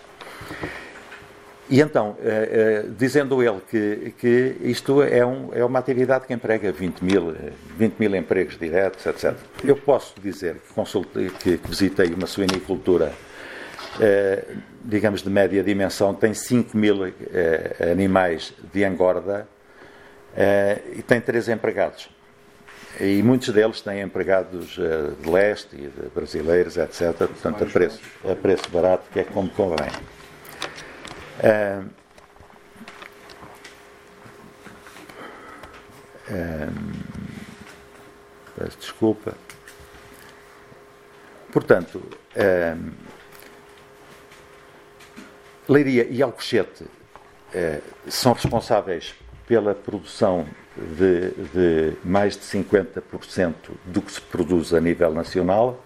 E 1.69 1.81
então, 1.81 2.17
eh, 2.23 2.49
eh, 2.53 2.89
dizendo 2.99 3.43
ele 3.43 3.61
que, 3.71 4.13
que 4.19 4.57
isto 4.69 5.03
é, 5.03 5.25
um, 5.25 5.49
é, 5.55 5.65
uma 5.65 5.79
atividade 5.79 6.27
que 6.27 6.35
emprega 6.35 6.71
20 6.71 7.01
mil, 7.01 7.35
20 7.79 7.99
mil 7.99 8.15
empregos 8.15 8.59
diretos, 8.59 9.07
etc. 9.07 9.35
Eu 9.65 9.77
posso 9.77 10.15
dizer 10.21 10.57
que, 10.57 10.75
consultei, 10.75 11.31
que, 11.31 11.57
que 11.57 11.69
visitei 11.69 12.13
uma 12.13 12.27
suinicultura, 12.27 13.13
digamos, 14.83 15.23
de 15.23 15.31
média 15.31 15.63
dimensão, 15.63 16.15
tem 16.15 16.35
5 16.35 16.77
mil 16.77 17.13
animais 17.91 18.53
de 18.73 18.85
engorda 18.85 19.47
e 20.97 21.03
tem 21.03 21.21
três 21.21 21.49
empregados. 21.49 22.11
E 23.01 23.23
muitos 23.23 23.49
deles 23.49 23.81
têm 23.81 24.03
empregados 24.03 24.77
de 25.21 25.29
leste 25.29 25.75
e 25.75 25.89
de 25.89 26.09
brasileiros, 26.15 26.77
etc. 26.77 27.17
Portanto, 27.17 27.65
a 27.65 27.67
preço, 27.67 28.01
a 28.31 28.35
preço 28.37 28.71
barato, 28.71 29.05
que 29.13 29.21
é 29.21 29.25
como 29.25 29.51
convém. 29.51 29.91
É, 31.43 31.81
é, 36.29 36.69
peço 38.57 38.79
desculpa. 38.79 39.35
Portanto, 41.53 42.03
é, 42.35 42.77
Leiria 45.69 46.07
e 46.11 46.23
Alcochete 46.23 46.85
é, 47.53 47.81
são 48.09 48.33
responsáveis 48.33 49.15
pela 49.47 49.75
produção 49.75 50.47
de, 50.77 51.31
de, 51.53 51.97
mais 52.05 52.37
de 52.37 52.43
50% 52.43 53.55
do 53.87 54.03
que 54.03 54.13
se 54.13 54.21
produz 54.21 54.75
a 54.75 54.81
nível 54.81 55.13
nacional. 55.13 55.83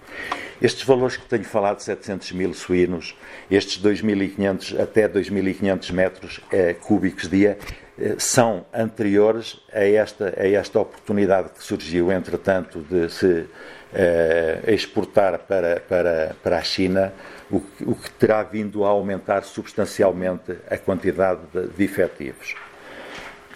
Estes 0.60 0.84
valores 0.84 1.16
que 1.16 1.26
tenho 1.26 1.44
falado, 1.44 1.80
700 1.80 2.32
mil 2.32 2.52
suínos, 2.54 3.16
estes 3.50 3.80
2.500 3.80 4.80
até 4.80 5.08
2.500 5.08 5.92
metros 5.92 6.40
eh, 6.50 6.74
cúbicos 6.74 7.28
dia, 7.28 7.58
eh, 7.96 8.16
são 8.18 8.66
anteriores 8.74 9.60
a 9.72 9.84
esta, 9.84 10.34
a 10.36 10.48
esta 10.48 10.80
oportunidade 10.80 11.50
que 11.50 11.62
surgiu, 11.62 12.10
entretanto, 12.10 12.80
de 12.80 13.08
se 13.08 13.46
eh, 13.94 14.60
exportar 14.68 15.38
para, 15.40 15.80
para, 15.80 16.34
para 16.42 16.58
a 16.58 16.62
China, 16.62 17.12
o, 17.50 17.56
o, 17.86 17.94
que 17.94 18.10
terá 18.10 18.42
vindo 18.42 18.84
a 18.84 18.88
aumentar 18.88 19.42
substancialmente 19.44 20.56
a 20.70 20.76
quantidade 20.76 21.40
de, 21.52 21.68
de 21.68 21.84
efetivos. 21.84 22.54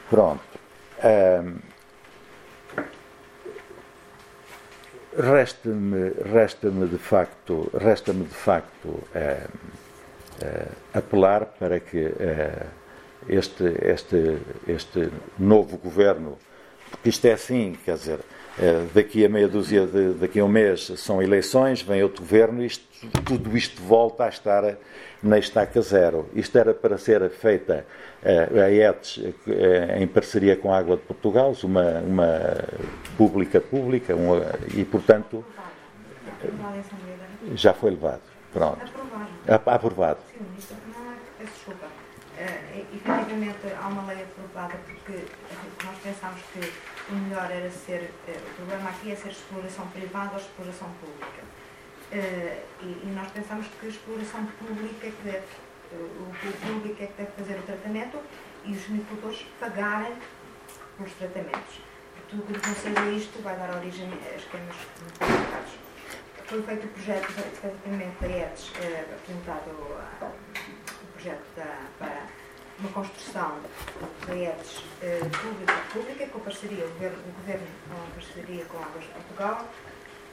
Pronto. 0.08 0.42
Um, 1.04 1.72
Resta-me 5.14 6.10
resta 6.32 6.70
de 6.70 6.96
facto, 6.96 7.70
resta-me 7.74 8.24
de 8.24 8.34
facto 8.34 8.98
eh, 9.14 9.46
eh, 10.40 10.68
apelar 10.94 11.44
para 11.58 11.78
que 11.80 12.14
eh, 12.18 12.66
este, 13.28 13.76
este, 13.82 14.38
este 14.66 15.10
novo 15.38 15.76
governo 15.76 16.38
porque 16.92 17.08
isto 17.08 17.24
é 17.24 17.32
assim, 17.32 17.74
quer 17.84 17.94
dizer, 17.94 18.18
eh, 18.58 18.86
daqui 18.94 19.24
a 19.24 19.28
meia 19.28 19.48
dúzia, 19.48 19.86
de, 19.86 20.12
daqui 20.12 20.38
a 20.38 20.44
um 20.44 20.48
mês 20.48 20.92
são 20.98 21.22
eleições, 21.22 21.80
vem 21.80 22.02
outro 22.02 22.22
governo, 22.22 22.62
isto, 22.62 22.84
tudo 23.24 23.56
isto 23.56 23.82
volta 23.82 24.24
a 24.24 24.28
estar 24.28 24.76
na 25.22 25.38
estaca 25.38 25.80
zero. 25.80 26.28
Isto 26.34 26.58
era 26.58 26.74
para 26.74 26.98
ser 26.98 27.28
feita 27.30 27.86
a 28.24 28.70
ETS 28.70 29.20
em 29.98 30.06
parceria 30.06 30.56
com 30.56 30.72
a 30.72 30.78
Água 30.78 30.96
de 30.96 31.02
Portugal, 31.02 31.54
uma, 31.64 31.98
uma 32.00 32.38
pública 33.16 33.60
pública, 33.60 34.14
uma, 34.14 34.42
e 34.74 34.84
portanto 34.84 35.44
já 37.54 37.72
foi 37.72 37.90
levado. 37.90 38.22
Pronto. 38.52 38.82
Aprovado. 39.48 39.70
Aprovado. 39.70 40.18
Sim, 40.30 40.44
isto 40.58 40.74
não 40.94 41.14
peço 41.38 41.52
desculpa. 41.52 41.86
Uh, 41.86 42.96
efetivamente 42.96 43.58
há 43.80 43.88
uma 43.88 44.06
lei 44.06 44.22
aprovada 44.22 44.74
porque 44.86 45.24
nós 45.84 45.96
pensámos 46.02 46.40
que 46.52 46.60
o 47.12 47.14
melhor 47.14 47.50
era 47.50 47.70
ser, 47.70 48.10
uh, 48.28 48.30
o 48.30 48.54
problema 48.56 48.90
aqui 48.90 49.12
é 49.12 49.16
ser 49.16 49.30
exploração 49.30 49.86
privada 49.88 50.32
ou 50.32 50.38
exploração 50.38 50.88
pública. 51.00 51.42
Uh, 52.12 52.60
e, 52.82 52.84
e, 52.84 53.12
nós 53.16 53.30
pensamos 53.32 53.66
que 53.80 53.86
a 53.86 53.88
exploração 53.88 54.44
pública 54.58 55.06
é 55.06 55.10
que 55.10 55.22
deve, 55.24 55.46
uh, 55.92 56.28
o 56.28 56.52
público 56.60 57.02
é 57.02 57.06
que 57.06 57.12
deve 57.16 57.30
fazer 57.32 57.58
o 57.58 57.62
tratamento 57.62 58.20
e 58.66 58.72
os 58.72 58.84
agricultores 58.84 59.46
pagarem 59.58 60.12
pelos 60.98 61.12
tratamentos. 61.14 61.80
Tudo 62.28 62.42
o 62.42 62.60
que 62.60 62.68
seja 62.68 63.10
isto 63.12 63.42
vai 63.42 63.56
dar 63.56 63.76
origem 63.76 64.10
a 64.12 64.36
esquemas 64.36 64.76
complicados. 65.18 65.72
Foi 66.44 66.62
feito 66.62 66.84
o 66.84 66.90
projeto 66.90 67.30
efetivamente 67.30 68.20
da 68.20 68.28
ETS, 68.28 68.68
uh, 68.68 69.14
apresentado 69.14 69.70
o 69.70 71.06
projeto 71.14 71.46
da, 71.56 71.78
para 71.98 72.26
uma 72.78 72.90
construção 72.90 73.58
da 74.26 74.36
ETS 74.36 74.82
pública-pública 75.40 76.26
com 76.26 76.40
parceria, 76.40 76.84
o 76.84 76.88
governo, 76.90 77.18
o 77.26 77.32
governo 77.40 77.66
com 77.88 78.10
parceria 78.20 78.64
com 78.66 78.78
a 78.78 79.00
de 79.00 79.06
Portugal 79.06 79.66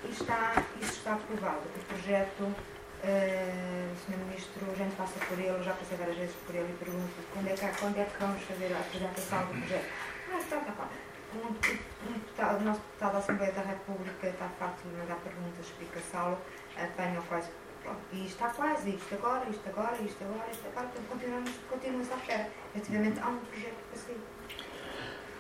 e 0.04 0.12
está, 0.12 0.64
isso 0.82 0.94
está 0.94 1.14
aprovado. 1.14 1.62
O 1.76 1.86
projeto, 1.86 2.44
uh, 2.44 3.96
Sr. 4.06 4.18
Ministro, 4.18 4.72
a 4.72 4.76
gente 4.76 4.96
passa 4.96 5.20
por 5.26 5.40
ele, 5.40 5.64
já 5.64 5.74
passei 5.74 5.98
várias 5.98 6.18
vezes 6.18 6.36
por 6.46 6.56
ele 6.56 6.72
e 6.72 6.78
pergunto 6.78 7.14
quando 7.34 7.48
é 7.48 7.54
que, 7.54 7.80
quando 7.80 7.98
é 7.98 8.06
que 8.06 8.20
vamos 8.20 8.42
fazer 8.44 8.74
a 8.74 8.80
apresentação 8.80 9.46
do 9.48 9.60
projeto. 9.60 9.90
Ah, 10.32 10.38
está, 10.38 10.58
está, 10.58 10.72
está. 10.72 10.90
Um, 11.32 11.46
um 11.46 12.58
o 12.58 12.64
nosso 12.64 12.80
deputado 12.80 13.12
da 13.14 13.20
Assembleia 13.20 13.52
da 13.52 13.62
República 13.62 14.28
está 14.28 14.50
farto 14.58 14.88
de 14.88 14.96
mandar 14.96 15.18
perguntas, 15.18 15.66
explicação, 15.66 16.38
apanham 16.76 17.22
quase. 17.24 17.50
Pronto, 17.84 18.02
e 18.12 18.26
está 18.26 18.50
quase, 18.50 18.90
isto 18.90 19.16
agora, 19.16 19.50
isto 19.50 19.70
agora, 19.70 19.96
isto 20.02 20.24
agora, 20.24 20.52
isto 20.52 20.68
agora, 20.68 20.90
continuamos, 21.08 21.52
continuamos 21.70 22.12
à 22.12 22.16
espera. 22.16 22.50
Efetivamente 22.76 23.20
há 23.20 23.28
um 23.28 23.40
projeto 23.40 23.78
para 23.90 24.00
sair. 24.00 24.29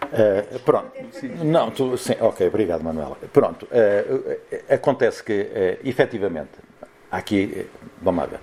Uh, 0.05 0.59
pronto. 0.59 0.91
Não, 1.43 1.69
tu, 1.71 1.97
sim, 1.97 2.15
ok, 2.19 2.47
obrigado, 2.47 2.83
Manuela. 2.83 3.17
Pronto. 3.31 3.65
Uh, 3.65 4.73
acontece 4.73 5.23
que, 5.23 5.41
uh, 5.41 5.87
efetivamente, 5.87 6.51
aqui, 7.11 7.67
vamos 8.01 8.21
lá 8.21 8.27
ver. 8.27 8.39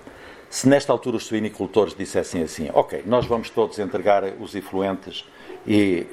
Se 0.49 0.67
nesta 0.69 0.93
altura 0.93 1.17
os 1.17 1.25
suinicultores 1.25 1.93
dissessem 1.93 2.41
assim, 2.41 2.69
ok, 2.73 3.03
nós 3.05 3.25
vamos 3.25 3.49
todos 3.49 3.77
entregar 3.79 4.23
os 4.39 4.55
efluentes 4.55 5.25
e, 5.67 6.07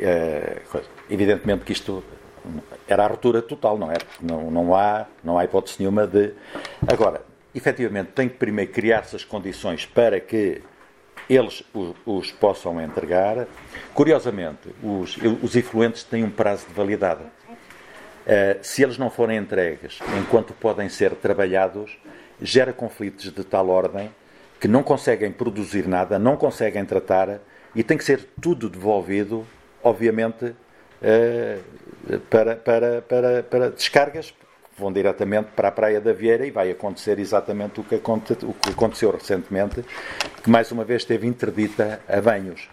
evidentemente 1.08 1.64
que 1.64 1.72
isto 1.72 2.02
era 2.88 3.04
a 3.04 3.06
ruptura 3.06 3.40
total, 3.40 3.78
não 3.78 3.92
é? 3.92 3.96
Não, 4.20 4.50
não, 4.50 4.74
há, 4.74 5.06
não 5.22 5.38
há 5.38 5.44
hipótese 5.44 5.76
nenhuma 5.78 6.04
de. 6.04 6.32
Agora, 6.86 7.22
efetivamente, 7.54 8.10
tem 8.12 8.28
que 8.28 8.36
primeiro 8.36 8.72
criar-se 8.72 9.14
as 9.14 9.24
condições 9.24 9.86
para 9.86 10.18
que 10.18 10.60
eles 11.28 11.62
os, 11.72 11.94
os, 12.04 12.30
possam 12.32 12.80
entregar. 12.80 13.46
Curiosamente, 13.92 14.74
os, 14.82 15.16
os 15.42 15.56
efluentes 15.56 16.04
têm 16.04 16.24
um 16.24 16.30
prazo 16.30 16.66
de 16.66 16.74
validade. 16.74 17.22
Uh, 17.22 18.58
se 18.62 18.82
eles 18.82 18.96
não 18.96 19.10
forem 19.10 19.36
entregues 19.36 19.98
enquanto 20.18 20.54
podem 20.54 20.88
ser 20.88 21.14
trabalhados, 21.14 21.98
gera 22.40 22.72
conflitos 22.72 23.30
de 23.30 23.44
tal 23.44 23.68
ordem 23.68 24.10
que 24.58 24.66
não 24.66 24.82
conseguem 24.82 25.30
produzir 25.30 25.86
nada, 25.86 26.18
não 26.18 26.36
conseguem 26.36 26.84
tratar 26.84 27.40
e 27.74 27.82
tem 27.82 27.98
que 27.98 28.04
ser 28.04 28.26
tudo 28.40 28.70
devolvido, 28.70 29.46
obviamente, 29.82 30.46
uh, 30.46 32.20
para, 32.30 32.56
para, 32.56 33.02
para, 33.02 33.42
para 33.42 33.70
descargas 33.70 34.32
vão 34.78 34.92
diretamente 34.92 35.48
para 35.54 35.68
a 35.68 35.72
Praia 35.72 36.00
da 36.00 36.12
Vieira 36.12 36.46
e 36.46 36.50
vai 36.50 36.70
acontecer 36.70 37.18
exatamente 37.18 37.80
o 37.80 37.84
que, 37.84 37.94
aconteceu 37.94 39.10
recentemente, 39.10 39.84
que 40.42 40.50
mais 40.50 40.70
uma 40.72 40.84
vez 40.84 41.02
esteve 41.02 41.26
interdita 41.26 42.00
a 42.08 42.20
banhos. 42.20 42.68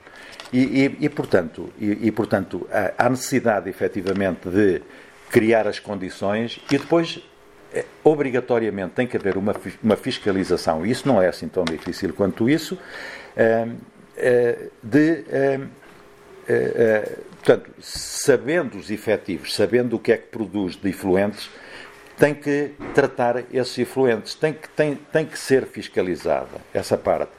E, 0.52 0.86
e, 0.86 1.06
e 1.06 1.10
portanto, 1.10 1.72
e, 1.80 2.08
e, 2.08 2.12
portanto, 2.12 2.68
há 2.98 3.10
necessidade 3.10 3.70
efetivamente 3.70 4.50
de 4.50 4.82
criar 5.30 5.66
as 5.68 5.80
condições 5.80 6.60
e 6.70 6.78
depois 6.78 7.22
eh, 7.74 7.86
obrigatoriamente 8.04 8.94
tem 8.94 9.08
que 9.08 9.16
haver 9.16 9.38
uma, 9.38 9.56
uma 9.82 9.96
fiscalização, 9.96 10.86
e 10.86 10.92
isso 10.92 11.08
não 11.08 11.22
é 11.22 11.30
assim 11.30 11.48
tão 11.48 11.64
difícil 11.64 12.14
quanto 12.14 12.50
isso, 12.50 12.78
eh, 13.36 13.68
eh, 14.18 14.70
de 14.84 15.24
portanto, 17.42 17.72
sabendo 17.80 18.78
os 18.78 18.92
efetivos, 18.92 19.56
sabendo 19.56 19.96
o 19.96 20.00
que 20.00 20.12
é 20.12 20.18
que 20.18 20.28
produz 20.28 20.76
de 20.76 20.90
efluentes, 20.90 21.50
tem 22.22 22.36
que 22.36 22.76
tratar 22.94 23.46
esses 23.52 23.76
efluentes, 23.80 24.36
tem 24.36 24.54
que, 24.54 24.70
tem, 24.70 24.94
tem 24.94 25.26
que 25.26 25.40
ser 25.40 25.66
fiscalizada 25.66 26.62
essa 26.72 26.96
parte. 26.96 27.32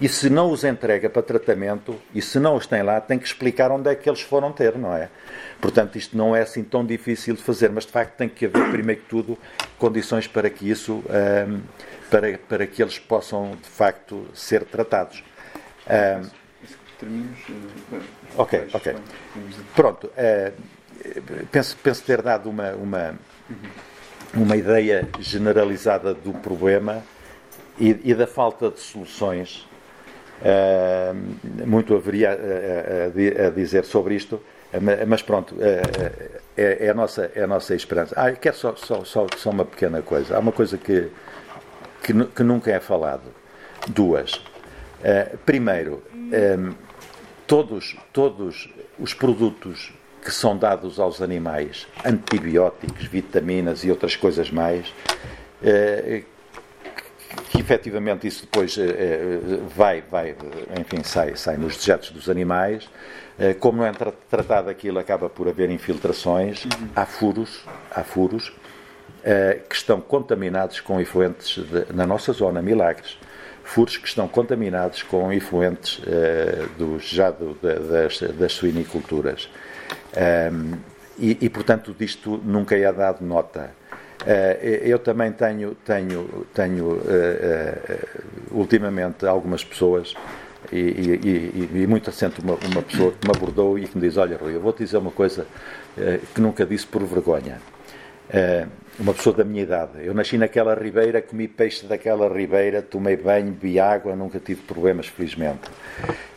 E 0.00 0.08
se 0.08 0.30
não 0.30 0.50
os 0.50 0.64
entrega 0.64 1.10
para 1.10 1.20
tratamento, 1.20 2.00
e 2.14 2.22
se 2.22 2.40
não 2.40 2.56
os 2.56 2.66
tem 2.66 2.82
lá, 2.82 3.02
tem 3.02 3.18
que 3.18 3.26
explicar 3.26 3.70
onde 3.70 3.90
é 3.90 3.94
que 3.94 4.08
eles 4.08 4.22
foram 4.22 4.50
ter, 4.50 4.78
não 4.78 4.96
é? 4.96 5.10
Portanto, 5.60 5.98
isto 5.98 6.16
não 6.16 6.34
é 6.34 6.40
assim 6.40 6.64
tão 6.64 6.86
difícil 6.86 7.34
de 7.34 7.42
fazer, 7.42 7.68
mas 7.68 7.84
de 7.84 7.92
facto 7.92 8.16
tem 8.16 8.30
que 8.30 8.46
haver, 8.46 8.70
primeiro 8.70 9.02
que 9.02 9.08
tudo, 9.08 9.36
condições 9.78 10.26
para 10.26 10.48
que 10.48 10.70
isso, 10.70 11.04
um, 11.46 11.60
para, 12.08 12.38
para 12.38 12.66
que 12.66 12.82
eles 12.82 12.98
possam 12.98 13.58
de 13.62 13.68
facto 13.68 14.26
ser 14.32 14.64
tratados. 14.64 15.22
Um. 15.86 16.40
Ok, 18.38 18.68
ok. 18.72 18.96
Pronto. 19.76 20.06
Uh, 20.06 21.46
penso, 21.52 21.76
penso 21.82 22.02
ter 22.04 22.22
dado 22.22 22.48
uma. 22.48 22.70
uma 22.70 23.18
uma 24.34 24.56
ideia 24.56 25.08
generalizada 25.18 26.14
do 26.14 26.32
problema 26.32 27.02
e, 27.78 27.98
e 28.04 28.14
da 28.14 28.26
falta 28.26 28.70
de 28.70 28.80
soluções. 28.80 29.66
Uh, 30.40 31.66
muito 31.66 31.94
haveria 31.94 32.30
a, 32.30 33.44
a, 33.44 33.46
a, 33.46 33.50
dizer 33.50 33.84
sobre 33.84 34.14
isto, 34.14 34.40
mas 35.06 35.20
pronto, 35.20 35.54
uh, 35.54 35.58
é, 36.56 36.86
é, 36.86 36.90
a 36.90 36.94
nossa, 36.94 37.30
é 37.34 37.42
a 37.42 37.46
nossa 37.46 37.74
esperança. 37.74 38.14
Ah, 38.16 38.32
quero 38.32 38.56
só, 38.56 38.74
só, 38.76 39.04
só, 39.04 39.26
só 39.36 39.50
uma 39.50 39.64
pequena 39.64 40.00
coisa. 40.00 40.36
Há 40.36 40.38
uma 40.38 40.52
coisa 40.52 40.78
que, 40.78 41.08
que, 42.02 42.12
que 42.24 42.42
nunca 42.42 42.70
é 42.70 42.80
falado. 42.80 43.34
Duas. 43.88 44.34
Uh, 44.34 45.36
primeiro, 45.44 46.02
um, 46.14 46.74
todos, 47.46 47.96
todos 48.12 48.68
os 48.98 49.14
produtos 49.14 49.92
que 50.22 50.30
são 50.30 50.56
dados 50.56 51.00
aos 51.00 51.22
animais, 51.22 51.86
antibióticos, 52.04 53.06
vitaminas 53.06 53.84
e 53.84 53.90
outras 53.90 54.16
coisas 54.16 54.50
mais, 54.50 54.92
eh, 55.62 56.22
que 57.50 57.60
efetivamente 57.60 58.26
isso 58.26 58.42
depois 58.42 58.76
eh, 58.76 58.82
eh, 58.82 59.40
vai, 59.74 60.02
vai, 60.02 60.36
enfim, 60.78 61.02
sai, 61.02 61.36
sai 61.36 61.56
nos 61.56 61.76
dejetos 61.76 62.10
dos 62.10 62.28
animais. 62.28 62.88
Como 63.58 63.78
não 63.78 63.86
é 63.86 63.92
tratado 64.28 64.68
aquilo, 64.68 64.98
acaba 64.98 65.30
por 65.30 65.48
haver 65.48 65.70
infiltrações, 65.70 66.66
há 66.94 67.06
furos, 67.06 67.64
há 67.90 68.04
furos 68.04 68.52
que 69.66 69.74
estão 69.74 69.98
contaminados 69.98 70.80
com 70.80 71.00
efluentes 71.00 71.56
de, 71.64 71.90
na 71.94 72.06
nossa 72.06 72.34
zona, 72.34 72.60
milagres 72.60 73.16
furos 73.64 73.96
que 73.96 74.06
estão 74.06 74.28
contaminados 74.28 75.02
com 75.02 75.32
efluentes 75.32 76.02
dos, 76.76 77.08
já 77.08 77.30
do, 77.30 77.56
das, 77.62 78.20
das 78.20 78.52
suiniculturas. 78.52 79.48
Um, 80.16 80.78
e, 81.18 81.36
e, 81.42 81.50
portanto, 81.50 81.94
disto 81.96 82.40
nunca 82.44 82.76
é 82.76 82.90
dado 82.92 83.24
nota. 83.24 83.70
Uh, 84.22 84.64
eu 84.64 84.98
também 84.98 85.32
tenho, 85.32 85.74
tenho, 85.74 86.46
tenho 86.52 86.86
uh, 86.86 86.98
uh, 86.98 88.58
ultimamente 88.58 89.26
algumas 89.26 89.64
pessoas 89.64 90.14
e, 90.70 90.76
e, 90.76 91.70
e, 91.82 91.86
muito 91.86 92.08
recente 92.08 92.40
uma, 92.40 92.54
uma, 92.70 92.82
pessoa 92.82 93.12
que 93.12 93.26
me 93.26 93.34
abordou 93.34 93.78
e 93.78 93.86
que 93.86 93.96
me 93.96 94.06
diz: 94.06 94.16
Olha, 94.16 94.36
Rui, 94.36 94.54
eu 94.54 94.60
vou-te 94.60 94.84
dizer 94.84 94.98
uma 94.98 95.10
coisa 95.10 95.46
que 96.34 96.40
nunca 96.40 96.66
disse 96.66 96.86
por 96.86 97.02
vergonha. 97.02 97.60
uma 98.98 99.14
pessoa 99.14 99.34
da 99.36 99.44
minha 99.44 99.62
idade. 99.62 99.92
Eu 100.04 100.12
nasci 100.12 100.36
naquela 100.36 100.74
ribeira, 100.74 101.22
comi 101.22 101.48
peixe 101.48 101.86
daquela 101.86 102.28
ribeira, 102.28 102.82
tomei 102.82 103.16
banho, 103.16 103.52
bebi 103.52 103.80
água, 103.80 104.14
nunca 104.14 104.38
tive 104.38 104.60
problemas, 104.62 105.06
felizmente. 105.06 105.70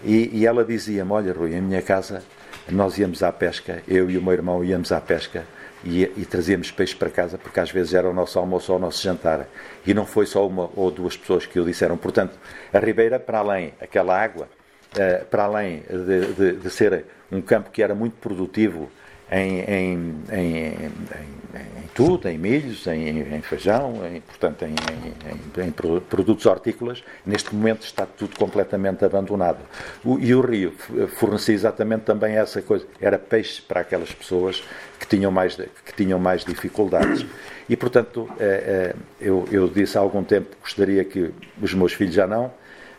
E 0.04 0.46
ela 0.48 0.64
dizia-me: 0.64 1.12
Olha, 1.12 1.34
Rui, 1.34 1.54
em 1.54 1.62
minha 1.62 1.82
casa 1.82 2.24
nós 2.70 2.98
íamos 2.98 3.22
à 3.24 3.32
pesca, 3.32 3.84
eu 3.88 4.10
e 4.10 4.18
o 4.18 4.22
meu 4.22 4.34
irmão 4.34 4.64
íamos 4.64 4.92
à 4.92 5.02
pesca 5.02 5.46
e, 5.84 6.04
e, 6.04 6.26
trazíamos 6.26 6.72
peixe 6.72 6.96
para 6.96 7.10
casa, 7.10 7.38
porque 7.38 7.60
às 7.60 7.70
vezes 7.70 7.94
era 7.94 8.10
o 8.10 8.14
nosso 8.14 8.40
almoço 8.40 8.72
ou 8.72 8.78
o 8.78 8.82
nosso 8.82 9.04
jantar. 9.04 9.48
E 9.86 9.94
não 9.94 10.06
foi 10.06 10.26
só 10.26 10.48
uma 10.48 10.70
ou 10.76 10.90
duas 10.90 11.18
pessoas 11.18 11.46
que 11.46 11.60
o 11.60 11.66
disseram. 11.66 11.98
Portanto, 11.98 12.38
a 12.72 12.80
Ribeira, 12.80 13.20
para 13.20 13.40
além, 13.40 13.74
aquela 13.82 14.18
água, 14.18 14.48
uh, 14.96 15.26
para 15.26 15.44
além 15.44 15.84
de, 15.90 16.34
de, 16.34 16.52
de, 16.54 16.70
ser 16.70 17.06
um 17.30 17.42
campo 17.42 17.70
que 17.70 17.84
era 17.84 17.94
muito 17.94 18.16
produtivo 18.16 18.90
em, 19.34 19.60
em, 19.62 20.16
em, 20.32 20.92
em 21.56 21.88
tudo, 21.94 22.28
em 22.30 22.38
milhos, 22.38 22.86
em, 22.88 23.42
feijão, 23.42 23.94
portanto, 24.28 24.64
em, 24.66 25.72
produtos 26.02 26.46
hortícolas. 26.46 27.04
Neste 27.26 27.54
momento 27.54 27.84
está 27.84 28.06
tudo 28.06 28.38
completamente 28.38 29.04
abandonado. 29.04 29.60
O, 30.04 30.20
e 30.20 30.34
o 30.36 30.42
rio 30.42 30.74
fornecia 31.16 31.54
exatamente 31.54 32.04
também 32.04 32.36
essa 32.36 32.62
coisa. 32.62 32.86
Era 33.02 33.18
peixe 33.18 33.62
para 33.62 33.82
aquelas 33.82 34.12
pessoas 34.12 34.64
que 35.00 35.08
tinham 35.08 35.32
mais, 35.32 35.56
que 35.56 35.94
tinham 35.96 36.20
mais 36.20 36.46
dificuldades. 36.46 37.26
E, 37.68 37.76
portanto, 37.76 38.30
é, 38.40 38.46
é, 38.46 38.96
eu, 39.22 39.48
eu 39.52 39.68
disse 39.68 39.98
há 39.98 40.02
algum 40.02 40.24
tempo 40.24 40.50
que 40.52 40.62
gostaria 40.62 41.04
que 41.04 41.32
os 41.62 41.74
meus 41.74 41.94
filhos 41.94 42.14
já 42.14 42.28
não, 42.28 42.52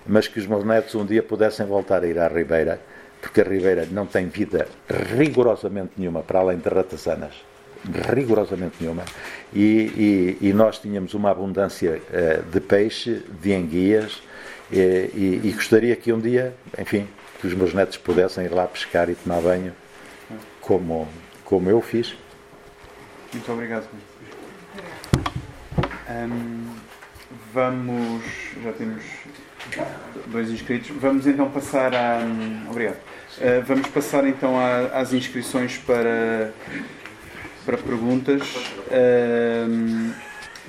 mas 0.07 0.28
que 0.28 0.39
os 0.39 0.47
meus 0.47 0.64
netos 0.64 0.95
um 0.95 1.05
dia 1.05 1.22
pudessem 1.22 1.66
voltar 1.66 2.03
a 2.03 2.07
ir 2.07 2.18
à 2.18 2.28
Ribeira, 2.28 2.80
porque 3.24 3.40
a 3.40 3.44
Ribeira 3.44 3.88
não 3.90 4.04
tem 4.04 4.28
vida 4.28 4.68
rigorosamente 5.16 5.92
nenhuma 5.96 6.22
para 6.22 6.40
além 6.40 6.58
de 6.58 6.68
ratazanas. 6.68 7.32
Rigorosamente 8.14 8.76
nenhuma. 8.80 9.02
E, 9.50 10.36
e, 10.40 10.48
e 10.48 10.52
nós 10.52 10.78
tínhamos 10.78 11.14
uma 11.14 11.30
abundância 11.30 12.02
uh, 12.10 12.42
de 12.50 12.60
peixe, 12.60 13.22
de 13.40 13.54
enguias, 13.54 14.22
e, 14.70 15.40
e, 15.42 15.52
gostaria 15.52 15.96
que 15.96 16.12
um 16.12 16.20
dia, 16.20 16.54
enfim, 16.78 17.08
que 17.40 17.46
os 17.46 17.54
meus 17.54 17.72
netos 17.72 17.96
pudessem 17.96 18.44
ir 18.44 18.52
lá 18.52 18.66
pescar 18.66 19.08
e 19.08 19.14
tomar 19.14 19.40
banho, 19.40 19.72
como, 20.60 21.08
como 21.44 21.70
eu 21.70 21.80
fiz. 21.80 22.14
Muito 23.32 23.52
obrigado. 23.52 23.86
Um, 26.10 26.74
vamos. 27.52 28.22
Já 28.62 28.72
temos 28.72 29.02
dois 30.26 30.50
inscritos. 30.50 30.90
Vamos 31.00 31.26
então 31.26 31.50
passar 31.50 31.94
a. 31.94 32.20
Obrigado. 32.68 32.96
Uh, 33.38 33.62
vamos 33.66 33.88
passar 33.88 34.26
então 34.26 34.58
a, 34.58 35.00
às 35.00 35.12
inscrições 35.12 35.76
para, 35.78 36.52
para 37.64 37.76
perguntas. 37.76 38.42
Uh, 38.86 40.12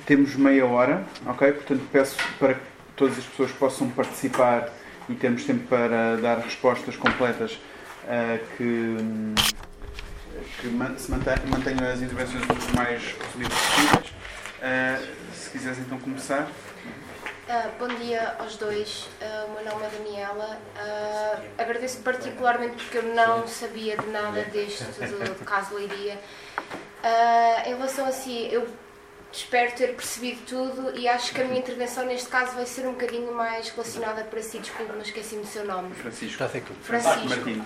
temos 0.04 0.34
meia 0.36 0.66
hora, 0.66 1.04
ok? 1.26 1.52
Portanto, 1.52 1.82
peço 1.92 2.16
para 2.38 2.54
que 2.54 2.60
todas 2.96 3.18
as 3.18 3.24
pessoas 3.24 3.52
possam 3.52 3.88
participar 3.90 4.72
e 5.08 5.14
temos 5.14 5.44
tempo 5.44 5.66
para 5.68 6.16
dar 6.16 6.38
respostas 6.38 6.96
completas 6.96 7.52
uh, 8.04 8.38
que, 8.56 8.96
que 10.60 11.00
se 11.00 11.10
mantenham 11.10 11.90
as 11.92 12.02
intervenções 12.02 12.44
o 12.44 12.76
mais 12.76 13.02
resumidas 13.02 13.58
possíveis. 13.58 14.12
se 15.32 15.50
quiseres 15.50 15.78
então 15.78 15.98
começar. 15.98 16.48
Uh, 17.48 17.78
bom 17.78 17.86
dia 17.86 18.34
aos 18.40 18.56
dois, 18.56 19.08
uh, 19.22 19.46
o 19.46 19.50
meu 19.54 19.72
nome 19.72 19.86
é 19.86 19.88
Daniela. 19.88 20.58
Uh, 20.74 21.48
agradeço 21.56 22.02
particularmente 22.02 22.74
porque 22.74 22.98
eu 22.98 23.14
não 23.14 23.46
sabia 23.46 23.96
de 23.96 24.06
nada 24.08 24.42
deste 24.46 24.82
do, 25.06 25.44
caso 25.44 25.76
Leiria. 25.76 26.18
em 27.64 27.68
relação 27.68 28.04
a 28.04 28.10
si, 28.10 28.48
eu 28.50 28.66
espero 29.36 29.72
ter 29.72 29.94
percebido 29.94 30.40
tudo 30.46 30.98
e 30.98 31.06
acho 31.08 31.32
que 31.32 31.40
a 31.40 31.44
minha 31.44 31.58
intervenção 31.58 32.04
neste 32.06 32.28
caso 32.28 32.52
vai 32.52 32.66
ser 32.66 32.86
um 32.86 32.92
bocadinho 32.92 33.32
mais 33.32 33.68
relacionada 33.68 34.24
para 34.24 34.42
si. 34.42 34.58
Desculpe, 34.58 34.92
mas 34.96 35.08
esqueci-me 35.08 35.42
do 35.42 35.48
seu 35.48 35.64
nome. 35.64 35.94
Francisco. 35.94 36.48
Francisco. 36.82 37.28
Martins. 37.28 37.62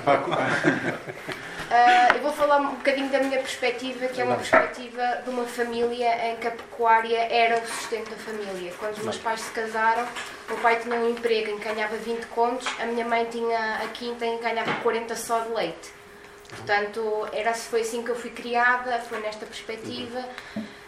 Pronto. 0.00 0.30
Uh, 0.30 2.14
eu 2.16 2.22
vou 2.22 2.32
falar 2.32 2.58
um 2.60 2.74
bocadinho 2.76 3.08
da 3.10 3.18
minha 3.18 3.38
perspectiva, 3.38 4.06
que 4.06 4.20
é 4.20 4.24
uma 4.24 4.36
perspectiva 4.36 5.22
de 5.24 5.30
uma 5.30 5.44
família 5.44 6.30
em 6.30 6.36
que 6.36 6.48
a 6.48 6.52
pecuária 6.52 7.18
era 7.18 7.62
o 7.62 7.66
sustento 7.66 8.10
da 8.10 8.16
família. 8.16 8.72
Quando 8.78 8.96
os 8.96 9.04
meus 9.04 9.18
pais 9.18 9.40
se 9.40 9.50
casaram, 9.50 10.04
o 10.48 10.52
meu 10.52 10.62
pai 10.62 10.80
tinha 10.80 10.96
um 10.96 11.10
emprego 11.10 11.50
em 11.50 11.58
que 11.58 11.64
ganhava 11.64 11.96
20 11.96 12.24
contos, 12.26 12.66
a 12.80 12.86
minha 12.86 13.04
mãe 13.04 13.24
tinha 13.26 13.76
a 13.76 13.88
quinta 13.88 14.24
em 14.24 14.38
que 14.38 14.42
ganhava 14.42 14.72
40 14.82 15.14
só 15.16 15.40
de 15.40 15.52
leite. 15.52 15.95
Portanto, 16.48 17.28
era, 17.32 17.52
foi 17.54 17.80
assim 17.80 18.02
que 18.02 18.10
eu 18.10 18.16
fui 18.16 18.30
criada, 18.30 18.98
foi 19.00 19.20
nesta 19.20 19.44
perspectiva, 19.44 20.24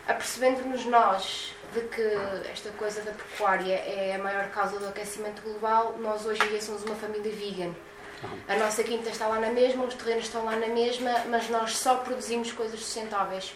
apercebendo-nos 0.06 0.84
nós 0.84 1.54
de 1.74 1.80
que 1.82 2.02
esta 2.50 2.70
coisa 2.70 3.02
da 3.02 3.12
pecuária 3.12 3.74
é 3.74 4.14
a 4.14 4.22
maior 4.22 4.48
causa 4.50 4.78
do 4.78 4.88
aquecimento 4.88 5.42
global, 5.42 5.96
nós 5.98 6.24
hoje 6.24 6.42
em 6.44 6.48
dia 6.48 6.62
somos 6.62 6.82
uma 6.84 6.94
família 6.94 7.32
vegan. 7.32 7.74
A 8.48 8.56
nossa 8.56 8.82
quinta 8.82 9.10
está 9.10 9.28
lá 9.28 9.38
na 9.38 9.50
mesma, 9.50 9.84
os 9.84 9.94
terrenos 9.94 10.24
estão 10.24 10.44
lá 10.44 10.56
na 10.56 10.66
mesma, 10.68 11.10
mas 11.28 11.48
nós 11.48 11.76
só 11.76 11.96
produzimos 11.96 12.50
coisas 12.52 12.80
sustentáveis. 12.80 13.54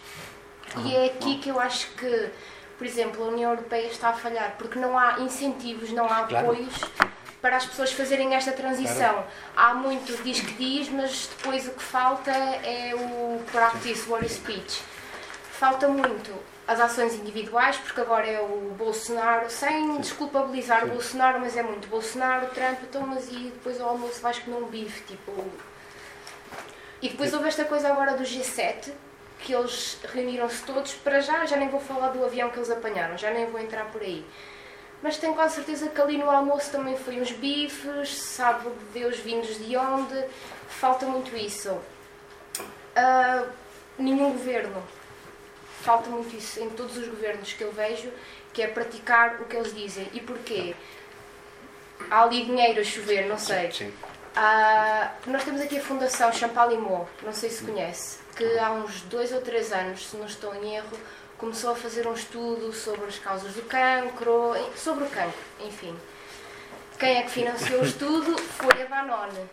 E 0.85 0.95
é 0.95 1.05
aqui 1.05 1.39
que 1.39 1.49
eu 1.49 1.59
acho 1.59 1.89
que, 1.95 2.29
por 2.77 2.87
exemplo, 2.87 3.23
a 3.23 3.27
União 3.27 3.51
Europeia 3.51 3.87
está 3.87 4.09
a 4.09 4.13
falhar, 4.13 4.55
porque 4.57 4.79
não 4.79 4.97
há 4.97 5.19
incentivos, 5.19 5.91
não 5.91 6.07
há 6.07 6.19
apoios 6.19 6.73
para 7.43 7.57
as 7.57 7.65
pessoas 7.65 7.91
fazerem 7.91 8.33
esta 8.33 8.53
transição. 8.53 9.25
Há 9.53 9.73
muito 9.73 10.23
diz 10.23 10.39
que 10.39 10.53
diz, 10.53 10.87
mas 10.87 11.27
depois 11.27 11.67
o 11.67 11.71
que 11.71 11.83
falta 11.83 12.31
é 12.31 12.95
o 12.95 13.41
practice 13.51 14.09
what 14.09 14.25
is 14.25 14.31
speech. 14.31 14.81
Falta 15.51 15.89
muito 15.89 16.33
as 16.65 16.79
ações 16.79 17.13
individuais, 17.15 17.75
porque 17.75 17.99
agora 17.99 18.25
é 18.25 18.39
o 18.39 18.73
Bolsonaro, 18.77 19.49
sem 19.49 19.97
desculpabilizar 19.99 20.83
Sim. 20.83 20.85
o 20.85 20.89
Bolsonaro, 20.91 21.41
mas 21.41 21.57
é 21.57 21.63
muito 21.63 21.85
Bolsonaro, 21.89 22.47
Trump, 22.47 22.79
então, 22.81 23.05
mas 23.05 23.27
e 23.29 23.51
depois 23.53 23.81
ao 23.81 23.89
almoço 23.89 24.21
vais 24.21 24.39
comer 24.39 24.63
um 24.63 24.67
bife, 24.67 25.03
tipo. 25.03 25.33
E 27.01 27.09
depois 27.09 27.33
houve 27.33 27.49
esta 27.49 27.65
coisa 27.65 27.89
agora 27.89 28.15
do 28.15 28.23
G7, 28.23 28.93
que 29.39 29.53
eles 29.53 29.97
reuniram-se 30.13 30.63
todos, 30.63 30.93
para 30.93 31.19
já, 31.19 31.45
já 31.45 31.57
nem 31.57 31.67
vou 31.67 31.81
falar 31.81 32.07
do 32.07 32.23
avião 32.23 32.49
que 32.49 32.57
eles 32.57 32.71
apanharam, 32.71 33.17
já 33.17 33.31
nem 33.31 33.45
vou 33.47 33.59
entrar 33.59 33.83
por 33.91 34.01
aí. 34.01 34.25
Mas 35.03 35.17
tenho 35.17 35.35
quase 35.35 35.55
certeza 35.55 35.89
que 35.89 36.01
ali 36.01 36.17
no 36.17 36.29
almoço 36.29 36.71
também 36.71 36.95
foi 36.95 37.19
uns 37.19 37.29
bifes, 37.29 38.15
sabe 38.15 38.69
Deus 38.93 39.17
vindos 39.17 39.57
de 39.57 39.75
onde, 39.75 40.25
falta 40.69 41.05
muito 41.05 41.35
isso. 41.35 41.71
Uh, 41.71 43.49
nenhum 43.97 44.31
governo 44.31 44.81
falta 45.81 46.09
muito 46.09 46.33
isso 46.37 46.61
em 46.61 46.69
todos 46.69 46.95
os 46.97 47.05
governos 47.09 47.51
que 47.51 47.61
eu 47.61 47.71
vejo, 47.73 48.09
que 48.53 48.61
é 48.61 48.67
praticar 48.67 49.41
o 49.41 49.45
que 49.45 49.57
eles 49.57 49.75
dizem. 49.75 50.07
E 50.13 50.21
porquê? 50.21 50.73
Há 52.09 52.23
ali 52.23 52.45
dinheiro 52.45 52.79
a 52.79 52.83
chover, 52.85 53.27
não 53.27 53.37
sei. 53.37 53.73
Sim, 53.73 53.87
sim. 53.89 53.93
Ah, 54.37 55.11
nós 55.27 55.43
temos 55.43 55.59
aqui 55.59 55.79
a 55.79 55.81
Fundação 55.81 56.31
Champalimau, 56.31 57.09
não 57.21 57.33
sei 57.33 57.49
se 57.49 57.61
conhece, 57.63 58.19
que 58.37 58.57
há 58.57 58.71
uns 58.71 59.01
dois 59.01 59.33
ou 59.33 59.41
três 59.41 59.73
anos, 59.73 60.07
se 60.09 60.15
não 60.15 60.25
estou 60.25 60.55
em 60.55 60.75
erro, 60.75 60.97
começou 61.43 61.71
a 61.71 61.75
fazer 61.75 62.07
um 62.07 62.13
estudo 62.13 62.71
sobre 62.71 63.05
as 63.05 63.19
causas 63.19 63.53
do 63.53 63.63
cancro, 63.63 64.53
sobre 64.77 65.03
o 65.03 65.07
cancro, 65.07 65.37
enfim. 65.59 65.93
Quem 66.97 67.17
é 67.17 67.23
que 67.23 67.31
financiou 67.31 67.81
o 67.81 67.83
estudo 67.83 68.37
foi 68.37 68.81
a 68.81 68.85
Danone, 68.85 69.49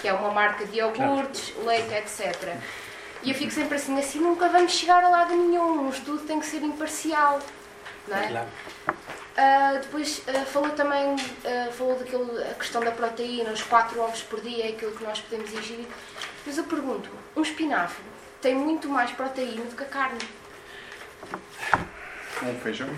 que 0.00 0.08
é 0.08 0.12
uma 0.14 0.30
marca 0.30 0.64
de 0.64 0.78
iogurtes, 0.78 1.52
leite, 1.66 1.92
etc. 1.92 2.56
E 3.22 3.28
eu 3.30 3.34
fico 3.34 3.52
sempre 3.52 3.76
assim, 3.76 3.98
assim 3.98 4.20
nunca 4.20 4.48
vamos 4.48 4.72
chegar 4.72 5.04
a 5.04 5.08
lado 5.10 5.36
nenhum, 5.36 5.82
um 5.82 5.90
estudo 5.90 6.26
tem 6.26 6.40
que 6.40 6.46
ser 6.46 6.62
imparcial. 6.62 7.40
Não 8.06 8.16
é? 8.16 8.28
Claro. 8.28 8.48
Uh, 8.88 9.80
depois 9.82 10.22
uh, 10.26 10.46
falou 10.46 10.70
também 10.70 11.14
uh, 11.14 11.72
falou 11.72 11.98
daquilo, 11.98 12.40
a 12.40 12.54
questão 12.54 12.80
da 12.80 12.90
proteína, 12.90 13.50
os 13.50 13.62
4 13.62 14.00
ovos 14.00 14.22
por 14.22 14.40
dia 14.40 14.64
é 14.64 14.68
aquilo 14.70 14.92
que 14.92 15.04
nós 15.04 15.20
podemos 15.20 15.52
ingerir. 15.52 15.86
Mas 16.46 16.56
eu 16.56 16.64
pergunto, 16.64 17.10
um 17.36 17.42
espinafre 17.42 18.02
tem 18.40 18.54
muito 18.54 18.88
mais 18.88 19.10
proteína 19.10 19.66
do 19.66 19.76
que 19.76 19.82
a 19.82 19.86
carne. 19.86 20.37
Um 22.42 22.60
feijão? 22.60 22.88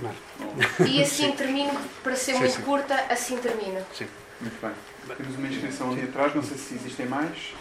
E 0.86 1.02
assim 1.02 1.32
termino, 1.32 1.72
para 2.02 2.14
ser 2.14 2.32
sim, 2.32 2.38
muito 2.38 2.56
sim. 2.56 2.62
curta, 2.62 2.94
assim 3.08 3.36
termino. 3.38 3.84
Sim. 3.94 4.06
Muito 4.40 4.60
bem. 4.60 5.16
Temos 5.16 5.36
uma 5.36 5.48
inscrição 5.48 5.90
ali 5.90 6.02
atrás, 6.02 6.34
não 6.34 6.42
sei 6.42 6.56
se 6.56 6.74
existem 6.74 7.06
mais. 7.06 7.54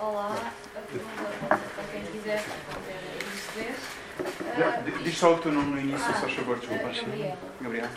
olá, 0.00 0.52
pergunta 0.90 1.22
para 1.48 1.84
quem 1.92 2.02
quiser 2.06 2.36
responder 2.36 3.16
Uh, 4.18 5.02
Diz 5.02 5.18
só 5.18 5.34
o 5.34 5.38
teu 5.38 5.52
nome 5.52 5.72
no 5.72 5.78
início, 5.78 6.06
ah, 6.08 6.14
só 6.14 6.28
favor, 6.28 6.58
desculpa. 6.58 6.88
Gabriela. 6.88 7.38
Gabriela. 7.60 7.90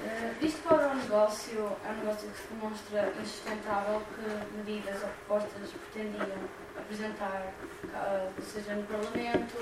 Uh, 0.00 0.40
visto 0.40 0.62
que 0.66 0.74
o 0.74 0.94
negócio 0.94 1.76
é 1.84 1.90
um 1.90 1.96
negócio 1.98 2.30
que 2.30 2.38
se 2.38 2.48
demonstra 2.54 3.12
insustentável, 3.20 4.02
que 4.14 4.56
medidas 4.56 5.02
ou 5.02 5.08
propostas 5.08 5.70
pretendiam 5.92 6.38
apresentar, 6.78 7.52
uh, 7.84 8.42
seja 8.42 8.74
no 8.74 8.82
Parlamento 8.84 9.54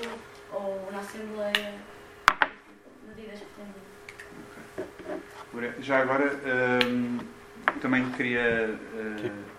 ou 0.51 0.89
na 0.91 0.99
Assembleia, 0.99 1.73
medidas 3.07 3.39
pretendiam? 3.39 3.85
Okay. 5.53 5.81
Já 5.81 6.01
agora, 6.01 6.31
um, 6.85 7.19
também 7.79 8.09
queria 8.11 8.77
uh, 8.93 9.55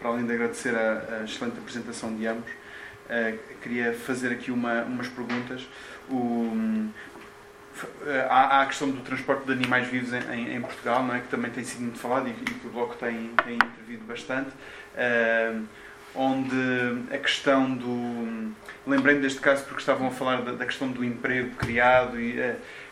para 0.00 0.10
além 0.10 0.26
de 0.26 0.32
agradecer 0.32 0.74
a, 0.74 1.20
a 1.20 1.24
excelente 1.24 1.58
apresentação 1.58 2.16
de 2.16 2.26
ambos, 2.26 2.50
uh, 2.50 3.38
queria 3.62 3.92
fazer 3.92 4.32
aqui 4.32 4.50
uma, 4.50 4.82
umas 4.82 5.08
perguntas. 5.08 5.68
O, 6.08 6.14
uh, 6.14 6.90
há, 8.28 8.62
a 8.62 8.66
questão 8.66 8.90
do 8.90 9.02
transporte 9.02 9.44
de 9.44 9.52
animais 9.52 9.86
vivos 9.88 10.12
em, 10.14 10.56
em, 10.56 10.60
Portugal, 10.60 11.02
não 11.02 11.14
é? 11.14 11.20
que 11.20 11.28
também 11.28 11.50
tem 11.50 11.62
sido 11.62 11.82
muito 11.82 11.98
falado 11.98 12.28
e, 12.28 12.30
e 12.30 12.34
que 12.34 12.66
o 12.66 12.70
Bloco 12.70 12.96
tem, 12.96 13.30
tem 13.44 13.56
intervido 13.56 14.04
bastante. 14.06 14.50
Uh, 14.94 15.66
onde 16.14 17.14
a 17.14 17.18
questão 17.18 17.74
do. 17.74 18.52
Lembrei-me 18.86 19.20
deste 19.20 19.40
caso 19.40 19.64
porque 19.64 19.80
estavam 19.80 20.08
a 20.08 20.10
falar 20.10 20.42
da, 20.42 20.52
da 20.52 20.66
questão 20.66 20.90
do 20.90 21.04
emprego 21.04 21.54
criado 21.56 22.20
e 22.20 22.40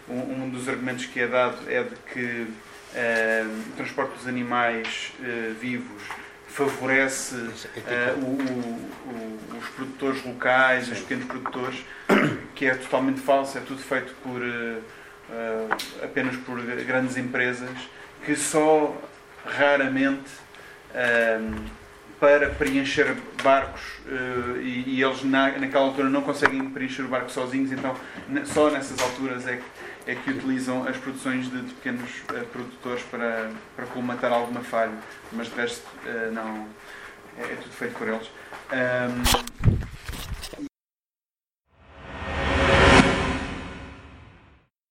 um, 0.08 0.44
um, 0.44 0.50
dos 0.50 0.68
argumentos 0.68 1.06
que 1.06 1.20
é 1.20 1.26
dado 1.26 1.58
é 1.66 1.82
de 1.82 1.94
que 2.12 2.46
o 3.70 3.76
transporte 3.76 4.14
dos 4.14 4.26
animais 4.26 5.12
vivos 5.60 6.02
favorece 6.48 7.34
uh, 7.36 8.18
o, 8.20 8.36
o, 9.06 9.58
os 9.58 9.68
produtores 9.68 10.24
locais, 10.24 10.86
Sim. 10.86 10.92
os 10.92 10.98
pequenos 11.00 11.26
produtores, 11.26 11.84
que 12.54 12.66
é 12.66 12.74
totalmente 12.74 13.20
falso, 13.20 13.58
é 13.58 13.60
tudo 13.60 13.80
feito 13.80 14.12
por 14.22 14.40
uh, 14.42 14.82
apenas 16.02 16.36
por 16.36 16.60
grandes 16.60 17.16
empresas 17.16 17.70
que 18.24 18.34
só 18.34 18.96
raramente 19.44 20.30
para 22.20 22.50
preencher 22.50 23.16
barcos 23.42 23.82
uh, 24.06 24.60
e, 24.60 25.02
eles 25.02 25.22
na, 25.22 25.56
naquela 25.58 25.84
altura 25.84 26.08
não 26.08 26.22
conseguem 26.22 26.68
preencher 26.70 27.02
o 27.02 27.08
barco 27.08 27.30
sozinhos, 27.30 27.70
então 27.70 27.94
só 28.44 28.70
nessas 28.70 29.00
alturas 29.00 29.46
é 29.46 29.56
que, 29.56 30.10
é 30.10 30.14
que 30.14 30.30
utilizam 30.30 30.86
as 30.86 30.96
produções 30.96 31.50
de, 31.50 31.58
pequenos 31.74 32.10
uh, 32.30 32.44
produtores 32.46 33.02
para, 33.04 33.50
para 33.76 33.86
colmatar 33.86 34.32
alguma 34.32 34.60
falha, 34.60 34.92
mas 35.32 35.48
de 35.48 35.54
resto 35.54 35.86
uh, 36.04 36.32
não, 36.32 36.66
é, 37.38 37.42
é, 37.42 37.56
tudo 37.56 37.72
feito 37.72 37.94
por 37.96 38.08
eles. 38.08 38.28
Um, 38.72 40.67